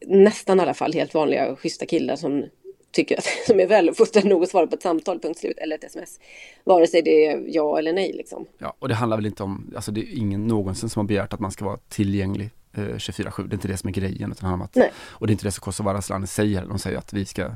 nästan 0.05 0.59
alla 0.59 0.73
fall 0.73 0.93
helt 0.93 1.13
vanliga 1.13 1.55
schyssta 1.55 1.85
killar 1.85 2.15
som 2.15 2.45
tycker 2.91 3.17
att 3.17 3.25
som 3.47 3.59
är 3.59 3.67
väluppfostrade 3.67 4.29
nog 4.29 4.43
att 4.43 4.49
svara 4.49 4.67
på 4.67 4.75
ett 4.75 4.81
samtal, 4.81 5.19
punkt 5.19 5.39
slut, 5.39 5.57
eller 5.57 5.75
ett 5.75 5.83
sms. 5.83 6.19
Vare 6.63 6.87
sig 6.87 7.01
det 7.01 7.25
är 7.25 7.43
ja 7.47 7.79
eller 7.79 7.93
nej 7.93 8.13
liksom. 8.13 8.45
Ja, 8.57 8.73
och 8.79 8.87
det 8.87 8.95
handlar 8.95 9.17
väl 9.17 9.25
inte 9.25 9.43
om, 9.43 9.73
alltså 9.75 9.91
det 9.91 10.01
är 10.01 10.17
ingen 10.17 10.47
någonsin 10.47 10.89
som 10.89 10.99
har 10.99 11.07
begärt 11.07 11.33
att 11.33 11.39
man 11.39 11.51
ska 11.51 11.65
vara 11.65 11.77
tillgänglig 11.89 12.49
eh, 12.73 12.79
24-7. 12.79 13.47
Det 13.47 13.53
är 13.53 13.55
inte 13.55 13.67
det 13.67 13.77
som 13.77 13.87
är 13.89 13.93
grejen. 13.93 14.31
Utan 14.31 14.61
att, 14.61 14.75
nej. 14.75 14.91
Och 14.95 15.27
det 15.27 15.31
är 15.31 15.33
inte 15.33 15.45
det 15.45 15.51
som 15.51 15.61
Kosovare 15.61 15.97
Asllani 15.97 16.27
säger. 16.27 16.65
De 16.65 16.79
säger 16.79 16.97
att 16.97 17.13
vi 17.13 17.25
ska, 17.25 17.51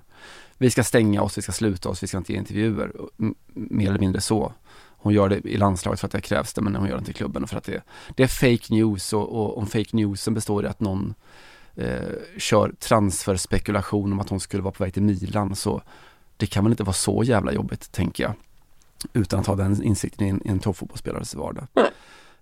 vi 0.57 0.69
ska 0.69 0.83
stänga 0.83 1.21
oss, 1.21 1.37
vi 1.37 1.41
ska 1.41 1.51
sluta 1.51 1.89
oss, 1.89 2.03
vi 2.03 2.07
ska 2.07 2.17
inte 2.17 2.33
ge 2.33 2.39
intervjuer. 2.39 2.91
mer 3.53 3.89
eller 3.89 3.99
mindre 3.99 4.21
så. 4.21 4.53
Hon 5.03 5.13
gör 5.13 5.29
det 5.29 5.47
i 5.47 5.57
landslaget 5.57 5.99
för 5.99 6.07
att 6.07 6.11
det 6.11 6.21
krävs 6.21 6.53
det, 6.53 6.61
men 6.61 6.75
hon 6.75 6.87
gör 6.87 6.95
det 6.95 6.99
inte 6.99 7.11
i 7.11 7.13
klubben 7.13 7.47
för 7.47 7.57
att 7.57 7.63
det, 7.63 7.81
det 8.15 8.23
är 8.23 8.27
fake 8.27 8.73
news 8.73 9.13
och, 9.13 9.29
och 9.29 9.57
om 9.57 9.67
fake 9.67 9.89
newsen 9.95 10.33
består 10.33 10.65
i 10.65 10.67
att 10.67 10.79
någon 10.79 11.13
eh, 11.75 11.99
kör 12.37 12.73
transferspekulation 12.79 14.13
om 14.13 14.19
att 14.19 14.29
hon 14.29 14.39
skulle 14.39 14.63
vara 14.63 14.73
på 14.73 14.83
väg 14.83 14.93
till 14.93 15.03
Milan 15.03 15.55
så 15.55 15.81
det 16.37 16.45
kan 16.45 16.63
väl 16.63 16.73
inte 16.73 16.83
vara 16.83 16.93
så 16.93 17.23
jävla 17.23 17.51
jobbigt 17.51 17.91
tänker 17.91 18.23
jag. 18.23 18.33
Utan 19.13 19.39
att 19.39 19.47
ha 19.47 19.55
den 19.55 19.83
insikten 19.83 20.27
i 20.27 20.29
en, 20.29 20.47
i 20.47 20.49
en 20.49 20.59
toppfotbollsspelares 20.59 21.35
vardag. 21.35 21.67
Mm. 21.75 21.89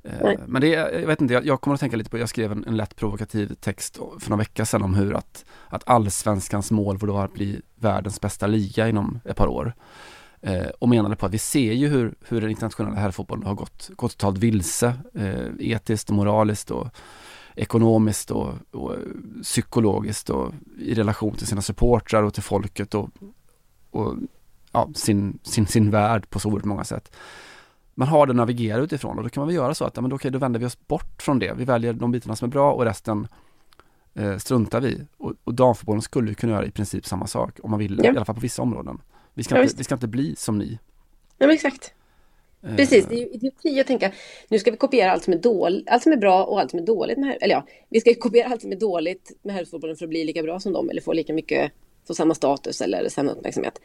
Eh, 0.03 0.39
men 0.47 0.61
det 0.61 0.67
jag 0.67 1.07
vet 1.07 1.21
inte, 1.21 1.33
jag, 1.33 1.45
jag, 1.45 1.61
kommer 1.61 1.73
att 1.75 1.79
tänka 1.79 1.97
lite 1.97 2.09
på, 2.09 2.17
jag 2.17 2.29
skrev 2.29 2.51
en, 2.51 2.65
en 2.67 2.77
lätt 2.77 2.95
provokativ 2.95 3.55
text 3.59 3.99
för 4.19 4.29
några 4.29 4.41
veckor 4.41 4.63
sedan 4.63 4.83
om 4.83 4.93
hur 4.93 5.13
att, 5.13 5.45
att 5.67 5.89
allsvenskans 5.89 6.71
mål 6.71 6.97
var 6.97 7.07
då 7.07 7.17
att 7.17 7.33
bli 7.33 7.61
världens 7.75 8.21
bästa 8.21 8.47
liga 8.47 8.89
inom 8.89 9.19
ett 9.25 9.37
par 9.37 9.47
år. 9.47 9.73
Eh, 10.41 10.67
och 10.79 10.89
menade 10.89 11.15
på 11.15 11.25
att 11.25 11.33
vi 11.33 11.37
ser 11.37 11.73
ju 11.73 11.87
hur, 11.87 12.15
hur 12.27 12.41
den 12.41 12.49
internationella 12.49 12.99
herrfotbollen 12.99 13.45
har 13.45 13.55
gått, 13.55 13.89
gått 13.95 14.11
totalt 14.11 14.37
vilse, 14.37 14.93
eh, 15.13 15.47
etiskt 15.59 16.09
och 16.09 16.15
moraliskt 16.15 16.71
och 16.71 16.87
ekonomiskt 17.55 18.31
och, 18.31 18.53
och, 18.71 18.95
psykologiskt 19.43 20.29
och 20.29 20.53
i 20.79 20.93
relation 20.93 21.35
till 21.35 21.47
sina 21.47 21.61
supportrar 21.61 22.23
och 22.23 22.33
till 22.33 22.43
folket 22.43 22.95
och, 22.95 23.09
och 23.91 24.15
ja, 24.71 24.89
sin, 24.95 25.39
sin, 25.43 25.67
sin 25.67 25.91
värld 25.91 26.29
på 26.29 26.39
så 26.39 26.49
oerhört 26.49 26.65
många 26.65 26.83
sätt. 26.83 27.15
Man 27.95 28.07
har 28.07 28.25
det 28.25 28.31
att 28.31 28.35
navigera 28.35 28.81
utifrån 28.81 29.17
och 29.17 29.23
då 29.23 29.29
kan 29.29 29.41
man 29.41 29.47
väl 29.47 29.55
göra 29.55 29.73
så 29.73 29.85
att 29.85 29.95
ja, 29.95 30.01
men 30.01 30.13
okej, 30.13 30.31
då 30.31 30.39
vänder 30.39 30.59
vi 30.59 30.65
oss 30.65 30.87
bort 30.87 31.21
från 31.21 31.39
det. 31.39 31.53
Vi 31.53 31.65
väljer 31.65 31.93
de 31.93 32.11
bitarna 32.11 32.35
som 32.35 32.45
är 32.45 32.51
bra 32.51 32.73
och 32.73 32.85
resten 32.85 33.27
eh, 34.13 34.37
struntar 34.37 34.81
vi. 34.81 35.05
Och, 35.17 35.33
och 35.43 35.53
damfotbollen 35.53 36.01
skulle 36.01 36.33
kunna 36.33 36.53
göra 36.53 36.65
i 36.65 36.71
princip 36.71 37.05
samma 37.05 37.27
sak 37.27 37.59
om 37.63 37.71
man 37.71 37.79
vill, 37.79 37.99
ja. 38.03 38.13
i 38.13 38.17
alla 38.17 38.25
fall 38.25 38.35
på 38.35 38.41
vissa 38.41 38.61
områden. 38.61 39.01
Vi 39.33 39.43
ska, 39.43 39.55
ja, 39.55 39.63
inte, 39.63 39.75
vi 39.77 39.83
ska 39.83 39.95
inte 39.95 40.07
bli 40.07 40.35
som 40.35 40.57
ni. 40.57 40.79
Ja, 41.37 41.47
men 41.47 41.51
exakt. 41.51 41.93
Precis, 42.77 43.05
det 43.05 43.15
är 43.15 43.19
ju 43.19 43.27
idioti 43.27 43.79
att 43.79 43.87
tänka 43.87 44.11
nu 44.47 44.59
ska 44.59 44.71
vi 44.71 44.77
kopiera 44.77 45.11
allt 45.11 45.23
som 45.23 45.33
är 45.33 45.37
dåligt, 45.37 45.89
allt 45.89 46.03
som 46.03 46.11
är 46.11 46.17
bra 46.17 46.43
och 46.43 46.59
allt 46.59 46.71
som 46.71 46.79
är 46.79 46.83
dåligt 46.83 47.17
med 47.17 47.37
Eller 47.41 47.55
ja, 47.55 47.65
vi 47.89 48.01
ska 48.01 48.13
kopiera 48.13 48.47
allt 48.47 48.61
som 48.61 48.71
är 48.71 48.75
dåligt 48.75 49.31
med 49.41 49.55
herrfotbollen 49.55 49.95
för 49.95 50.05
att 50.05 50.09
bli 50.09 50.23
lika 50.23 50.43
bra 50.43 50.59
som 50.59 50.73
dem 50.73 50.89
eller 50.89 51.01
få 51.01 51.13
lika 51.13 51.33
mycket, 51.33 51.71
få 52.07 52.13
samma 52.13 52.35
status 52.35 52.81
eller 52.81 53.09
samma 53.09 53.31
uppmärksamhet. 53.31 53.81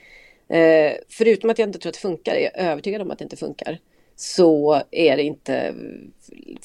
Eh, 0.48 0.92
förutom 1.08 1.50
att 1.50 1.58
jag 1.58 1.68
inte 1.68 1.78
tror 1.78 1.90
att 1.90 1.94
det 1.94 2.00
funkar, 2.00 2.34
är 2.34 2.40
jag 2.40 2.56
övertygad 2.56 3.02
om 3.02 3.10
att 3.10 3.18
det 3.18 3.24
inte 3.24 3.36
funkar, 3.36 3.78
så 4.16 4.82
är 4.90 5.16
det 5.16 5.22
inte 5.22 5.74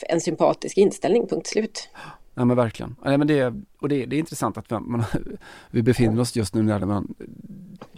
en 0.02 0.22
sympatisk 0.22 0.78
inställning, 0.78 1.28
punkt 1.28 1.48
slut. 1.48 1.90
Ja 2.36 2.46
men 2.46 2.58
verkligen. 2.58 2.96
Ja, 3.04 3.18
men 3.18 3.28
det, 3.28 3.54
och 3.80 3.90
det, 3.90 4.06
det 4.06 4.16
är 4.16 4.20
intressant 4.20 4.58
att 4.58 4.70
man, 4.70 5.04
vi 5.72 5.82
befinner 5.82 6.22
oss 6.22 6.36
just 6.36 6.56
nu 6.56 6.64
när 6.64 6.80
man 6.80 7.16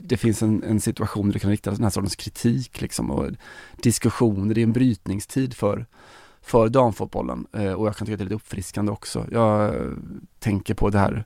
det 0.05 0.17
finns 0.17 0.43
en, 0.43 0.63
en 0.63 0.81
situation 0.81 1.25
där 1.25 1.33
det 1.33 1.39
kan 1.39 1.51
riktas 1.51 1.75
den 1.75 1.83
här 1.83 1.91
sortens 1.91 2.15
kritik 2.15 2.81
liksom 2.81 3.11
och 3.11 3.31
diskussioner. 3.81 4.55
Det 4.55 4.61
är 4.61 4.63
en 4.63 4.73
brytningstid 4.73 5.53
för, 5.53 5.85
för 6.41 6.69
damfotbollen 6.69 7.47
eh, 7.53 7.73
och 7.73 7.87
jag 7.87 7.95
kan 7.95 8.07
tycka 8.07 8.13
att 8.13 8.19
det 8.19 8.23
är 8.23 8.25
lite 8.25 8.35
uppfriskande 8.35 8.91
också. 8.91 9.25
Jag 9.31 9.75
tänker 10.39 10.73
på 10.73 10.89
det 10.89 10.99
här 10.99 11.25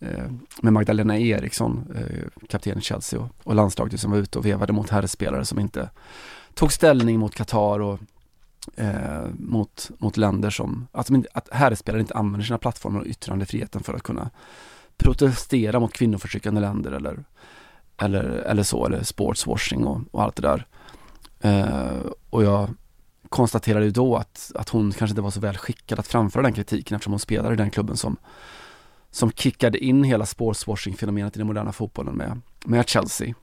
eh, 0.00 0.24
med 0.62 0.72
Magdalena 0.72 1.18
Eriksson, 1.18 1.94
eh, 1.96 2.46
kapten 2.48 2.78
i 2.78 2.80
Chelsea 2.80 3.20
och, 3.20 3.28
och 3.44 3.54
landslaget 3.54 4.00
som 4.00 4.10
var 4.10 4.18
ute 4.18 4.38
och 4.38 4.46
vevade 4.46 4.72
mot 4.72 4.90
herrspelare 4.90 5.44
som 5.44 5.58
inte 5.58 5.90
tog 6.54 6.72
ställning 6.72 7.18
mot 7.18 7.34
Qatar 7.34 7.80
och 7.80 8.00
eh, 8.76 9.26
mot, 9.38 9.90
mot 9.98 10.16
länder 10.16 10.50
som, 10.50 10.86
att, 10.92 11.10
inte, 11.10 11.28
att 11.32 11.48
herrspelare 11.52 12.00
inte 12.00 12.14
använder 12.14 12.46
sina 12.46 12.58
plattformar 12.58 13.00
och 13.00 13.06
yttrandefriheten 13.06 13.82
för 13.82 13.94
att 13.94 14.02
kunna 14.02 14.30
protestera 14.96 15.80
mot 15.80 15.92
kvinnoförtryckande 15.92 16.60
länder 16.60 16.92
eller, 16.92 17.24
eller, 17.98 18.24
eller 18.24 18.62
så, 18.62 18.86
eller 18.86 19.02
sportswashing 19.02 19.86
och, 19.86 20.00
och 20.10 20.22
allt 20.22 20.36
det 20.36 20.42
där. 20.42 20.66
Eh, 21.40 22.10
och 22.30 22.44
jag 22.44 22.68
konstaterade 23.28 23.84
ju 23.84 23.90
då 23.90 24.16
att, 24.16 24.52
att 24.54 24.68
hon 24.68 24.92
kanske 24.92 25.12
inte 25.12 25.22
var 25.22 25.30
så 25.30 25.40
väl 25.40 25.56
skickad 25.56 25.98
att 25.98 26.06
framföra 26.06 26.42
den 26.42 26.52
kritiken 26.52 26.94
eftersom 26.94 27.12
hon 27.12 27.20
spelar 27.20 27.52
i 27.52 27.56
den 27.56 27.70
klubben 27.70 27.96
som, 27.96 28.16
som 29.10 29.32
kickade 29.32 29.78
in 29.78 30.04
hela 30.04 30.24
sportswashing-fenomenet 30.24 31.36
i 31.36 31.38
den 31.38 31.46
moderna 31.46 31.72
fotbollen 31.72 32.14
med, 32.14 32.40
med 32.64 32.88
Chelsea. 32.88 33.34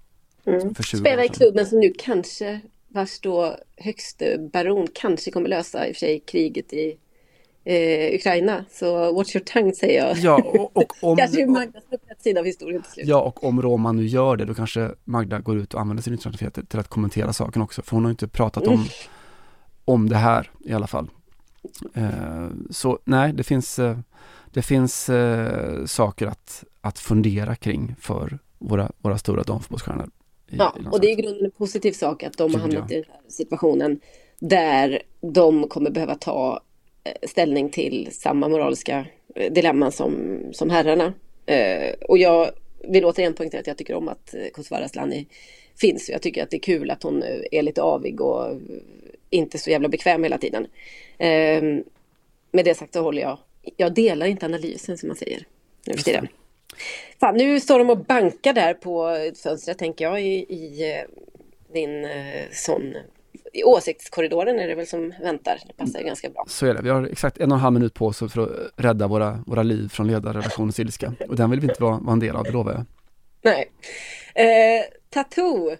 Mm. 0.45 0.75
Spelar 0.75 1.23
i 1.23 1.29
klubben 1.29 1.65
som 1.65 1.79
nu 1.79 1.93
kanske, 1.99 2.61
vars 2.87 3.19
då 3.19 3.57
högste 3.77 4.49
baron 4.53 4.87
kanske 4.93 5.31
kommer 5.31 5.49
lösa 5.49 5.87
i 5.87 5.91
och 5.91 5.95
för 5.95 5.99
sig 5.99 6.19
kriget 6.19 6.73
i 6.73 6.97
eh, 7.63 8.15
Ukraina. 8.15 8.65
Så 8.71 9.13
watch 9.13 9.35
your 9.35 9.45
tongue 9.45 9.73
säger 9.73 10.07
jag. 10.07 10.17
Ja, 10.17 10.41
och, 10.45 10.77
och 10.77 10.93
om, 11.03 11.17
kanske 11.17 11.45
Magdas 11.45 11.83
sida 12.19 12.39
av 12.39 12.45
historien 12.45 12.81
till 12.81 12.91
slut. 12.91 13.07
Ja, 13.07 13.21
och 13.21 13.43
om 13.43 13.61
Roman 13.61 13.95
nu 13.95 14.05
gör 14.05 14.35
det, 14.37 14.45
då 14.45 14.53
kanske 14.53 14.91
Magda 15.03 15.39
går 15.39 15.57
ut 15.57 15.73
och 15.73 15.81
använder 15.81 16.03
sin 16.03 16.13
yttrandefrihet 16.13 16.69
till 16.69 16.79
att 16.79 16.87
kommentera 16.87 17.33
saken 17.33 17.61
också. 17.61 17.81
För 17.81 17.95
hon 17.95 18.03
har 18.03 18.11
inte 18.11 18.27
pratat 18.27 18.67
om, 18.67 18.73
Mm. 18.73 18.85
om 19.85 20.09
det 20.09 20.15
här 20.17 20.51
i 20.65 20.73
alla 20.73 20.87
fall. 20.87 21.09
Eh, 21.93 22.47
så 22.69 22.99
nej, 23.03 23.33
det 23.33 23.43
finns, 23.43 23.79
eh, 23.79 23.97
det 24.53 24.61
finns 24.61 25.09
eh, 25.09 25.85
saker 25.85 26.27
att, 26.27 26.63
att 26.81 26.99
fundera 26.99 27.55
kring 27.55 27.95
för 27.99 28.39
våra, 28.59 28.91
våra 28.97 29.17
stora 29.17 29.43
damfotbollsstjärnor. 29.43 30.09
Ja, 30.49 30.75
i 30.79 30.83
och 30.91 31.01
det 31.01 31.07
är 31.07 31.11
i 31.19 31.21
grunden 31.21 31.45
en 31.45 31.51
positiv 31.51 31.91
sak 31.91 32.23
att 32.23 32.37
de 32.37 32.53
har 32.53 32.61
hamnat 32.61 32.91
i 32.91 32.95
den 32.95 33.03
här 33.07 33.21
situationen 33.29 33.99
där 34.39 35.01
de 35.33 35.67
kommer 35.67 35.89
behöva 35.91 36.15
ta 36.15 36.61
ställning 37.23 37.69
till 37.69 38.07
samma 38.11 38.47
moraliska 38.47 39.05
eh, 39.35 39.51
dilemman 39.51 39.91
som, 39.91 40.39
som 40.53 40.69
herrarna. 40.69 41.13
Eh, 41.45 41.93
Och 42.01 42.17
jag 42.17 42.51
vill 42.79 43.05
återigen 43.05 43.33
poängtera 43.33 43.61
att 43.61 43.67
jag 43.67 43.77
tycker 43.77 43.95
om 43.95 44.07
att 44.07 44.33
eh, 44.33 44.47
Kosovare 44.53 44.85
Asllani 44.85 45.27
finns. 45.81 46.09
Jag 46.09 46.21
tycker 46.21 46.43
att 46.43 46.49
det 46.49 46.57
är 46.57 46.61
kul 46.61 46.91
att 46.91 47.03
hon 47.03 47.23
eh, 47.23 47.39
är 47.51 47.61
lite 47.61 47.81
avig 47.81 48.21
och 48.21 48.49
eh, 48.49 48.57
inte 49.29 49.57
så 49.57 49.69
jävla 49.69 49.87
bekväm 49.89 50.23
hela 50.23 50.37
tiden. 50.37 50.67
Eh, 51.17 51.63
Med 52.51 52.65
det 52.65 52.77
sagt 52.77 52.93
så 52.93 53.01
håller 53.01 53.21
jag, 53.21 53.37
jag 53.77 53.93
delar 53.93 54.25
inte 54.25 54.45
analysen 54.45 54.97
som 54.97 55.07
man 55.07 55.17
säger 55.17 55.45
nu 55.85 55.93
för 55.93 56.03
tiden. 56.03 56.27
Fan, 57.19 57.37
nu 57.37 57.59
står 57.59 57.79
de 57.79 57.89
och 57.89 57.97
bankar 57.97 58.53
där 58.53 58.73
på 58.73 59.17
fönstret 59.43 59.77
tänker 59.77 60.05
jag 60.05 60.21
i, 60.21 60.45
i 60.49 60.91
eh, 60.91 61.03
din 61.73 62.05
eh, 62.05 62.43
sån... 62.51 62.93
I 63.53 63.63
åsiktskorridoren 63.63 64.59
är 64.59 64.67
det 64.67 64.75
väl 64.75 64.87
som 64.87 65.13
väntar. 65.21 65.59
Det 65.67 65.73
passar 65.73 65.99
ju 65.99 66.05
ganska 66.05 66.29
bra. 66.29 66.45
Så 66.47 66.65
är 66.65 66.73
det. 66.73 66.81
Vi 66.81 66.89
har 66.89 67.03
exakt 67.03 67.37
en 67.37 67.51
och 67.51 67.57
en 67.57 67.61
halv 67.61 67.73
minut 67.73 67.93
på 67.93 68.05
oss 68.05 68.19
för 68.19 68.41
att 68.41 68.49
rädda 68.75 69.07
våra, 69.07 69.43
våra 69.47 69.63
liv 69.63 69.89
från 69.89 70.07
ledarredaktionens 70.07 70.79
ilska. 70.79 71.13
Och 71.29 71.35
den 71.35 71.49
vill 71.49 71.59
vi 71.59 71.67
inte 71.67 71.83
vara, 71.83 71.97
vara 71.97 72.13
en 72.13 72.19
del 72.19 72.35
av, 72.35 72.43
det 72.43 72.51
lovar 72.51 72.71
jag. 72.71 72.85
Nej. 73.41 73.71
Eh, 74.35 74.85
tattoo, 75.09 75.75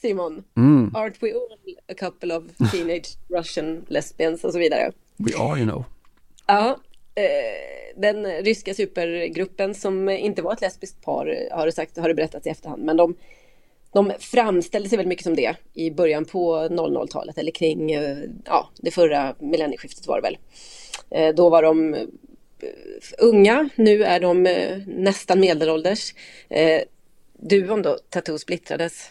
Simon. 0.00 0.44
Mm. 0.56 0.90
Aren't 0.90 1.16
we 1.20 1.32
all 1.32 1.76
a 1.88 1.94
couple 1.98 2.36
of 2.36 2.44
teenage 2.72 3.16
Russian 3.28 3.84
lesbians 3.88 4.44
och 4.44 4.52
så 4.52 4.58
vidare? 4.58 4.92
We 5.16 5.36
are 5.38 5.58
you 5.58 5.70
know. 5.70 5.84
Ja. 6.46 6.78
Eh, 7.14 8.00
den 8.00 8.26
ryska 8.26 8.74
supergruppen 8.74 9.74
som 9.74 10.08
inte 10.08 10.42
var 10.42 10.52
ett 10.52 10.60
lesbiskt 10.60 11.02
par 11.04 11.48
har 11.52 11.66
det, 11.66 11.72
sagt, 11.72 11.98
har 11.98 12.08
det 12.08 12.14
berättats 12.14 12.46
i 12.46 12.50
efterhand. 12.50 12.84
Men 12.84 12.96
de, 12.96 13.14
de 13.92 14.12
framställde 14.18 14.88
sig 14.88 14.96
väldigt 14.96 15.08
mycket 15.08 15.24
som 15.24 15.36
det 15.36 15.56
i 15.74 15.90
början 15.90 16.24
på 16.24 16.56
00-talet 16.56 17.38
eller 17.38 17.52
kring 17.52 17.92
eh, 17.92 18.18
ja, 18.44 18.70
det 18.76 18.90
förra 18.90 19.34
millennieskiftet 19.38 20.06
var 20.06 20.16
det 20.16 20.22
väl. 20.22 20.38
Eh, 21.10 21.34
då 21.34 21.48
var 21.48 21.62
de 21.62 21.94
eh, 21.94 22.00
unga, 23.18 23.68
nu 23.74 24.04
är 24.04 24.20
de 24.20 24.42
nästan 24.86 25.40
medelålders. 25.40 26.14
Duon 27.40 27.82
då, 27.82 27.98
Tattoo, 28.10 28.38
splittrades. 28.38 29.10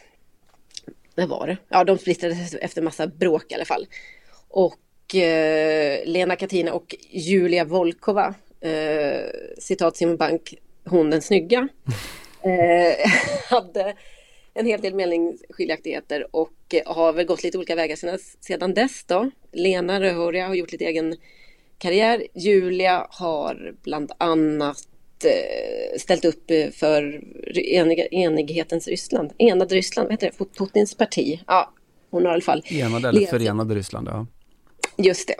När 1.15 1.27
var 1.27 1.47
det? 1.47 1.57
Ja, 1.69 1.83
de 1.83 1.97
splittrades 1.97 2.55
efter 2.55 2.81
massa 2.81 3.07
bråk 3.07 3.51
i 3.51 3.55
alla 3.55 3.65
fall. 3.65 3.87
Och 4.47 4.79
Lena 6.05 6.35
Katina 6.35 6.73
och 6.73 6.95
Julia 7.09 7.65
Volkova, 7.65 8.33
citat 9.57 9.97
Simon 9.97 10.17
Bank, 10.17 10.53
hon 10.85 11.09
den 11.09 11.21
snygga, 11.21 11.67
hade 13.49 13.93
en 14.57 14.65
hel 14.65 14.81
del 14.81 14.93
meningsskiljaktigheter 14.95 16.27
och 16.35 16.53
eh, 16.73 16.93
har 16.95 17.13
väl 17.13 17.25
gått 17.25 17.43
lite 17.43 17.57
olika 17.57 17.75
vägar 17.75 17.95
sedan, 17.95 18.19
sedan 18.39 18.73
dess 18.73 19.03
då. 19.03 19.31
Lena 19.51 20.01
Röhåriga 20.01 20.47
har 20.47 20.55
gjort 20.55 20.71
lite 20.71 20.85
egen 20.85 21.15
karriär. 21.77 22.27
Julia 22.33 23.07
har 23.09 23.75
bland 23.83 24.11
annat 24.17 24.87
eh, 25.23 25.99
ställt 25.99 26.25
upp 26.25 26.51
eh, 26.51 26.69
för 26.69 27.23
enig, 27.57 28.07
enighetens 28.11 28.87
Ryssland, 28.87 29.33
enade 29.37 29.75
Ryssland, 29.75 30.07
vad 30.07 30.13
heter 30.13 30.31
det, 30.37 30.45
Putins 30.57 30.95
parti. 30.95 31.39
Ja, 31.47 31.73
hon 32.09 32.25
har 32.25 32.31
i 32.31 32.33
alla 32.33 32.41
fall 32.41 32.63
Enade 32.69 33.09
eller 33.09 33.19
levt- 33.19 33.29
förenade 33.29 33.75
Ryssland, 33.75 34.07
ja. 34.07 34.25
Just 34.97 35.27
det. 35.27 35.35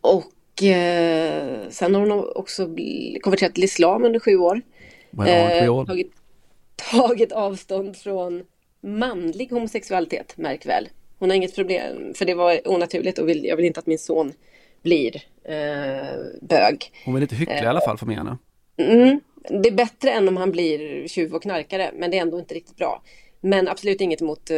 Och 0.00 0.62
eh, 0.62 1.68
sen 1.68 1.94
har 1.94 2.00
hon 2.06 2.32
också 2.34 2.68
konverterat 3.20 3.54
till 3.54 3.64
islam 3.64 4.04
under 4.04 4.20
sju 4.20 4.36
år. 4.36 4.62
Well, 5.10 5.68
all? 5.70 5.86
tagit, 5.86 6.12
tagit 6.90 7.32
avstånd 7.32 7.96
från 7.96 8.44
manlig 8.80 9.50
homosexualitet, 9.50 10.36
märk 10.36 10.66
väl. 10.66 10.88
Hon 11.18 11.30
har 11.30 11.36
inget 11.36 11.54
problem, 11.54 12.14
för 12.14 12.24
det 12.24 12.34
var 12.34 12.68
onaturligt 12.68 13.18
och 13.18 13.28
vill, 13.28 13.44
jag 13.44 13.56
vill 13.56 13.64
inte 13.64 13.80
att 13.80 13.86
min 13.86 13.98
son 13.98 14.32
blir 14.82 15.16
eh, 15.44 16.16
bög. 16.40 16.92
Hon 17.04 17.16
är 17.16 17.20
lite 17.20 17.34
hycklig 17.34 17.62
i 17.62 17.66
alla 17.66 17.80
fall, 17.80 17.98
får 17.98 18.06
man 18.06 18.14
gärna. 18.14 18.38
Mm, 18.76 19.20
det 19.62 19.68
är 19.68 19.74
bättre 19.74 20.10
än 20.10 20.28
om 20.28 20.36
han 20.36 20.50
blir 20.50 21.08
tjuv 21.08 21.34
och 21.34 21.42
knarkare, 21.42 21.90
men 21.94 22.10
det 22.10 22.16
är 22.16 22.22
ändå 22.22 22.38
inte 22.38 22.54
riktigt 22.54 22.76
bra. 22.76 23.02
Men 23.40 23.68
absolut 23.68 24.00
inget 24.00 24.22
emot 24.22 24.50
eh, 24.50 24.56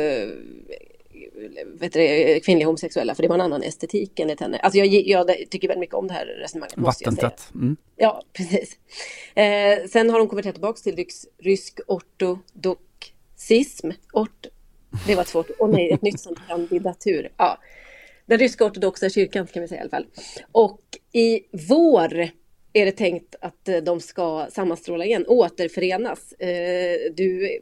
vet 1.66 1.92
du, 1.92 2.40
kvinnliga 2.40 2.66
homosexuella, 2.66 3.14
för 3.14 3.22
det 3.22 3.28
var 3.28 3.34
en 3.34 3.40
annan 3.40 3.62
estetik 3.62 4.20
enligt 4.20 4.40
henne. 4.40 4.58
Alltså 4.58 4.78
jag, 4.78 4.86
jag 4.86 5.50
tycker 5.50 5.68
väldigt 5.68 5.80
mycket 5.80 5.94
om 5.94 6.08
det 6.08 6.14
här 6.14 6.26
resonemanget. 6.26 6.76
Vattentätt. 6.76 7.50
Mm. 7.54 7.76
Ja, 7.96 8.22
precis. 8.32 8.78
Eh, 9.34 9.88
sen 9.88 10.10
har 10.10 10.18
hon 10.18 10.28
konverterat 10.28 10.54
tillbaka 10.54 10.80
till 10.82 11.06
rysk, 11.38 11.80
ortodoxism. 11.86 13.90
Ort, 14.12 14.46
det 15.06 15.14
var 15.14 15.22
ett 15.22 15.28
svårt 15.28 15.50
Åh 15.58 15.70
nej, 15.70 15.90
ett 15.90 16.02
nytt 16.02 16.20
sånt 16.20 16.38
kandidatur. 16.48 17.32
Ja. 17.36 17.58
Den 18.26 18.38
ryska 18.38 18.64
ortodoxa 18.64 19.10
kyrkan 19.10 19.46
kan 19.46 19.62
vi 19.62 19.68
säga 19.68 19.78
i 19.78 19.82
alla 19.82 19.90
fall. 19.90 20.06
Och 20.52 20.80
i 21.12 21.40
vår 21.68 22.28
är 22.72 22.84
det 22.84 22.92
tänkt 22.92 23.34
att 23.40 23.68
eh, 23.68 23.76
de 23.76 24.00
ska 24.00 24.46
sammanstråla 24.50 25.04
igen, 25.04 25.24
återförenas. 25.28 26.32
Eh, 26.32 27.12
du, 27.14 27.58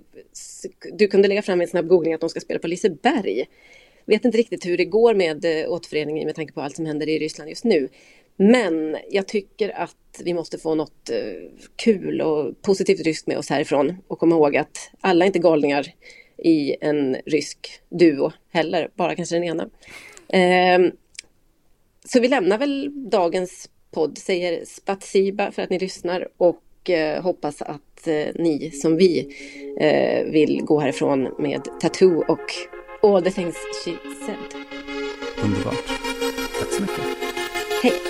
du 0.92 1.06
kunde 1.06 1.28
lägga 1.28 1.42
fram 1.42 1.60
en 1.60 1.68
snabb 1.68 1.88
googling 1.88 2.14
att 2.14 2.20
de 2.20 2.30
ska 2.30 2.40
spela 2.40 2.60
på 2.60 2.68
Liseberg. 2.68 3.44
Vet 4.06 4.24
inte 4.24 4.38
riktigt 4.38 4.66
hur 4.66 4.76
det 4.76 4.84
går 4.84 5.14
med 5.14 5.44
eh, 5.44 5.70
återföreningen 5.72 6.26
med 6.26 6.34
tanke 6.34 6.52
på 6.52 6.60
allt 6.60 6.76
som 6.76 6.86
händer 6.86 7.08
i 7.08 7.18
Ryssland 7.18 7.50
just 7.50 7.64
nu. 7.64 7.88
Men 8.36 8.96
jag 9.10 9.28
tycker 9.28 9.68
att 9.68 10.20
vi 10.24 10.34
måste 10.34 10.58
få 10.58 10.74
något 10.74 11.10
kul 11.76 12.20
och 12.20 12.62
positivt 12.62 13.00
ryskt 13.00 13.26
med 13.26 13.38
oss 13.38 13.50
härifrån 13.50 13.96
och 14.08 14.18
komma 14.18 14.36
ihåg 14.36 14.56
att 14.56 14.90
alla 15.00 15.24
är 15.24 15.26
inte 15.26 15.38
galningar 15.38 15.86
i 16.38 16.76
en 16.80 17.16
rysk 17.26 17.80
duo 17.88 18.32
heller, 18.50 18.90
bara 18.94 19.16
kanske 19.16 19.36
den 19.36 19.44
ena. 19.44 19.68
Ehm, 20.28 20.90
så 22.04 22.20
vi 22.20 22.28
lämnar 22.28 22.58
väl 22.58 22.90
dagens 23.10 23.70
podd, 23.90 24.18
säger 24.18 24.64
spatsiba 24.64 25.50
för 25.50 25.62
att 25.62 25.70
ni 25.70 25.78
lyssnar 25.78 26.28
och 26.36 26.90
eh, 26.90 27.22
hoppas 27.22 27.62
att 27.62 28.06
eh, 28.06 28.26
ni 28.34 28.70
som 28.70 28.96
vi 28.96 29.36
eh, 29.80 30.24
vill 30.32 30.62
gå 30.64 30.80
härifrån 30.80 31.34
med 31.38 31.68
Tattoo 31.80 32.24
och 32.28 32.54
All 33.02 33.22
the 33.22 33.30
things 33.30 33.56
she 33.84 33.90
said. 34.26 34.64
Underbart. 35.44 35.86
Tack 36.58 36.72
så 36.72 36.82
mycket. 36.82 37.04
Hej! 37.82 38.09